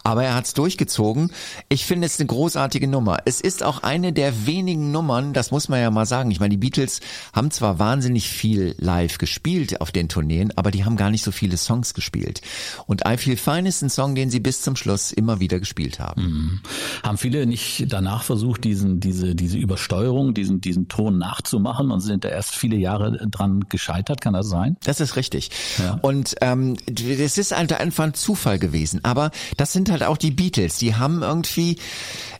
Aber 0.03 0.23
er 0.23 0.35
hat 0.35 0.45
es 0.45 0.53
durchgezogen. 0.53 1.31
Ich 1.69 1.85
finde 1.85 2.05
es 2.05 2.19
eine 2.19 2.27
großartige 2.27 2.87
Nummer. 2.87 3.17
Es 3.25 3.41
ist 3.41 3.63
auch 3.63 3.81
eine 3.81 4.13
der 4.13 4.45
wenigen 4.45 4.91
Nummern, 4.91 5.33
das 5.33 5.49
muss 5.49 5.67
man 5.67 5.79
ja 5.81 5.89
mal 5.89 6.05
sagen. 6.05 6.29
Ich 6.29 6.39
meine, 6.39 6.51
die 6.51 6.57
Beatles 6.57 6.99
haben 7.33 7.49
zwar 7.49 7.79
wahnsinnig 7.79 8.29
viel 8.29 8.75
live 8.77 9.17
gespielt 9.17 9.81
auf 9.81 9.91
den 9.91 10.07
Tourneen, 10.07 10.55
aber 10.55 10.69
die 10.69 10.85
haben 10.85 10.97
gar 10.97 11.09
nicht 11.09 11.23
so 11.23 11.31
viele 11.31 11.57
Songs 11.57 11.95
gespielt. 11.95 12.41
Und 12.85 13.07
I 13.07 13.17
Feel 13.17 13.37
Fine 13.37 13.67
ist 13.67 13.81
ein 13.81 13.89
Song, 13.89 14.13
den 14.13 14.29
sie 14.29 14.39
bis 14.39 14.61
zum 14.61 14.75
Schluss 14.75 15.11
immer 15.11 15.39
wieder 15.39 15.59
gespielt 15.59 15.99
haben. 15.99 16.21
Mhm. 16.21 16.59
Haben 17.01 17.17
viele 17.17 17.47
nicht 17.47 17.87
danach 17.89 18.23
versucht, 18.23 18.50
versucht, 18.51 18.63
diesen, 18.63 18.99
diese, 18.99 19.35
diese 19.35 19.57
Übersteuerung, 19.57 20.33
diesen, 20.33 20.61
diesen 20.61 20.87
Ton 20.87 21.17
nachzumachen 21.17 21.91
und 21.91 22.01
sind 22.01 22.23
da 22.23 22.29
erst 22.29 22.55
viele 22.55 22.75
Jahre 22.75 23.27
dran 23.29 23.65
gescheitert, 23.69 24.21
kann 24.21 24.33
das 24.33 24.49
sein? 24.49 24.77
Das 24.83 24.99
ist 24.99 25.15
richtig. 25.15 25.51
Ja. 25.77 25.99
Und 26.01 26.35
ähm, 26.41 26.75
das 26.85 27.37
ist 27.37 27.55
halt 27.55 27.73
einfach 27.73 28.05
ein 28.05 28.13
Zufall 28.13 28.59
gewesen. 28.59 29.01
Aber 29.03 29.31
das 29.57 29.73
sind 29.73 29.89
halt 29.91 30.03
auch 30.03 30.17
die 30.17 30.31
Beatles. 30.31 30.77
Die 30.77 30.95
haben 30.95 31.21
irgendwie, 31.21 31.77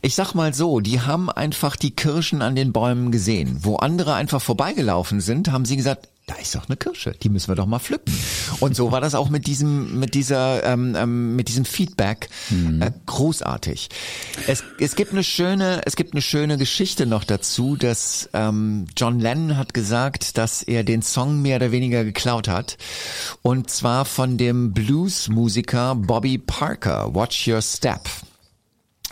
ich 0.01 0.15
sag 0.15 0.33
mal 0.33 0.53
so, 0.53 0.79
die 0.79 1.01
haben 1.01 1.29
einfach 1.29 1.75
die 1.75 1.91
Kirschen 1.91 2.41
an 2.41 2.55
den 2.55 2.73
Bäumen 2.73 3.11
gesehen. 3.11 3.59
Wo 3.61 3.77
andere 3.77 4.13
einfach 4.13 4.41
vorbeigelaufen 4.41 5.21
sind, 5.21 5.51
haben 5.51 5.65
sie 5.65 5.77
gesagt, 5.77 6.09
da 6.31 6.37
ist 6.37 6.55
doch 6.55 6.69
eine 6.69 6.77
Kirsche, 6.77 7.11
die 7.21 7.29
müssen 7.29 7.49
wir 7.49 7.55
doch 7.55 7.65
mal 7.65 7.79
pflücken. 7.79 8.13
Und 8.61 8.75
so 8.75 8.91
war 8.91 9.01
das 9.01 9.15
auch 9.15 9.29
mit 9.29 9.47
diesem, 9.47 9.99
mit 9.99 10.13
dieser, 10.13 10.63
ähm, 10.63 10.95
ähm, 10.95 11.35
mit 11.35 11.49
diesem 11.49 11.65
Feedback 11.65 12.29
mhm. 12.49 12.81
äh, 12.81 12.91
großartig. 13.05 13.89
Es, 14.47 14.63
es 14.79 14.95
gibt 14.95 15.11
eine 15.11 15.23
schöne, 15.23 15.81
es 15.85 15.97
gibt 15.97 16.13
eine 16.13 16.21
schöne 16.21 16.57
Geschichte 16.57 17.05
noch 17.05 17.25
dazu, 17.25 17.75
dass 17.75 18.29
ähm, 18.33 18.87
John 18.95 19.19
Lennon 19.19 19.57
hat 19.57 19.73
gesagt, 19.73 20.37
dass 20.37 20.63
er 20.63 20.85
den 20.85 21.01
Song 21.01 21.41
mehr 21.41 21.57
oder 21.57 21.71
weniger 21.71 22.05
geklaut 22.05 22.47
hat, 22.47 22.77
und 23.41 23.69
zwar 23.69 24.05
von 24.05 24.37
dem 24.37 24.71
Bluesmusiker 24.73 25.95
Bobby 25.95 26.37
Parker. 26.37 27.13
Watch 27.13 27.47
Your 27.47 27.61
Step. 27.61 28.07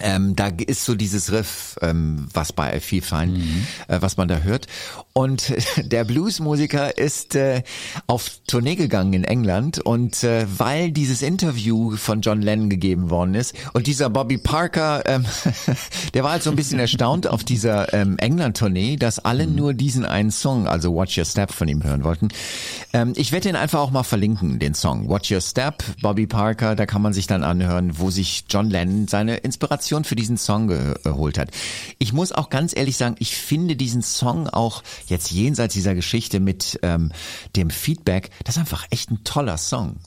Ähm, 0.01 0.35
da 0.35 0.47
ist 0.47 0.85
so 0.85 0.95
dieses 0.95 1.31
Riff, 1.31 1.77
ähm, 1.81 2.27
was 2.33 2.53
bei 2.53 2.77
I 2.77 2.79
Feel 2.79 3.01
Fine, 3.01 3.37
mhm. 3.37 3.67
äh, 3.87 4.01
was 4.01 4.17
man 4.17 4.27
da 4.27 4.39
hört. 4.39 4.67
Und 5.13 5.53
der 5.77 6.05
Bluesmusiker 6.05 6.97
ist 6.97 7.35
äh, 7.35 7.63
auf 8.07 8.29
Tournee 8.47 8.75
gegangen 8.75 9.13
in 9.13 9.23
England 9.23 9.79
und 9.79 10.23
äh, 10.23 10.45
weil 10.57 10.91
dieses 10.91 11.21
Interview 11.21 11.97
von 11.97 12.21
John 12.21 12.41
Lennon 12.41 12.69
gegeben 12.69 13.09
worden 13.09 13.35
ist 13.35 13.53
und 13.73 13.87
dieser 13.87 14.09
Bobby 14.09 14.37
Parker, 14.37 15.03
ähm, 15.05 15.25
der 16.13 16.23
war 16.23 16.31
halt 16.31 16.43
so 16.43 16.49
ein 16.49 16.55
bisschen 16.55 16.79
erstaunt 16.79 17.27
auf 17.27 17.43
dieser 17.43 17.93
ähm, 17.93 18.17
England-Tournee, 18.17 18.95
dass 18.95 19.19
alle 19.19 19.45
mhm. 19.45 19.55
nur 19.55 19.73
diesen 19.73 20.05
einen 20.05 20.31
Song, 20.31 20.67
also 20.67 20.95
Watch 20.95 21.17
Your 21.17 21.25
Step 21.25 21.51
von 21.51 21.67
ihm 21.67 21.83
hören 21.83 22.03
wollten. 22.03 22.29
Ähm, 22.93 23.13
ich 23.15 23.31
werde 23.31 23.49
den 23.49 23.55
einfach 23.55 23.79
auch 23.79 23.91
mal 23.91 24.03
verlinken, 24.03 24.59
den 24.59 24.73
Song. 24.73 25.09
Watch 25.09 25.31
Your 25.31 25.41
Step, 25.41 25.83
Bobby 26.01 26.27
Parker, 26.27 26.75
da 26.75 26.85
kann 26.85 27.01
man 27.01 27.13
sich 27.13 27.27
dann 27.27 27.43
anhören, 27.43 27.99
wo 27.99 28.09
sich 28.09 28.45
John 28.49 28.69
Lennon 28.69 29.07
seine 29.07 29.37
Inspiration 29.37 29.88
für 30.03 30.15
diesen 30.15 30.37
Song 30.37 30.67
geholt 30.67 31.37
hat. 31.37 31.51
Ich 31.97 32.13
muss 32.13 32.31
auch 32.31 32.49
ganz 32.49 32.75
ehrlich 32.75 32.97
sagen, 32.97 33.15
ich 33.19 33.35
finde 33.35 33.75
diesen 33.75 34.01
Song 34.01 34.47
auch 34.47 34.83
jetzt 35.07 35.31
jenseits 35.31 35.73
dieser 35.73 35.95
Geschichte 35.95 36.39
mit 36.39 36.79
ähm, 36.83 37.11
dem 37.55 37.69
Feedback, 37.69 38.29
das 38.43 38.55
ist 38.55 38.59
einfach 38.59 38.85
echt 38.89 39.11
ein 39.11 39.23
toller 39.23 39.57
Song. 39.57 39.97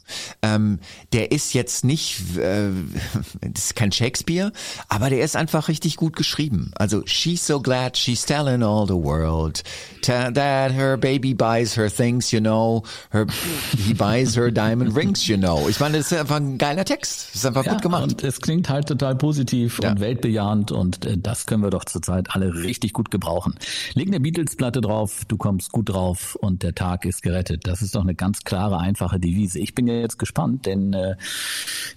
Ähm, 0.42 0.78
der 1.12 1.32
ist 1.32 1.54
jetzt 1.54 1.84
nicht, 1.84 2.36
äh, 2.38 2.70
das 3.40 3.64
ist 3.66 3.76
kein 3.76 3.92
Shakespeare, 3.92 4.52
aber 4.88 5.10
der 5.10 5.24
ist 5.24 5.36
einfach 5.36 5.68
richtig 5.68 5.96
gut 5.96 6.16
geschrieben. 6.16 6.72
Also 6.76 7.02
she's 7.06 7.46
so 7.46 7.60
glad 7.60 7.96
she's 7.96 8.24
telling 8.24 8.62
all 8.62 8.86
the 8.86 8.94
world 8.94 9.62
that 10.02 10.72
her 10.72 10.96
baby 10.96 11.34
buys 11.34 11.76
her 11.76 11.88
things, 11.88 12.32
you 12.32 12.40
know, 12.40 12.82
her 13.10 13.26
he 13.76 13.94
buys 13.94 14.34
her 14.34 14.50
diamond 14.50 14.96
rings, 14.96 15.28
you 15.28 15.36
know. 15.36 15.68
Ich 15.68 15.80
meine, 15.80 15.98
das 15.98 16.12
ist 16.12 16.18
einfach 16.18 16.36
ein 16.36 16.58
geiler 16.58 16.84
Text. 16.84 17.28
Das 17.32 17.36
ist 17.36 17.46
einfach 17.46 17.64
ja, 17.64 17.72
gut 17.72 17.82
gemacht. 17.82 18.02
Und 18.04 18.24
es 18.24 18.40
klingt 18.40 18.68
halt 18.68 18.88
total 18.88 19.16
positiv 19.16 19.71
ja. 19.80 19.90
und 19.90 20.00
weltbejahend 20.00 20.72
und 20.72 21.04
äh, 21.06 21.18
das 21.18 21.46
können 21.46 21.62
wir 21.62 21.70
doch 21.70 21.84
zurzeit 21.84 22.30
alle 22.30 22.54
richtig 22.54 22.92
gut 22.92 23.10
gebrauchen. 23.10 23.54
Leg 23.94 24.08
eine 24.08 24.20
Beatles-Platte 24.20 24.80
drauf 24.80 24.92
drauf, 24.92 25.24
du 25.26 25.36
kommst 25.36 25.72
gut 25.72 25.88
drauf 25.88 26.36
und 26.36 26.62
der 26.62 26.74
Tag 26.74 27.04
ist 27.04 27.22
gerettet. 27.22 27.66
Das 27.66 27.82
ist 27.82 27.94
doch 27.94 28.02
eine 28.02 28.14
ganz 28.14 28.44
klare, 28.44 28.78
einfache 28.78 29.18
Devise. 29.18 29.58
Ich 29.58 29.74
bin 29.74 29.86
ja 29.86 29.94
jetzt 29.94 30.18
gespannt, 30.18 30.66
denn 30.66 30.92
äh, 30.92 31.16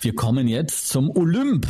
wir 0.02 0.16
kommen 0.16 0.48
jetzt 0.48 0.88
zum 0.88 1.10
Olymp 1.10 1.68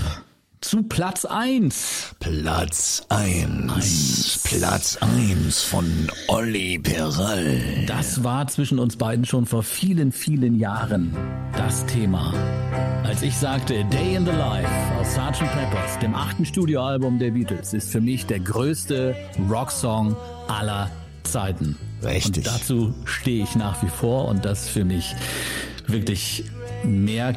zu 0.66 0.82
Platz 0.82 1.26
1. 1.26 2.16
Platz 2.20 3.06
1. 3.10 4.40
Platz 4.44 4.98
1 4.98 5.62
von 5.62 5.86
Olli 6.28 6.80
Perall. 6.80 7.86
Das 7.86 8.24
war 8.24 8.48
zwischen 8.48 8.80
uns 8.80 8.96
beiden 8.96 9.26
schon 9.26 9.46
vor 9.46 9.62
vielen, 9.62 10.12
vielen 10.12 10.58
Jahren 10.58 11.16
das 11.56 11.86
Thema. 11.86 12.34
Als 13.04 13.22
ich 13.22 13.38
sagte, 13.38 13.86
Day 13.86 14.16
in 14.16 14.26
the 14.26 14.32
Life 14.32 14.68
aus 15.00 15.14
Sgt. 15.14 15.46
Peppers, 15.54 16.00
dem 16.00 16.16
achten 16.16 16.46
Studioalbum 16.46 17.20
der 17.20 17.30
Beatles, 17.30 17.74
ist 17.74 17.92
für 17.92 18.02
mich 18.02 18.26
der 18.26 18.40
größte 18.40 19.16
Rocksong 19.48 20.18
aller 20.48 20.90
Zeiten. 21.22 21.78
Richtig. 22.04 22.38
Und 22.38 22.48
dazu 22.48 22.96
stehe 23.06 23.44
ich 23.44 23.56
nach 23.56 23.84
wie 23.84 23.90
vor 23.90 24.28
und 24.28 24.46
das 24.46 24.68
für 24.68 24.84
mich 24.84 25.16
wirklich 25.86 26.46
mehr 26.84 27.36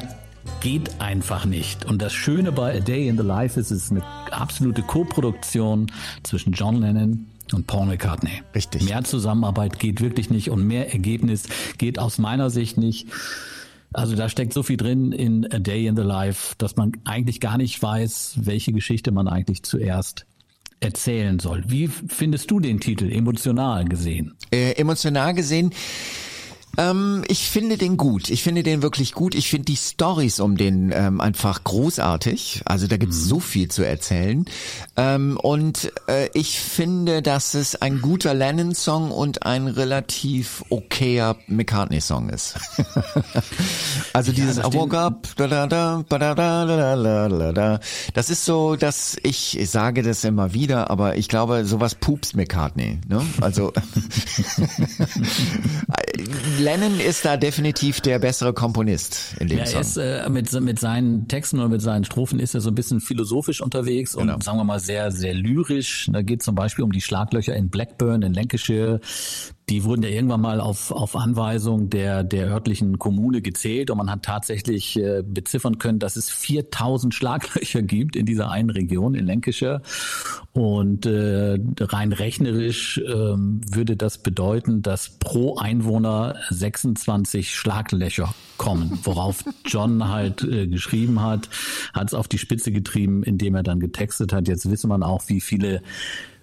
geht 0.61 0.99
einfach 0.99 1.45
nicht. 1.45 1.85
Und 1.85 2.01
das 2.01 2.13
Schöne 2.13 2.51
bei 2.51 2.77
A 2.77 2.79
Day 2.79 3.07
in 3.07 3.17
the 3.17 3.23
Life 3.23 3.59
ist, 3.59 3.71
es 3.71 3.85
ist 3.85 3.91
eine 3.91 4.03
absolute 4.31 4.81
Co-Produktion 4.81 5.91
zwischen 6.23 6.53
John 6.53 6.81
Lennon 6.81 7.27
und 7.53 7.67
Paul 7.67 7.87
McCartney. 7.87 8.41
Richtig. 8.53 8.83
Mehr 8.83 9.03
Zusammenarbeit 9.03 9.79
geht 9.79 10.01
wirklich 10.01 10.29
nicht 10.29 10.49
und 10.49 10.65
mehr 10.65 10.91
Ergebnis 10.91 11.43
geht 11.77 11.99
aus 11.99 12.17
meiner 12.17 12.49
Sicht 12.49 12.77
nicht. 12.77 13.07
Also 13.91 14.15
da 14.15 14.29
steckt 14.29 14.53
so 14.53 14.61
viel 14.61 14.77
drin 14.77 15.11
in 15.11 15.51
A 15.51 15.59
Day 15.59 15.87
in 15.87 15.95
the 15.95 16.03
Life, 16.03 16.53
dass 16.57 16.75
man 16.75 16.91
eigentlich 17.05 17.39
gar 17.39 17.57
nicht 17.57 17.81
weiß, 17.81 18.39
welche 18.41 18.71
Geschichte 18.71 19.11
man 19.11 19.27
eigentlich 19.27 19.63
zuerst 19.63 20.25
erzählen 20.79 21.39
soll. 21.39 21.63
Wie 21.67 21.87
findest 21.87 22.51
du 22.51 22.59
den 22.59 22.79
Titel 22.79 23.11
emotional 23.11 23.85
gesehen? 23.85 24.35
Äh, 24.51 24.73
emotional 24.73 25.33
gesehen 25.33 25.71
ähm, 26.77 27.23
ich 27.27 27.49
finde 27.49 27.77
den 27.77 27.97
gut. 27.97 28.29
Ich 28.29 28.43
finde 28.43 28.63
den 28.63 28.81
wirklich 28.81 29.13
gut. 29.13 29.35
Ich 29.35 29.49
finde 29.49 29.65
die 29.65 29.75
Stories 29.75 30.39
um 30.39 30.57
den 30.57 30.91
ähm, 30.93 31.21
einfach 31.21 31.63
großartig. 31.63 32.61
Also 32.65 32.87
da 32.87 32.97
gibt's 32.97 33.23
mhm. 33.23 33.29
so 33.29 33.39
viel 33.39 33.69
zu 33.69 33.83
erzählen. 33.83 34.45
Ähm, 34.95 35.37
und 35.37 35.91
äh, 36.07 36.29
ich 36.33 36.59
finde, 36.59 37.21
dass 37.21 37.53
es 37.53 37.75
ein 37.81 38.01
guter 38.01 38.33
Lennon-Song 38.33 39.11
und 39.11 39.45
ein 39.45 39.67
relativ 39.67 40.63
okayer 40.69 41.35
McCartney-Song 41.47 42.29
ist. 42.29 42.55
also 44.13 44.31
dieses 44.31 44.57
I 44.57 44.73
Woke 44.73 44.97
Up, 44.97 45.27
da 45.35 45.47
da 45.47 45.67
da, 45.67 46.03
da 46.07 46.17
da 46.17 46.33
da 46.35 46.65
da 46.65 47.29
da 47.29 47.51
da. 47.51 47.79
Das 48.13 48.29
ist 48.29 48.45
so, 48.45 48.75
dass 48.75 49.17
ich, 49.23 49.57
ich 49.59 49.69
sage 49.69 50.03
das 50.03 50.23
immer 50.23 50.53
wieder, 50.53 50.89
aber 50.89 51.17
ich 51.17 51.27
glaube, 51.27 51.65
sowas 51.65 51.95
pupst 51.95 52.35
McCartney. 52.35 52.99
Ne? 53.07 53.25
Also 53.41 53.73
Lennon 56.59 56.99
ist 56.99 57.23
da 57.23 57.37
definitiv 57.37 58.01
der 58.01 58.19
bessere 58.19 58.53
Komponist 58.53 59.35
in 59.39 59.47
dem 59.47 59.59
ja, 59.59 59.65
Song. 59.65 59.75
Er 59.75 59.81
ist 59.81 59.97
äh, 59.97 60.29
mit, 60.29 60.61
mit 60.61 60.79
seinen 60.79 61.27
Texten 61.27 61.59
und 61.59 61.71
mit 61.71 61.81
seinen 61.81 62.03
Strophen 62.03 62.39
ist 62.39 62.53
er 62.53 62.61
so 62.61 62.69
ein 62.69 62.75
bisschen 62.75 62.99
philosophisch 62.99 63.61
unterwegs 63.61 64.13
genau. 64.13 64.35
und 64.35 64.43
sagen 64.43 64.57
wir 64.57 64.65
mal 64.65 64.79
sehr, 64.79 65.11
sehr 65.11 65.33
lyrisch. 65.33 66.09
Da 66.11 66.21
geht 66.21 66.43
zum 66.43 66.55
Beispiel 66.55 66.83
um 66.83 66.91
die 66.91 67.01
Schlaglöcher 67.01 67.55
in 67.55 67.69
Blackburn, 67.69 68.21
in 68.23 68.33
Lancashire, 68.33 68.99
die 69.69 69.83
wurden 69.83 70.01
ja 70.03 70.09
irgendwann 70.09 70.41
mal 70.41 70.59
auf, 70.59 70.91
auf 70.91 71.15
Anweisung 71.15 71.89
der, 71.89 72.23
der 72.23 72.47
örtlichen 72.47 72.97
Kommune 72.97 73.41
gezählt 73.41 73.91
und 73.91 73.97
man 73.97 74.09
hat 74.09 74.23
tatsächlich 74.23 74.97
äh, 74.97 75.21
beziffern 75.23 75.77
können, 75.77 75.99
dass 75.99 76.15
es 76.15 76.29
4000 76.29 77.13
Schlaglöcher 77.13 77.83
gibt 77.83 78.15
in 78.15 78.25
dieser 78.25 78.49
einen 78.49 78.71
Region 78.71 79.13
in 79.13 79.27
Lancashire. 79.27 79.81
Und 80.53 81.05
äh, 81.05 81.59
rein 81.79 82.11
rechnerisch 82.11 82.97
äh, 82.97 83.11
würde 83.11 83.95
das 83.95 84.17
bedeuten, 84.17 84.81
dass 84.81 85.09
pro 85.19 85.57
Einwohner 85.57 86.35
26 86.49 87.55
Schlaglöcher 87.55 88.33
kommen, 88.57 88.99
worauf 89.03 89.43
John 89.65 90.09
halt 90.09 90.43
äh, 90.43 90.67
geschrieben 90.67 91.21
hat, 91.21 91.49
hat 91.93 92.07
es 92.07 92.13
auf 92.15 92.27
die 92.27 92.39
Spitze 92.39 92.71
getrieben, 92.71 93.23
indem 93.23 93.55
er 93.55 93.63
dann 93.63 93.79
getextet 93.79 94.33
hat. 94.33 94.47
Jetzt 94.47 94.69
wissen 94.69 94.89
man 94.89 95.03
auch, 95.03 95.23
wie 95.27 95.41
viele 95.41 95.81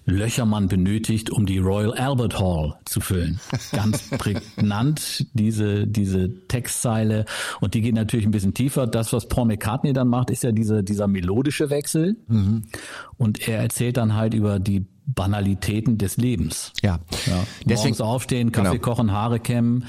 Löcher 0.07 0.45
man 0.45 0.69
benötigt, 0.69 1.29
um 1.29 1.45
die 1.45 1.57
Royal 1.57 1.93
Albert 1.93 2.39
Hall 2.39 2.75
zu 2.85 3.01
füllen. 3.01 3.41
Ganz 3.73 4.09
prägnant 4.17 5.27
diese, 5.33 5.85
diese 5.85 6.47
Textzeile. 6.47 7.25
Und 7.59 7.73
die 7.73 7.81
geht 7.81 7.93
natürlich 7.93 8.25
ein 8.25 8.31
bisschen 8.31 8.53
tiefer. 8.53 8.87
Das, 8.87 9.11
was 9.11 9.27
Paul 9.27 9.47
McCartney 9.47 9.91
dann 9.91 10.07
macht, 10.07 10.29
ist 10.29 10.43
ja 10.43 10.53
diese, 10.53 10.81
dieser 10.81 11.07
melodische 11.07 11.69
Wechsel. 11.69 12.15
Mhm. 12.27 12.63
Und 13.17 13.49
er 13.49 13.59
erzählt 13.59 13.97
dann 13.97 14.15
halt 14.15 14.33
über 14.33 14.59
die 14.59 14.85
Banalitäten 15.07 15.97
des 15.97 16.17
Lebens. 16.17 16.73
Ja. 16.81 16.99
ja. 17.25 17.43
Deswegen, 17.63 17.77
Morgens 17.77 18.01
aufstehen, 18.01 18.51
Kaffee 18.51 18.71
genau. 18.71 18.81
kochen, 18.81 19.11
Haare 19.13 19.39
kämmen. 19.39 19.85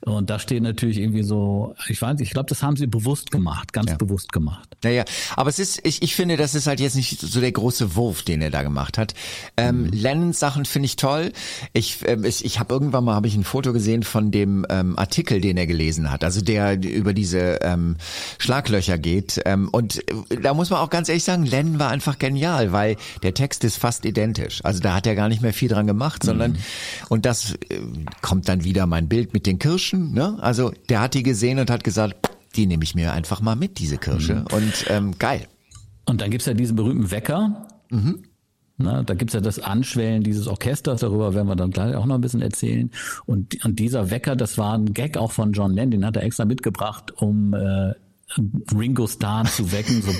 Und 0.00 0.28
da 0.28 0.40
steht 0.40 0.62
natürlich 0.62 0.98
irgendwie 0.98 1.22
so, 1.22 1.74
ich 1.88 2.02
weiß 2.02 2.18
nicht, 2.18 2.28
ich 2.28 2.32
glaube, 2.32 2.48
das 2.48 2.64
haben 2.64 2.76
sie 2.76 2.88
bewusst 2.88 3.30
gemacht, 3.30 3.72
ganz 3.72 3.92
ja. 3.92 3.96
bewusst 3.96 4.32
gemacht. 4.32 4.76
Naja, 4.82 5.04
aber 5.36 5.50
es 5.50 5.60
ist, 5.60 5.86
ich, 5.86 6.02
ich 6.02 6.16
finde, 6.16 6.36
das 6.36 6.56
ist 6.56 6.66
halt 6.66 6.80
jetzt 6.80 6.96
nicht 6.96 7.20
so 7.20 7.40
der 7.40 7.52
große 7.52 7.94
Wurf, 7.94 8.22
den 8.22 8.42
er 8.42 8.50
da 8.50 8.62
gemacht 8.62 8.98
hat. 8.98 9.14
Ähm, 9.56 9.84
mhm. 9.84 9.90
Lennons 9.92 10.40
Sachen 10.40 10.64
finde 10.64 10.86
ich 10.86 10.96
toll. 10.96 11.32
Ich, 11.72 12.04
äh, 12.04 12.18
ich, 12.24 12.44
ich 12.44 12.58
habe 12.58 12.74
irgendwann 12.74 13.04
mal 13.04 13.14
habe 13.14 13.28
ich 13.28 13.36
ein 13.36 13.44
Foto 13.44 13.72
gesehen 13.72 14.02
von 14.02 14.32
dem 14.32 14.66
ähm, 14.68 14.98
Artikel, 14.98 15.40
den 15.40 15.56
er 15.56 15.68
gelesen 15.68 16.10
hat, 16.10 16.24
also 16.24 16.40
der 16.40 16.82
über 16.82 17.14
diese 17.14 17.60
ähm, 17.62 17.96
Schlaglöcher 18.38 18.98
geht. 18.98 19.40
Ähm, 19.44 19.68
und 19.70 19.98
äh, 20.30 20.40
da 20.40 20.54
muss 20.54 20.70
man 20.70 20.80
auch 20.80 20.90
ganz 20.90 21.08
ehrlich 21.08 21.24
sagen, 21.24 21.46
Lennon 21.46 21.78
war 21.78 21.90
einfach 21.90 22.18
genial, 22.18 22.72
weil 22.72 22.96
der 23.22 23.32
Text 23.32 23.62
ist 23.62 23.76
fast 23.76 24.04
identisch 24.04 24.55
fantastisch. 24.56 24.64
Also 24.64 24.80
da 24.80 24.94
hat 24.94 25.06
er 25.06 25.14
gar 25.14 25.28
nicht 25.28 25.42
mehr 25.42 25.52
viel 25.52 25.68
dran 25.68 25.86
gemacht, 25.86 26.22
sondern 26.22 26.52
mhm. 26.52 26.58
und 27.08 27.26
das 27.26 27.54
äh, 27.68 27.80
kommt 28.22 28.48
dann 28.48 28.64
wieder 28.64 28.86
mein 28.86 29.08
Bild 29.08 29.32
mit 29.32 29.46
den 29.46 29.58
Kirschen. 29.58 30.12
Ne? 30.12 30.38
Also 30.40 30.72
der 30.88 31.00
hat 31.00 31.14
die 31.14 31.22
gesehen 31.22 31.58
und 31.58 31.70
hat 31.70 31.84
gesagt, 31.84 32.30
die 32.56 32.66
nehme 32.66 32.84
ich 32.84 32.94
mir 32.94 33.12
einfach 33.12 33.40
mal 33.40 33.56
mit, 33.56 33.78
diese 33.78 33.98
Kirsche. 33.98 34.36
Mhm. 34.36 34.46
Und 34.52 34.84
ähm, 34.88 35.18
geil. 35.18 35.46
Und 36.06 36.20
dann 36.20 36.30
gibt's 36.30 36.46
ja 36.46 36.54
diesen 36.54 36.76
berühmten 36.76 37.10
Wecker. 37.10 37.68
Mhm 37.90 38.22
Na, 38.78 39.02
da 39.02 39.14
gibt's 39.14 39.34
ja 39.34 39.40
das 39.40 39.58
Anschwellen 39.58 40.22
dieses 40.22 40.46
Orchesters, 40.46 41.00
darüber 41.00 41.34
werden 41.34 41.48
wir 41.48 41.56
dann 41.56 41.70
gleich 41.70 41.94
auch 41.94 42.06
noch 42.06 42.16
ein 42.16 42.20
bisschen 42.20 42.42
erzählen. 42.42 42.90
Und, 43.26 43.64
und 43.64 43.78
dieser 43.78 44.10
Wecker, 44.10 44.36
das 44.36 44.58
war 44.58 44.74
ein 44.74 44.92
Gag 44.92 45.16
auch 45.16 45.32
von 45.32 45.52
John 45.52 45.72
Lennon, 45.72 45.90
den 45.90 46.06
hat 46.06 46.16
er 46.16 46.22
extra 46.22 46.44
mitgebracht, 46.44 47.12
um 47.20 47.54
äh, 47.54 47.94
Ringo 48.74 49.06
Starr 49.06 49.44
zu 49.44 49.70
wecken, 49.72 50.02
so, 50.02 50.12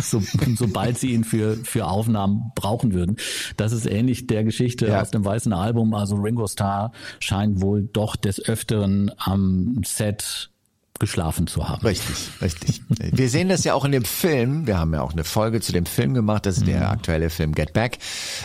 so, 0.00 0.22
sobald 0.56 0.98
sie 0.98 1.12
ihn 1.12 1.24
für, 1.24 1.56
für 1.56 1.86
Aufnahmen 1.86 2.52
brauchen 2.54 2.92
würden. 2.92 3.16
Das 3.56 3.72
ist 3.72 3.86
ähnlich 3.86 4.26
der 4.26 4.44
Geschichte 4.44 4.86
ja. 4.86 5.02
aus 5.02 5.10
dem 5.10 5.24
weißen 5.24 5.52
Album. 5.52 5.94
Also 5.94 6.16
Ringo 6.16 6.46
Starr 6.46 6.92
scheint 7.18 7.60
wohl 7.60 7.82
doch 7.82 8.16
des 8.16 8.44
Öfteren 8.44 9.10
am 9.18 9.80
Set 9.84 10.50
geschlafen 10.98 11.46
zu 11.46 11.68
haben. 11.68 11.84
Richtig, 11.86 12.30
richtig. 12.42 12.82
Wir 12.98 13.28
sehen 13.28 13.48
das 13.48 13.64
ja 13.64 13.74
auch 13.74 13.84
in 13.84 13.92
dem 13.92 14.04
Film. 14.04 14.66
Wir 14.66 14.78
haben 14.78 14.92
ja 14.92 15.02
auch 15.02 15.12
eine 15.12 15.24
Folge 15.24 15.60
zu 15.60 15.72
dem 15.72 15.86
Film 15.86 16.14
gemacht. 16.14 16.46
Das 16.46 16.58
ist 16.58 16.66
der 16.66 16.80
mhm. 16.80 16.86
aktuelle 16.86 17.30
Film 17.30 17.54
Get 17.54 17.72
Back. 17.72 17.98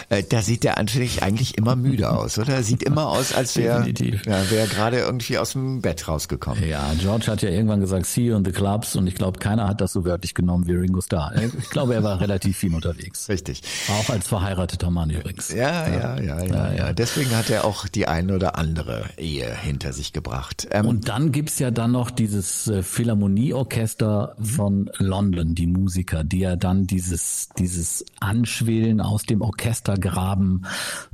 Äh, 0.10 0.24
da 0.24 0.42
sieht 0.42 0.64
der 0.64 0.76
natürlich 0.78 1.24
eigentlich 1.24 1.58
immer 1.58 1.76
müde 1.76 2.12
aus, 2.12 2.38
oder? 2.38 2.64
Sieht 2.64 2.84
immer 2.84 3.08
aus, 3.08 3.34
als 3.34 3.56
wäre 3.56 3.88
ja, 3.88 4.52
wär 4.52 4.68
gerade 4.68 5.00
irgendwie 5.00 5.38
aus 5.38 5.54
dem 5.54 5.82
Bett 5.82 6.08
rausgekommen. 6.08 6.68
Ja, 6.68 6.94
George 7.00 7.28
hat 7.28 7.42
ja 7.42 7.50
irgendwann 7.50 7.80
gesagt, 7.80 8.06
see 8.06 8.26
you 8.26 8.36
in 8.36 8.46
the 8.46 8.52
clubs. 8.52 8.96
Und 8.96 9.08
ich 9.08 9.16
glaube, 9.16 9.40
keiner 9.40 9.68
hat 9.68 9.82
das 9.82 9.94
so 9.94 10.06
wörtlich 10.06 10.34
genommen 10.34 10.68
wie 10.68 10.74
Ringo 10.74 11.02
Starr. 11.02 11.34
Ich 11.58 11.70
glaube, 11.70 11.96
er 11.96 12.04
war 12.04 12.20
relativ 12.22 12.58
viel 12.58 12.74
unterwegs. 12.74 13.30
Richtig. 13.30 13.62
Auch 13.90 14.10
als 14.10 14.28
verheirateter 14.28 14.92
Mann 14.92 15.10
übrigens. 15.10 15.52
Ja, 15.52 15.88
ja, 15.88 16.20
ja, 16.20 16.40
ja. 16.40 16.44
ja, 16.44 16.74
ja. 16.74 16.94
Deswegen 16.94 17.36
hat 17.36 17.50
er 17.50 17.66
auch 17.66 17.88
die 17.88 18.08
eine 18.08 18.36
oder 18.36 18.58
andere 18.58 19.06
Ehe 19.18 19.54
hinter 19.56 19.94
sich 19.94 20.14
gebracht. 20.14 20.68
Ähm, 20.72 20.86
Und 20.86 21.10
dann 21.10 21.32
gibt's 21.32 21.60
ja 21.60 21.72
dann 21.72 21.92
noch 21.92 22.12
dieses 22.12 22.43
dieses 22.44 22.68
äh, 22.68 22.84
Philharmonieorchester 22.84 24.36
von 24.42 24.90
London, 24.98 25.56
die 25.56 25.68
Musiker, 25.68 26.24
die 26.24 26.40
ja 26.40 26.56
dann 26.56 26.86
dieses, 26.86 27.50
dieses 27.58 28.06
Anschwillen 28.20 29.00
aus 29.00 29.24
dem 29.24 29.42
Orchestergraben 29.42 30.66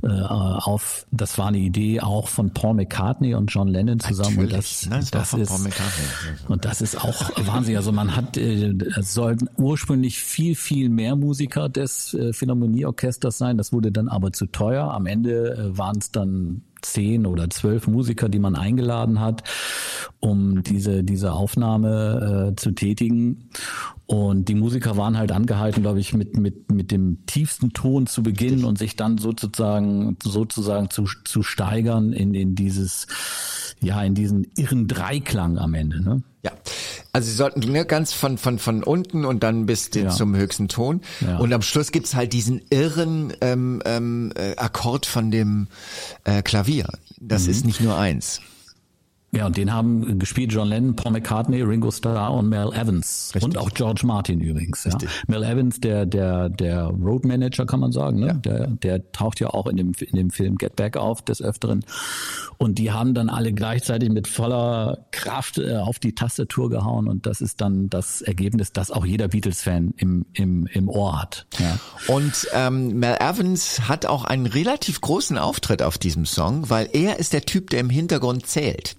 äh, 0.02 0.08
auf, 0.08 1.06
das 1.10 1.38
war 1.38 1.48
eine 1.48 1.58
Idee 1.58 2.00
auch 2.00 2.28
von 2.28 2.52
Paul 2.52 2.74
McCartney 2.74 3.34
und 3.34 3.46
John 3.46 3.68
Lennon 3.68 4.00
zusammen. 4.00 4.38
Und 4.38 4.52
das, 4.52 4.86
Nein, 4.90 5.00
das, 5.10 5.30
das 5.30 5.34
ist, 5.34 5.52
und 6.48 6.64
das 6.64 6.80
ist 6.80 7.02
auch 7.02 7.30
Wahnsinn. 7.46 7.76
Also 7.76 7.92
man 7.92 8.16
hat, 8.16 8.36
äh, 8.36 8.74
es 8.98 9.14
sollten 9.14 9.48
ursprünglich 9.56 10.18
viel, 10.18 10.56
viel 10.56 10.88
mehr 10.88 11.14
Musiker 11.16 11.68
des 11.68 12.14
äh, 12.14 12.32
Philharmonieorchesters 12.32 13.38
sein. 13.38 13.56
Das 13.56 13.72
wurde 13.72 13.92
dann 13.92 14.08
aber 14.08 14.32
zu 14.32 14.46
teuer. 14.46 14.92
Am 14.92 15.06
Ende 15.06 15.54
äh, 15.54 15.78
waren 15.78 15.98
es 15.98 16.10
dann 16.10 16.62
zehn 16.82 17.26
oder 17.26 17.50
zwölf 17.50 17.86
Musiker, 17.86 18.28
die 18.28 18.38
man 18.38 18.54
eingeladen 18.54 19.20
hat, 19.20 19.42
um 20.20 20.62
diese, 20.62 21.04
diese 21.04 21.32
Aufnahme 21.32 22.50
äh, 22.52 22.56
zu 22.56 22.72
tätigen. 22.72 23.50
Und 24.06 24.48
die 24.48 24.54
Musiker 24.54 24.96
waren 24.96 25.16
halt 25.16 25.32
angehalten, 25.32 25.82
glaube 25.82 26.00
ich, 26.00 26.14
mit, 26.14 26.36
mit, 26.36 26.70
mit 26.70 26.90
dem 26.90 27.24
tiefsten 27.26 27.72
Ton 27.72 28.06
zu 28.06 28.22
beginnen 28.22 28.64
und 28.64 28.76
sich 28.76 28.96
dann 28.96 29.18
sozusagen, 29.18 30.16
sozusagen 30.22 30.90
zu, 30.90 31.04
zu 31.24 31.42
steigern 31.42 32.12
in, 32.12 32.34
in 32.34 32.54
dieses, 32.54 33.06
ja, 33.80 34.02
in 34.02 34.14
diesen 34.14 34.46
irren 34.56 34.88
Dreiklang 34.88 35.58
am 35.58 35.74
Ende, 35.74 36.02
ne? 36.02 36.22
Ja, 36.42 36.52
also 37.12 37.28
sie 37.28 37.36
sollten 37.36 37.60
ne, 37.60 37.84
ganz 37.84 38.12
von 38.12 38.38
von 38.38 38.58
von 38.58 38.82
unten 38.82 39.24
und 39.24 39.42
dann 39.42 39.66
bis 39.66 39.90
den, 39.90 40.04
ja. 40.04 40.10
zum 40.10 40.34
höchsten 40.34 40.68
Ton 40.68 41.02
ja. 41.20 41.38
und 41.38 41.52
am 41.52 41.60
Schluss 41.60 41.92
gibt's 41.92 42.14
halt 42.14 42.32
diesen 42.32 42.62
irren 42.70 43.34
ähm, 43.40 43.82
ähm, 43.84 44.32
äh, 44.36 44.56
Akkord 44.56 45.06
von 45.06 45.30
dem 45.30 45.68
äh, 46.24 46.42
Klavier. 46.42 46.88
Das 47.18 47.44
mhm. 47.44 47.50
ist 47.50 47.66
nicht 47.66 47.80
nur 47.80 47.98
eins. 47.98 48.40
Ja, 49.32 49.46
und 49.46 49.56
den 49.56 49.72
haben 49.72 50.18
gespielt 50.18 50.52
John 50.52 50.68
Lennon, 50.68 50.96
Paul 50.96 51.12
McCartney, 51.12 51.62
Ringo 51.62 51.92
Starr 51.92 52.32
und 52.34 52.48
Mel 52.48 52.72
Evans. 52.72 53.30
Richtig. 53.32 53.44
Und 53.44 53.58
auch 53.58 53.70
George 53.70 54.02
Martin 54.04 54.40
übrigens. 54.40 54.84
Ja. 54.84 54.98
Mel 55.28 55.44
Evans, 55.44 55.78
der, 55.78 56.04
der, 56.04 56.48
der 56.48 56.86
Road 56.86 57.24
Manager, 57.24 57.64
kann 57.64 57.78
man 57.78 57.92
sagen, 57.92 58.18
ne? 58.18 58.26
Ja. 58.26 58.32
Der, 58.34 58.66
der 58.66 59.12
taucht 59.12 59.38
ja 59.38 59.50
auch 59.50 59.68
in 59.68 59.76
dem, 59.76 59.92
in 60.00 60.16
dem 60.16 60.30
Film 60.30 60.56
Get 60.58 60.74
Back 60.74 60.96
auf, 60.96 61.22
des 61.22 61.40
Öfteren. 61.40 61.84
Und 62.58 62.78
die 62.78 62.90
haben 62.90 63.14
dann 63.14 63.28
alle 63.28 63.52
gleichzeitig 63.52 64.10
mit 64.10 64.26
voller 64.26 65.06
Kraft 65.12 65.58
äh, 65.58 65.76
auf 65.76 66.00
die 66.00 66.14
Tastatur 66.14 66.68
gehauen. 66.68 67.06
Und 67.06 67.26
das 67.26 67.40
ist 67.40 67.60
dann 67.60 67.88
das 67.88 68.22
Ergebnis, 68.22 68.72
das 68.72 68.90
auch 68.90 69.06
jeder 69.06 69.28
Beatles-Fan 69.28 69.94
im, 69.96 70.26
im, 70.32 70.66
im 70.66 70.88
Ohr 70.88 71.22
hat. 71.22 71.46
Ja. 71.58 71.78
Und 72.12 72.48
ähm, 72.52 72.98
Mel 72.98 73.16
Evans 73.20 73.88
hat 73.88 74.06
auch 74.06 74.24
einen 74.24 74.46
relativ 74.46 75.00
großen 75.00 75.38
Auftritt 75.38 75.82
auf 75.82 75.98
diesem 75.98 76.26
Song, 76.26 76.68
weil 76.68 76.88
er 76.92 77.20
ist 77.20 77.32
der 77.32 77.42
Typ, 77.42 77.70
der 77.70 77.78
im 77.78 77.90
Hintergrund 77.90 78.46
zählt. 78.46 78.96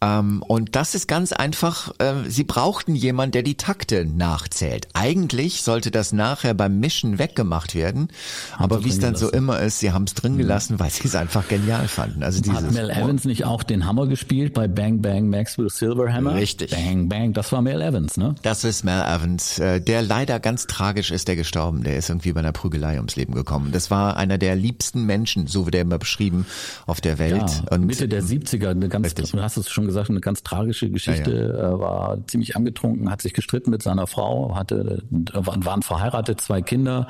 Ähm, 0.00 0.42
und 0.46 0.76
das 0.76 0.94
ist 0.94 1.08
ganz 1.08 1.32
einfach, 1.32 1.92
äh, 1.98 2.28
sie 2.28 2.44
brauchten 2.44 2.94
jemanden, 2.94 3.32
der 3.32 3.42
die 3.42 3.56
Takte 3.56 4.04
nachzählt. 4.04 4.86
Eigentlich 4.94 5.62
sollte 5.62 5.90
das 5.90 6.12
nachher 6.12 6.54
beim 6.54 6.78
Mischen 6.78 7.18
weggemacht 7.18 7.74
werden, 7.74 8.08
haben 8.52 8.64
aber 8.64 8.84
wie 8.84 8.90
es 8.90 9.00
dann 9.00 9.16
so 9.16 9.30
immer 9.30 9.60
ist, 9.60 9.80
sie 9.80 9.90
haben 9.90 10.04
es 10.04 10.14
drin 10.14 10.34
mhm. 10.34 10.38
gelassen, 10.38 10.78
weil 10.78 10.90
sie 10.90 11.08
es 11.08 11.16
einfach 11.16 11.48
genial 11.48 11.88
fanden. 11.88 12.22
Also 12.22 12.40
dieses 12.40 12.58
Hat 12.58 12.70
Mel 12.70 12.90
Evans 12.90 13.24
nicht 13.24 13.44
auch 13.44 13.64
den 13.64 13.86
Hammer 13.86 14.06
gespielt 14.06 14.54
bei 14.54 14.68
Bang 14.68 15.02
Bang 15.02 15.28
Maxwell 15.30 15.68
Silverhammer? 15.68 16.34
Richtig. 16.34 16.70
Bang 16.70 17.08
Bang, 17.08 17.32
das 17.32 17.50
war 17.50 17.60
Mel 17.60 17.82
Evans, 17.82 18.16
ne? 18.16 18.36
Das 18.42 18.62
ist 18.62 18.84
Mel 18.84 19.02
Evans, 19.02 19.58
äh, 19.58 19.80
der 19.80 20.02
leider 20.02 20.38
ganz 20.38 20.68
tragisch 20.68 21.10
ist, 21.10 21.26
der 21.26 21.34
gestorben. 21.34 21.82
Der 21.82 21.96
ist 21.96 22.08
irgendwie 22.08 22.32
bei 22.32 22.40
einer 22.40 22.52
Prügelei 22.52 22.96
ums 22.96 23.16
Leben 23.16 23.34
gekommen. 23.34 23.72
Das 23.72 23.90
war 23.90 24.16
einer 24.16 24.38
der 24.38 24.54
liebsten 24.54 25.06
Menschen, 25.06 25.48
so 25.48 25.64
wird 25.64 25.74
er 25.74 25.82
immer 25.82 25.98
beschrieben, 25.98 26.46
auf 26.86 27.00
der 27.00 27.18
Welt. 27.18 27.38
Ja, 27.38 27.74
und 27.74 27.86
Mitte 27.86 28.06
der 28.06 28.22
70er, 28.22 28.68
eine 28.68 28.88
ganz, 28.88 29.12
du 29.14 29.42
hast 29.42 29.56
es 29.56 29.68
schon 29.68 29.87
gesagt, 29.88 30.10
eine 30.10 30.20
ganz 30.20 30.42
tragische 30.42 30.88
Geschichte. 30.90 31.32
Ja, 31.32 31.46
ja. 31.46 31.70
Er 31.70 31.80
war 31.80 32.26
ziemlich 32.26 32.56
angetrunken, 32.56 33.10
hat 33.10 33.22
sich 33.22 33.32
gestritten 33.32 33.70
mit 33.70 33.82
seiner 33.82 34.06
Frau, 34.06 34.54
hatte, 34.54 35.02
waren 35.10 35.82
verheiratet, 35.82 36.40
zwei 36.40 36.62
Kinder. 36.62 37.08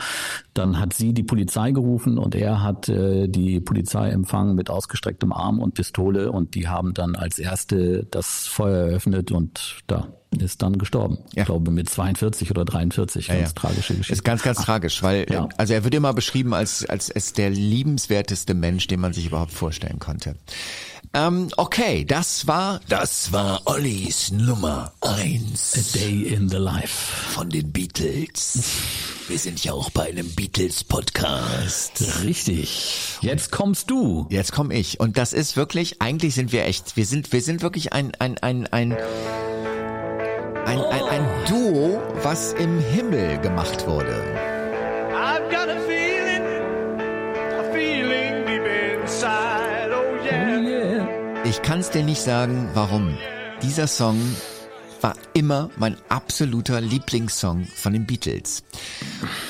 Dann 0.54 0.80
hat 0.80 0.94
sie 0.94 1.12
die 1.12 1.22
Polizei 1.22 1.72
gerufen 1.72 2.18
und 2.18 2.34
er 2.34 2.62
hat 2.62 2.88
äh, 2.88 3.28
die 3.28 3.60
Polizei 3.60 4.08
empfangen 4.10 4.54
mit 4.54 4.70
ausgestrecktem 4.70 5.32
Arm 5.32 5.58
und 5.60 5.74
Pistole 5.74 6.32
und 6.32 6.54
die 6.54 6.68
haben 6.68 6.94
dann 6.94 7.14
als 7.16 7.38
erste 7.38 8.04
das 8.10 8.46
Feuer 8.46 8.86
eröffnet 8.88 9.30
und 9.30 9.82
da 9.86 10.08
ist 10.36 10.62
dann 10.62 10.78
gestorben. 10.78 11.18
Ja. 11.34 11.42
Ich 11.42 11.46
glaube 11.46 11.70
mit 11.70 11.88
42 11.88 12.50
oder 12.50 12.64
43. 12.64 13.28
Ganz 13.28 13.38
ja, 13.38 13.46
ja. 13.46 13.52
tragische 13.52 13.94
Geschichte. 13.94 14.12
Ist 14.12 14.24
ganz, 14.24 14.42
ganz 14.42 14.58
Ach, 14.60 14.64
tragisch, 14.64 15.02
weil 15.02 15.26
ja. 15.30 15.48
also 15.56 15.72
er 15.72 15.84
wird 15.84 15.94
immer 15.94 16.12
beschrieben 16.12 16.54
als 16.54 16.84
als 16.84 17.10
als 17.10 17.32
der 17.32 17.50
liebenswerteste 17.50 18.54
Mensch, 18.54 18.86
den 18.86 19.00
man 19.00 19.12
sich 19.12 19.26
überhaupt 19.26 19.52
vorstellen 19.52 19.98
konnte. 19.98 20.36
Ähm, 21.14 21.48
okay, 21.56 22.04
das 22.04 22.46
war 22.46 22.80
das 22.88 23.32
war 23.32 23.62
Ollis 23.64 24.30
Nummer 24.30 24.92
eins. 25.00 25.74
A 25.74 25.98
Day 25.98 26.22
in 26.34 26.48
the 26.48 26.56
Life 26.56 27.30
von 27.30 27.48
den 27.48 27.72
Beatles. 27.72 28.58
Wir 29.28 29.38
sind 29.38 29.62
ja 29.62 29.72
auch 29.72 29.90
bei 29.90 30.08
einem 30.08 30.30
Beatles 30.34 30.84
Podcast. 30.84 32.02
Richtig. 32.24 33.18
Jetzt 33.20 33.50
kommst 33.50 33.90
du. 33.90 34.26
Jetzt 34.30 34.52
komm 34.52 34.70
ich 34.70 35.00
und 35.00 35.18
das 35.18 35.32
ist 35.32 35.56
wirklich 35.56 36.00
eigentlich 36.00 36.34
sind 36.34 36.50
wir 36.50 36.64
echt, 36.64 36.96
wir 36.96 37.04
sind 37.04 37.30
wir 37.32 37.42
sind 37.42 37.60
wirklich 37.60 37.92
ein 37.92 38.12
ein 38.18 38.38
ein 38.38 38.66
ein 38.68 38.96
ein, 40.64 40.80
ein, 40.80 41.02
ein 41.02 41.26
Duo, 41.48 42.00
was 42.22 42.52
im 42.54 42.78
Himmel 42.80 43.38
gemacht 43.38 43.86
wurde. 43.86 44.57
Ich 51.48 51.62
kann's 51.62 51.88
dir 51.88 52.04
nicht 52.04 52.20
sagen, 52.20 52.68
warum. 52.74 53.16
Dieser 53.62 53.86
Song 53.86 54.20
war 55.02 55.16
immer 55.34 55.70
mein 55.76 55.96
absoluter 56.08 56.80
Lieblingssong 56.80 57.64
von 57.64 57.92
den 57.92 58.06
Beatles. 58.06 58.62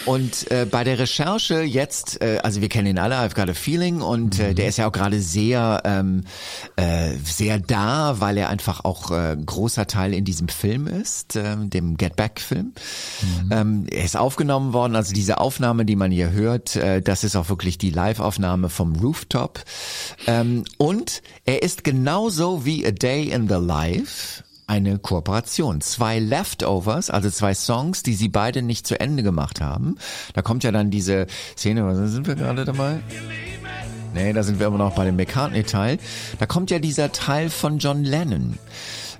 Und 0.05 0.51
äh, 0.51 0.67
bei 0.71 0.85
der 0.85 0.99
Recherche 0.99 1.63
jetzt, 1.63 2.21
äh, 2.21 2.39
also 2.43 2.61
wir 2.61 2.69
kennen 2.69 2.89
ihn 2.89 2.99
alle, 2.99 3.17
I've 3.17 3.35
Got 3.35 3.51
a 3.51 3.55
Feeling, 3.55 4.01
und 4.01 4.39
äh, 4.39 4.55
der 4.55 4.69
ist 4.69 4.79
ja 4.79 4.89
auch 4.89 4.93
gerade 4.93 5.21
sehr, 5.21 5.83
ähm, 5.85 6.25
äh, 6.77 7.15
sehr 7.25 7.59
da, 7.59 8.21
weil 8.21 8.37
er 8.37 8.49
einfach 8.49 8.85
auch 8.85 9.11
äh, 9.11 9.37
großer 9.37 9.87
Teil 9.87 10.15
in 10.15 10.25
diesem 10.25 10.49
Film 10.49 10.87
ist, 10.87 11.37
äh, 11.37 11.57
dem 11.57 11.97
Get 11.97 12.17
Back-Film. 12.17 12.73
Mhm. 13.23 13.53
Ähm, 13.53 13.87
er 13.91 14.05
ist 14.05 14.17
aufgenommen 14.17 14.73
worden, 14.73 14.97
also 14.97 15.13
diese 15.13 15.39
Aufnahme, 15.39 15.85
die 15.85 15.97
man 15.97 16.11
hier 16.11 16.31
hört, 16.31 16.77
äh, 16.77 17.01
das 17.03 17.25
ist 17.25 17.37
auch 17.37 17.49
wirklich 17.49 17.79
die 17.79 17.91
Live-Aufnahme 17.91 18.69
vom 18.69 18.97
Rooftop. 18.97 19.65
Ähm, 20.27 20.65
und 20.77 21.23
er 21.45 21.63
ist 21.63 21.85
genauso 21.85 22.65
wie 22.65 22.87
A 22.87 22.91
Day 22.91 23.31
in 23.31 23.49
the 23.49 23.55
Life 23.55 24.43
eine 24.69 24.99
Kooperation. 24.99 25.81
Zwei 25.81 26.19
Leftovers, 26.19 27.11
also 27.11 27.31
zwei 27.31 27.55
Songs, 27.55 28.03
die 28.03 28.15
sie 28.15 28.29
beide 28.29 28.63
nicht 28.63 28.87
zu 28.87 29.01
Ende 29.01 29.23
gemacht 29.23 29.61
haben. 29.61 29.97
Da 30.35 30.43
kommt 30.43 30.63
ja 30.63 30.71
dann 30.71 30.91
diese 30.91 31.27
Szene, 31.57 31.85
was 31.87 32.13
sind 32.13 32.27
wir 32.27 32.35
gerade 32.35 32.65
dabei? 32.65 33.01
Nee, 34.15 34.33
da 34.33 34.43
sind 34.43 34.61
wir 34.61 34.67
immer 34.67 34.79
noch 34.79 34.95
bei 34.95 35.05
dem 35.05 35.17
McCartney-Teil. 35.17 35.99
Da 36.39 36.47
kommt 36.47 36.71
ja 36.71 36.79
dieser 36.79 37.13
Teil 37.13 37.51
von 37.51 37.79
John 37.79 38.05
Lennon. 38.05 38.59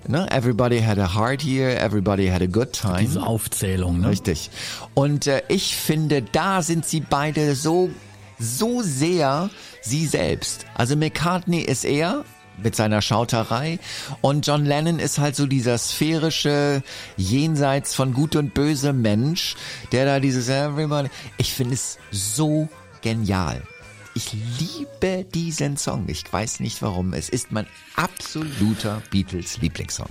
Ne? 0.07 0.31
Everybody 0.31 0.81
had 0.81 0.99
a 0.99 1.15
heart 1.15 1.43
here, 1.43 1.79
everybody 1.79 2.29
had 2.29 2.43
a 2.43 2.47
good 2.47 2.73
time. 2.73 3.01
Diese 3.01 3.23
Aufzählung, 3.23 4.01
ne? 4.01 4.09
Richtig. 4.11 4.51
Und 4.95 5.27
äh, 5.27 5.43
ich 5.49 5.77
finde, 5.77 6.23
da 6.23 6.63
sind 6.63 6.87
sie 6.87 7.01
beide 7.01 7.55
so, 7.55 7.91
so 8.39 8.83
sehr 8.83 9.51
sie 9.83 10.07
selbst. 10.07 10.67
Also 10.75 10.97
McCartney 10.97 11.61
ist 11.61 11.85
er, 11.85 12.25
mit 12.63 12.77
seiner 12.77 13.03
Schauterei. 13.03 13.79
Und 14.21 14.47
John 14.47 14.65
Lennon 14.65 14.99
ist 14.99 15.19
halt 15.19 15.37
so 15.37 15.47
dieser 15.47 15.79
sphärische, 15.79 16.83
jenseits 17.17 17.95
von 17.95 18.13
Gut 18.15 18.37
und 18.37 18.55
Böse 18.55 18.93
Mensch, 18.93 19.57
der 19.93 20.05
da 20.05 20.21
dieses 20.21 20.49
Everybody. 20.49 21.11
Ich 21.37 21.53
finde 21.53 21.75
es 21.75 21.99
so 22.11 22.69
genial. 23.03 23.63
Ich 24.15 24.33
liebe 24.59 25.25
diesen 25.25 25.77
Song. 25.77 26.07
Ich 26.09 26.25
weiß 26.33 26.61
nicht 26.61 26.83
warum. 26.83 27.13
Es 27.13 27.29
ist 27.29 27.53
mein 27.53 27.67
absoluter 27.95 29.01
Beatles-Lieblingssong. 29.11 30.09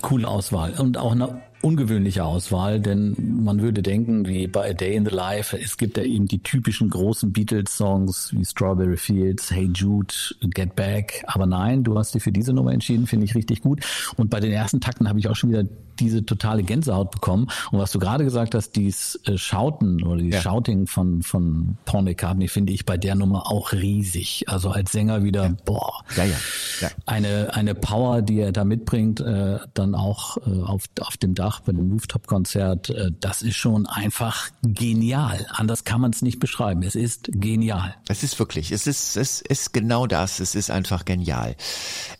Coole 0.00 0.26
Auswahl 0.26 0.72
und 0.78 0.96
auch 0.96 1.12
eine 1.12 1.42
ungewöhnliche 1.62 2.24
Auswahl, 2.24 2.80
denn 2.80 3.42
man 3.44 3.60
würde 3.60 3.82
denken, 3.82 4.26
wie 4.26 4.46
bei 4.46 4.70
A 4.70 4.72
Day 4.72 4.96
in 4.96 5.04
the 5.04 5.14
Life, 5.14 5.58
es 5.58 5.76
gibt 5.76 5.96
ja 5.96 6.04
eben 6.04 6.26
die 6.26 6.42
typischen 6.42 6.90
großen 6.90 7.32
Beatles-Songs 7.32 8.32
wie 8.32 8.44
Strawberry 8.44 8.96
Fields, 8.96 9.50
Hey 9.50 9.70
Jude, 9.74 10.14
Get 10.40 10.74
Back. 10.76 11.22
Aber 11.26 11.46
nein, 11.46 11.84
du 11.84 11.98
hast 11.98 12.14
dich 12.14 12.22
für 12.22 12.32
diese 12.32 12.52
Nummer 12.52 12.72
entschieden, 12.72 13.06
finde 13.06 13.26
ich 13.26 13.34
richtig 13.34 13.62
gut. 13.62 13.84
Und 14.16 14.30
bei 14.30 14.40
den 14.40 14.52
ersten 14.52 14.80
Takten 14.80 15.08
habe 15.08 15.18
ich 15.18 15.28
auch 15.28 15.36
schon 15.36 15.50
wieder 15.50 15.64
diese 16.00 16.24
totale 16.24 16.62
Gänsehaut 16.62 17.10
bekommen. 17.10 17.48
Und 17.70 17.78
was 17.78 17.92
du 17.92 17.98
gerade 17.98 18.24
gesagt 18.24 18.54
hast, 18.54 18.74
dieses 18.76 19.20
äh, 19.26 19.36
Schauten 19.36 20.02
oder 20.02 20.22
die 20.22 20.30
ja. 20.30 20.40
Shouting 20.40 20.86
von, 20.86 21.22
von 21.22 21.76
Paul 21.84 22.02
McCartney 22.02 22.48
finde 22.48 22.72
ich 22.72 22.86
bei 22.86 22.96
der 22.96 23.14
Nummer 23.14 23.50
auch 23.50 23.72
riesig. 23.72 24.44
Also 24.48 24.70
als 24.70 24.92
Sänger 24.92 25.22
wieder, 25.22 25.44
ja. 25.44 25.56
boah, 25.64 26.02
ja, 26.16 26.24
ja, 26.24 26.36
ja. 26.80 26.88
Eine, 27.06 27.54
eine 27.54 27.74
Power, 27.74 28.22
die 28.22 28.40
er 28.40 28.52
da 28.52 28.64
mitbringt, 28.64 29.20
äh, 29.20 29.58
dann 29.74 29.94
auch 29.94 30.38
äh, 30.38 30.62
auf, 30.62 30.84
auf 31.00 31.16
dem 31.16 31.34
Dach 31.50 31.60
bei 31.60 31.72
dem 31.72 31.90
Rooftop-Konzert, 31.90 32.90
äh, 32.90 33.10
das 33.20 33.42
ist 33.42 33.56
schon 33.56 33.86
einfach 33.86 34.50
genial. 34.62 35.46
Anders 35.50 35.82
kann 35.84 36.00
man 36.00 36.12
es 36.12 36.22
nicht 36.22 36.38
beschreiben. 36.38 36.82
Es 36.84 36.94
ist 36.94 37.30
genial. 37.32 37.96
Es 38.08 38.22
ist 38.22 38.38
wirklich, 38.38 38.70
es 38.70 38.86
ist, 38.86 39.16
es 39.16 39.40
ist 39.40 39.72
genau 39.72 40.06
das. 40.06 40.38
Es 40.38 40.54
ist 40.54 40.70
einfach 40.70 41.04
genial. 41.04 41.56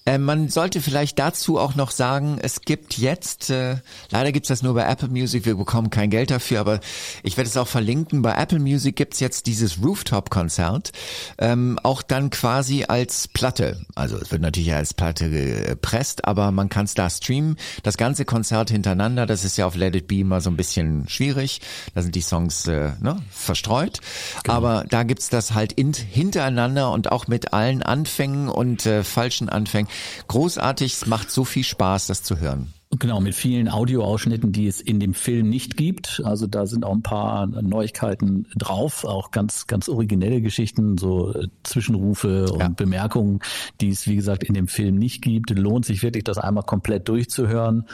Äh, 0.04 0.18
man 0.18 0.48
sollte 0.48 0.80
vielleicht 0.80 1.18
dazu 1.18 1.58
auch 1.58 1.76
noch 1.76 1.92
sagen, 1.92 2.38
es 2.42 2.62
gibt 2.62 2.98
jetzt 2.98 3.50
äh, 3.50 3.76
leider 4.10 4.32
gibt's 4.32 4.48
das 4.48 4.62
nur 4.62 4.74
bei 4.74 4.84
Apple 4.84 5.08
Music, 5.08 5.44
wir 5.44 5.54
bekommen 5.54 5.90
kein 5.90 6.10
Geld 6.10 6.30
dafür, 6.30 6.60
aber 6.60 6.80
ich 7.22 7.36
werde 7.36 7.48
es 7.48 7.56
auch 7.56 7.68
verlinken. 7.68 8.22
Bei 8.22 8.34
Apple 8.34 8.58
Music 8.58 8.96
gibt's 8.96 9.20
jetzt 9.20 9.46
dieses 9.46 9.82
Rooftop-Konzert, 9.82 10.92
ähm, 11.38 11.78
auch 11.82 12.02
dann 12.02 12.30
quasi 12.30 12.84
als 12.84 13.28
Platte. 13.28 13.84
Also 13.94 14.16
es 14.16 14.32
wird 14.32 14.42
natürlich 14.42 14.72
als 14.74 14.94
Platte 14.94 15.30
gepresst, 15.30 16.24
aber 16.24 16.50
man 16.50 16.68
kann 16.68 16.86
es 16.86 16.94
da 16.94 17.08
streamen. 17.08 17.56
Das 17.82 17.96
ganze 17.96 18.24
Konzert 18.24 18.70
hintereinander, 18.70 19.19
das 19.26 19.44
ist 19.44 19.56
ja 19.56 19.66
auf 19.66 19.76
Let 19.76 19.94
It 19.96 20.08
Be 20.08 20.24
mal 20.24 20.40
so 20.40 20.50
ein 20.50 20.56
bisschen 20.56 21.08
schwierig. 21.08 21.60
Da 21.94 22.02
sind 22.02 22.14
die 22.14 22.20
Songs 22.20 22.66
äh, 22.66 22.92
ne, 23.00 23.16
verstreut. 23.30 24.00
Genau. 24.44 24.56
Aber 24.56 24.84
da 24.88 25.02
gibt's 25.02 25.28
das 25.28 25.54
halt 25.54 25.72
in, 25.72 25.92
hintereinander 25.92 26.92
und 26.92 27.12
auch 27.12 27.28
mit 27.28 27.52
allen 27.52 27.82
Anfängen 27.82 28.48
und 28.48 28.86
äh, 28.86 29.04
falschen 29.04 29.48
Anfängen. 29.48 29.90
Großartig, 30.28 30.94
es 30.94 31.06
macht 31.06 31.30
so 31.30 31.44
viel 31.44 31.64
Spaß, 31.64 32.06
das 32.06 32.22
zu 32.22 32.38
hören. 32.38 32.72
Genau, 32.98 33.20
mit 33.20 33.36
vielen 33.36 33.68
Audioausschnitten, 33.68 34.50
die 34.50 34.66
es 34.66 34.80
in 34.80 34.98
dem 34.98 35.14
Film 35.14 35.48
nicht 35.48 35.76
gibt. 35.76 36.20
Also 36.24 36.48
da 36.48 36.66
sind 36.66 36.84
auch 36.84 36.92
ein 36.92 37.02
paar 37.02 37.46
Neuigkeiten 37.46 38.48
drauf, 38.56 39.04
auch 39.04 39.30
ganz, 39.30 39.68
ganz 39.68 39.88
originelle 39.88 40.40
Geschichten, 40.40 40.98
so 40.98 41.32
äh, 41.32 41.46
Zwischenrufe 41.62 42.50
und 42.50 42.58
ja. 42.58 42.68
Bemerkungen, 42.68 43.38
die 43.80 43.90
es, 43.90 44.08
wie 44.08 44.16
gesagt, 44.16 44.42
in 44.42 44.54
dem 44.54 44.66
Film 44.66 44.96
nicht 44.96 45.22
gibt. 45.22 45.50
Lohnt 45.50 45.84
sich 45.84 46.02
wirklich, 46.02 46.24
das 46.24 46.38
einmal 46.38 46.64
komplett 46.64 47.08
durchzuhören. 47.08 47.86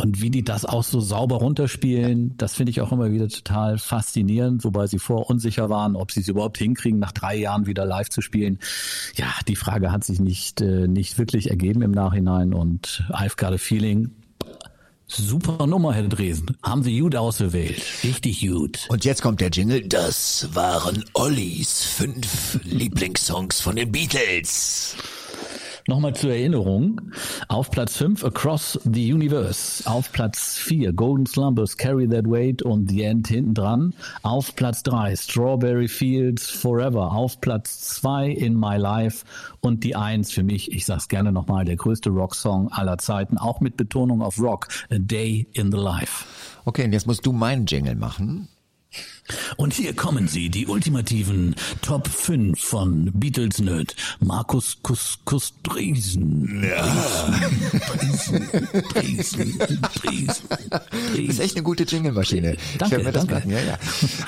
Und 0.00 0.22
wie 0.22 0.30
die 0.30 0.42
das 0.42 0.64
auch 0.64 0.82
so 0.82 0.98
sauber 0.98 1.36
runterspielen, 1.36 2.34
das 2.38 2.54
finde 2.54 2.70
ich 2.70 2.80
auch 2.80 2.90
immer 2.90 3.12
wieder 3.12 3.28
total 3.28 3.76
faszinierend, 3.76 4.64
wobei 4.64 4.86
sie 4.86 4.98
vorher 4.98 5.28
unsicher 5.28 5.68
waren, 5.68 5.94
ob 5.94 6.10
sie 6.10 6.20
es 6.20 6.28
überhaupt 6.28 6.56
hinkriegen, 6.56 6.98
nach 6.98 7.12
drei 7.12 7.36
Jahren 7.36 7.66
wieder 7.66 7.84
live 7.84 8.08
zu 8.08 8.22
spielen. 8.22 8.60
Ja, 9.16 9.26
die 9.46 9.56
Frage 9.56 9.92
hat 9.92 10.04
sich 10.04 10.18
nicht, 10.18 10.62
äh, 10.62 10.88
nicht 10.88 11.18
wirklich 11.18 11.50
ergeben 11.50 11.82
im 11.82 11.90
Nachhinein 11.90 12.54
und 12.54 13.04
I've 13.10 13.36
got 13.36 13.52
a 13.52 13.58
feeling, 13.58 14.10
Super 15.06 15.66
Nummer, 15.66 15.92
Herr 15.92 16.06
Dresen. 16.06 16.56
Haben 16.62 16.84
Sie 16.84 16.98
gut 17.00 17.16
ausgewählt. 17.16 17.82
Richtig 18.04 18.46
gut. 18.46 18.86
Und 18.88 19.04
jetzt 19.04 19.22
kommt 19.22 19.40
der 19.40 19.50
Jingle. 19.50 19.82
Das 19.82 20.48
waren 20.54 21.04
Ollis 21.14 21.82
fünf 21.82 22.60
Lieblingssongs 22.62 23.60
von 23.60 23.74
den 23.74 23.90
Beatles. 23.90 24.94
Nochmal 25.90 26.14
zur 26.14 26.30
Erinnerung. 26.30 27.00
Auf 27.48 27.72
Platz 27.72 27.96
5 27.96 28.24
Across 28.24 28.78
the 28.84 29.12
Universe. 29.12 29.84
Auf 29.90 30.12
Platz 30.12 30.56
4 30.56 30.92
Golden 30.92 31.26
Slumbers 31.26 31.76
Carry 31.76 32.08
That 32.08 32.26
Weight 32.26 32.62
und 32.62 32.88
The 32.88 33.02
End 33.02 33.26
hinten 33.26 33.54
dran. 33.54 33.92
Auf 34.22 34.54
Platz 34.54 34.84
3 34.84 35.16
Strawberry 35.16 35.88
Fields 35.88 36.48
Forever. 36.48 37.10
Auf 37.10 37.40
Platz 37.40 37.80
2 37.96 38.28
In 38.28 38.54
My 38.54 38.76
Life 38.76 39.24
und 39.62 39.82
die 39.82 39.96
1 39.96 40.30
für 40.30 40.44
mich, 40.44 40.70
ich 40.70 40.86
sag's 40.86 41.08
gerne 41.08 41.32
nochmal, 41.32 41.64
der 41.64 41.74
größte 41.74 42.10
Rocksong 42.10 42.68
aller 42.68 42.98
Zeiten, 42.98 43.36
auch 43.36 43.58
mit 43.58 43.76
Betonung 43.76 44.22
auf 44.22 44.38
Rock. 44.38 44.68
A 44.90 44.98
Day 44.98 45.48
in 45.54 45.72
the 45.72 45.78
Life. 45.78 46.24
Okay, 46.66 46.84
und 46.84 46.92
jetzt 46.92 47.08
musst 47.08 47.26
du 47.26 47.32
meinen 47.32 47.66
Jingle 47.66 47.96
machen. 47.96 48.46
Und 49.56 49.74
hier 49.74 49.94
kommen 49.94 50.28
sie, 50.28 50.48
die 50.48 50.66
ultimativen 50.66 51.54
Top 51.82 52.08
5 52.08 52.58
von 52.60 53.10
Beatles 53.14 53.58
Nerd. 53.58 53.94
Markus 54.20 54.78
Kus 54.82 55.18
Kus 55.24 55.52
Driesen. 55.62 56.64
Ja. 56.64 56.86
Driesen, 57.98 58.50
Driesen, 58.94 59.58
Driesen, 59.94 60.44
Das 60.70 61.18
ist 61.18 61.40
echt 61.40 61.56
eine 61.56 61.62
gute 61.62 61.84
Jingle-Maschine. 61.84 62.56
Danke, 62.78 63.00
ich 63.00 63.08
das 63.10 63.26
danke. 63.26 63.48
Ja, 63.48 63.60
ja. 63.60 63.78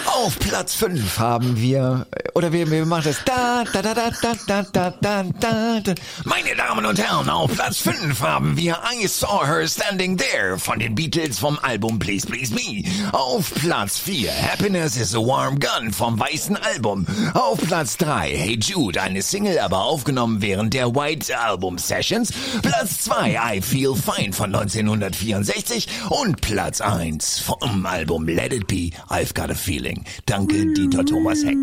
Auf 0.07 0.39
Platz 0.39 0.75
5 0.75 1.19
haben 1.19 1.57
wir, 1.61 2.07
oder 2.35 2.53
wir, 2.53 2.71
wir 2.71 2.87
machen 2.87 3.05
das 3.05 3.25
da, 3.25 3.65
da, 3.73 3.83
da, 3.83 3.95
da, 3.95 4.11
da, 4.21 4.35
da, 4.47 4.63
da, 5.01 5.25
da, 5.41 5.81
da. 5.81 5.95
Meine 6.25 6.55
Damen 6.57 6.87
und 6.87 6.99
Herren, 6.99 7.29
auf 7.29 7.53
Platz 7.53 7.79
5 7.79 8.21
haben 8.21 8.57
wir 8.57 8.79
I 9.01 9.07
Saw 9.07 9.47
Her 9.47 9.67
Standing 9.67 10.17
There 10.17 10.59
von 10.59 10.79
den 10.79 10.95
Beatles 10.95 11.39
vom 11.39 11.59
Album 11.63 11.99
Please 11.99 12.27
Please 12.27 12.53
Me. 12.55 12.85
Auf 13.13 13.53
Platz 13.55 13.99
4 13.99 14.31
Happiness 14.33 14.92
is 14.97 15.15
a 15.15 15.19
Warm 15.19 15.59
Gun 15.59 15.93
vom 15.93 16.19
weißen 16.19 16.57
Album. 16.57 17.07
Auf 17.35 17.61
Platz 17.61 17.97
3 17.99 18.31
Hey 18.31 18.59
Jude, 18.61 19.01
eine 19.01 19.23
Single, 19.23 19.59
aber 19.59 19.85
aufgenommen 19.85 20.43
während 20.43 20.75
der 20.75 20.95
White 20.95 21.39
Album 21.39 21.79
Sessions. 21.79 22.33
Platz 22.63 23.01
2 23.03 23.57
I 23.57 23.61
Feel 23.61 23.95
Fine 23.95 24.33
von 24.33 24.55
1964 24.55 25.89
und 26.11 26.41
Platz 26.41 26.81
1 26.81 27.41
vom 27.41 27.87
Album 27.87 28.27
Let 28.27 28.53
It 28.53 28.67
Be, 28.67 28.91
I've 29.09 29.35
Got 29.35 29.51
a 29.51 29.55
Feeling. 29.55 30.05
Danke, 30.27 30.73
Dieter 30.73 31.05
Thomas 31.05 31.45
Heck. 31.45 31.59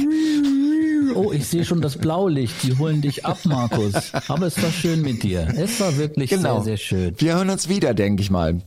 Oh, 1.15 1.31
ich 1.31 1.47
sehe 1.47 1.65
schon 1.65 1.81
das 1.81 1.97
Blaulicht. 1.97 2.63
Die 2.63 2.77
holen 2.77 3.01
dich 3.01 3.25
ab, 3.25 3.39
Markus. 3.43 4.13
Aber 4.27 4.47
es 4.47 4.61
war 4.61 4.71
schön 4.71 5.01
mit 5.01 5.23
dir. 5.23 5.47
Es 5.57 5.79
war 5.79 5.97
wirklich 5.97 6.29
genau. 6.29 6.61
sehr, 6.61 6.77
sehr 6.77 6.77
schön. 6.77 7.15
Wir 7.17 7.35
hören 7.35 7.49
uns 7.49 7.69
wieder, 7.69 7.93
denke 7.93 8.21
ich 8.21 8.29
mal. 8.29 8.61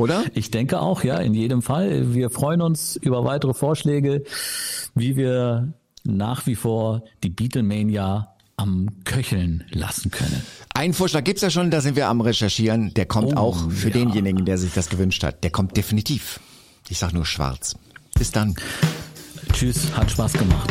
Oder? 0.00 0.24
Ich 0.34 0.50
denke 0.50 0.80
auch, 0.80 1.04
ja, 1.04 1.18
in 1.18 1.34
jedem 1.34 1.62
Fall. 1.62 2.14
Wir 2.14 2.30
freuen 2.30 2.62
uns 2.62 2.96
über 2.96 3.24
weitere 3.24 3.54
Vorschläge, 3.54 4.24
wie 4.94 5.16
wir 5.16 5.74
nach 6.04 6.46
wie 6.46 6.54
vor 6.54 7.04
die 7.22 7.28
Beatlemania 7.28 8.34
am 8.56 8.88
Köcheln 9.04 9.64
lassen 9.70 10.10
können. 10.10 10.42
Einen 10.74 10.94
Vorschlag 10.94 11.24
gibt's 11.24 11.42
ja 11.42 11.50
schon, 11.50 11.70
da 11.70 11.80
sind 11.80 11.96
wir 11.96 12.08
am 12.08 12.20
Recherchieren. 12.20 12.94
Der 12.94 13.06
kommt 13.06 13.34
oh, 13.34 13.38
auch 13.38 13.70
für 13.70 13.88
ja. 13.88 13.94
denjenigen, 13.94 14.44
der 14.44 14.58
sich 14.58 14.72
das 14.72 14.88
gewünscht 14.88 15.22
hat. 15.22 15.44
Der 15.44 15.50
kommt 15.50 15.76
definitiv. 15.76 16.40
Ich 16.88 16.98
sag 16.98 17.12
nur 17.12 17.26
schwarz. 17.26 17.76
Bis 18.14 18.32
dann. 18.32 18.54
Tschüss, 19.52 19.94
hat 19.94 20.10
Spaß 20.10 20.32
gemacht. 20.34 20.70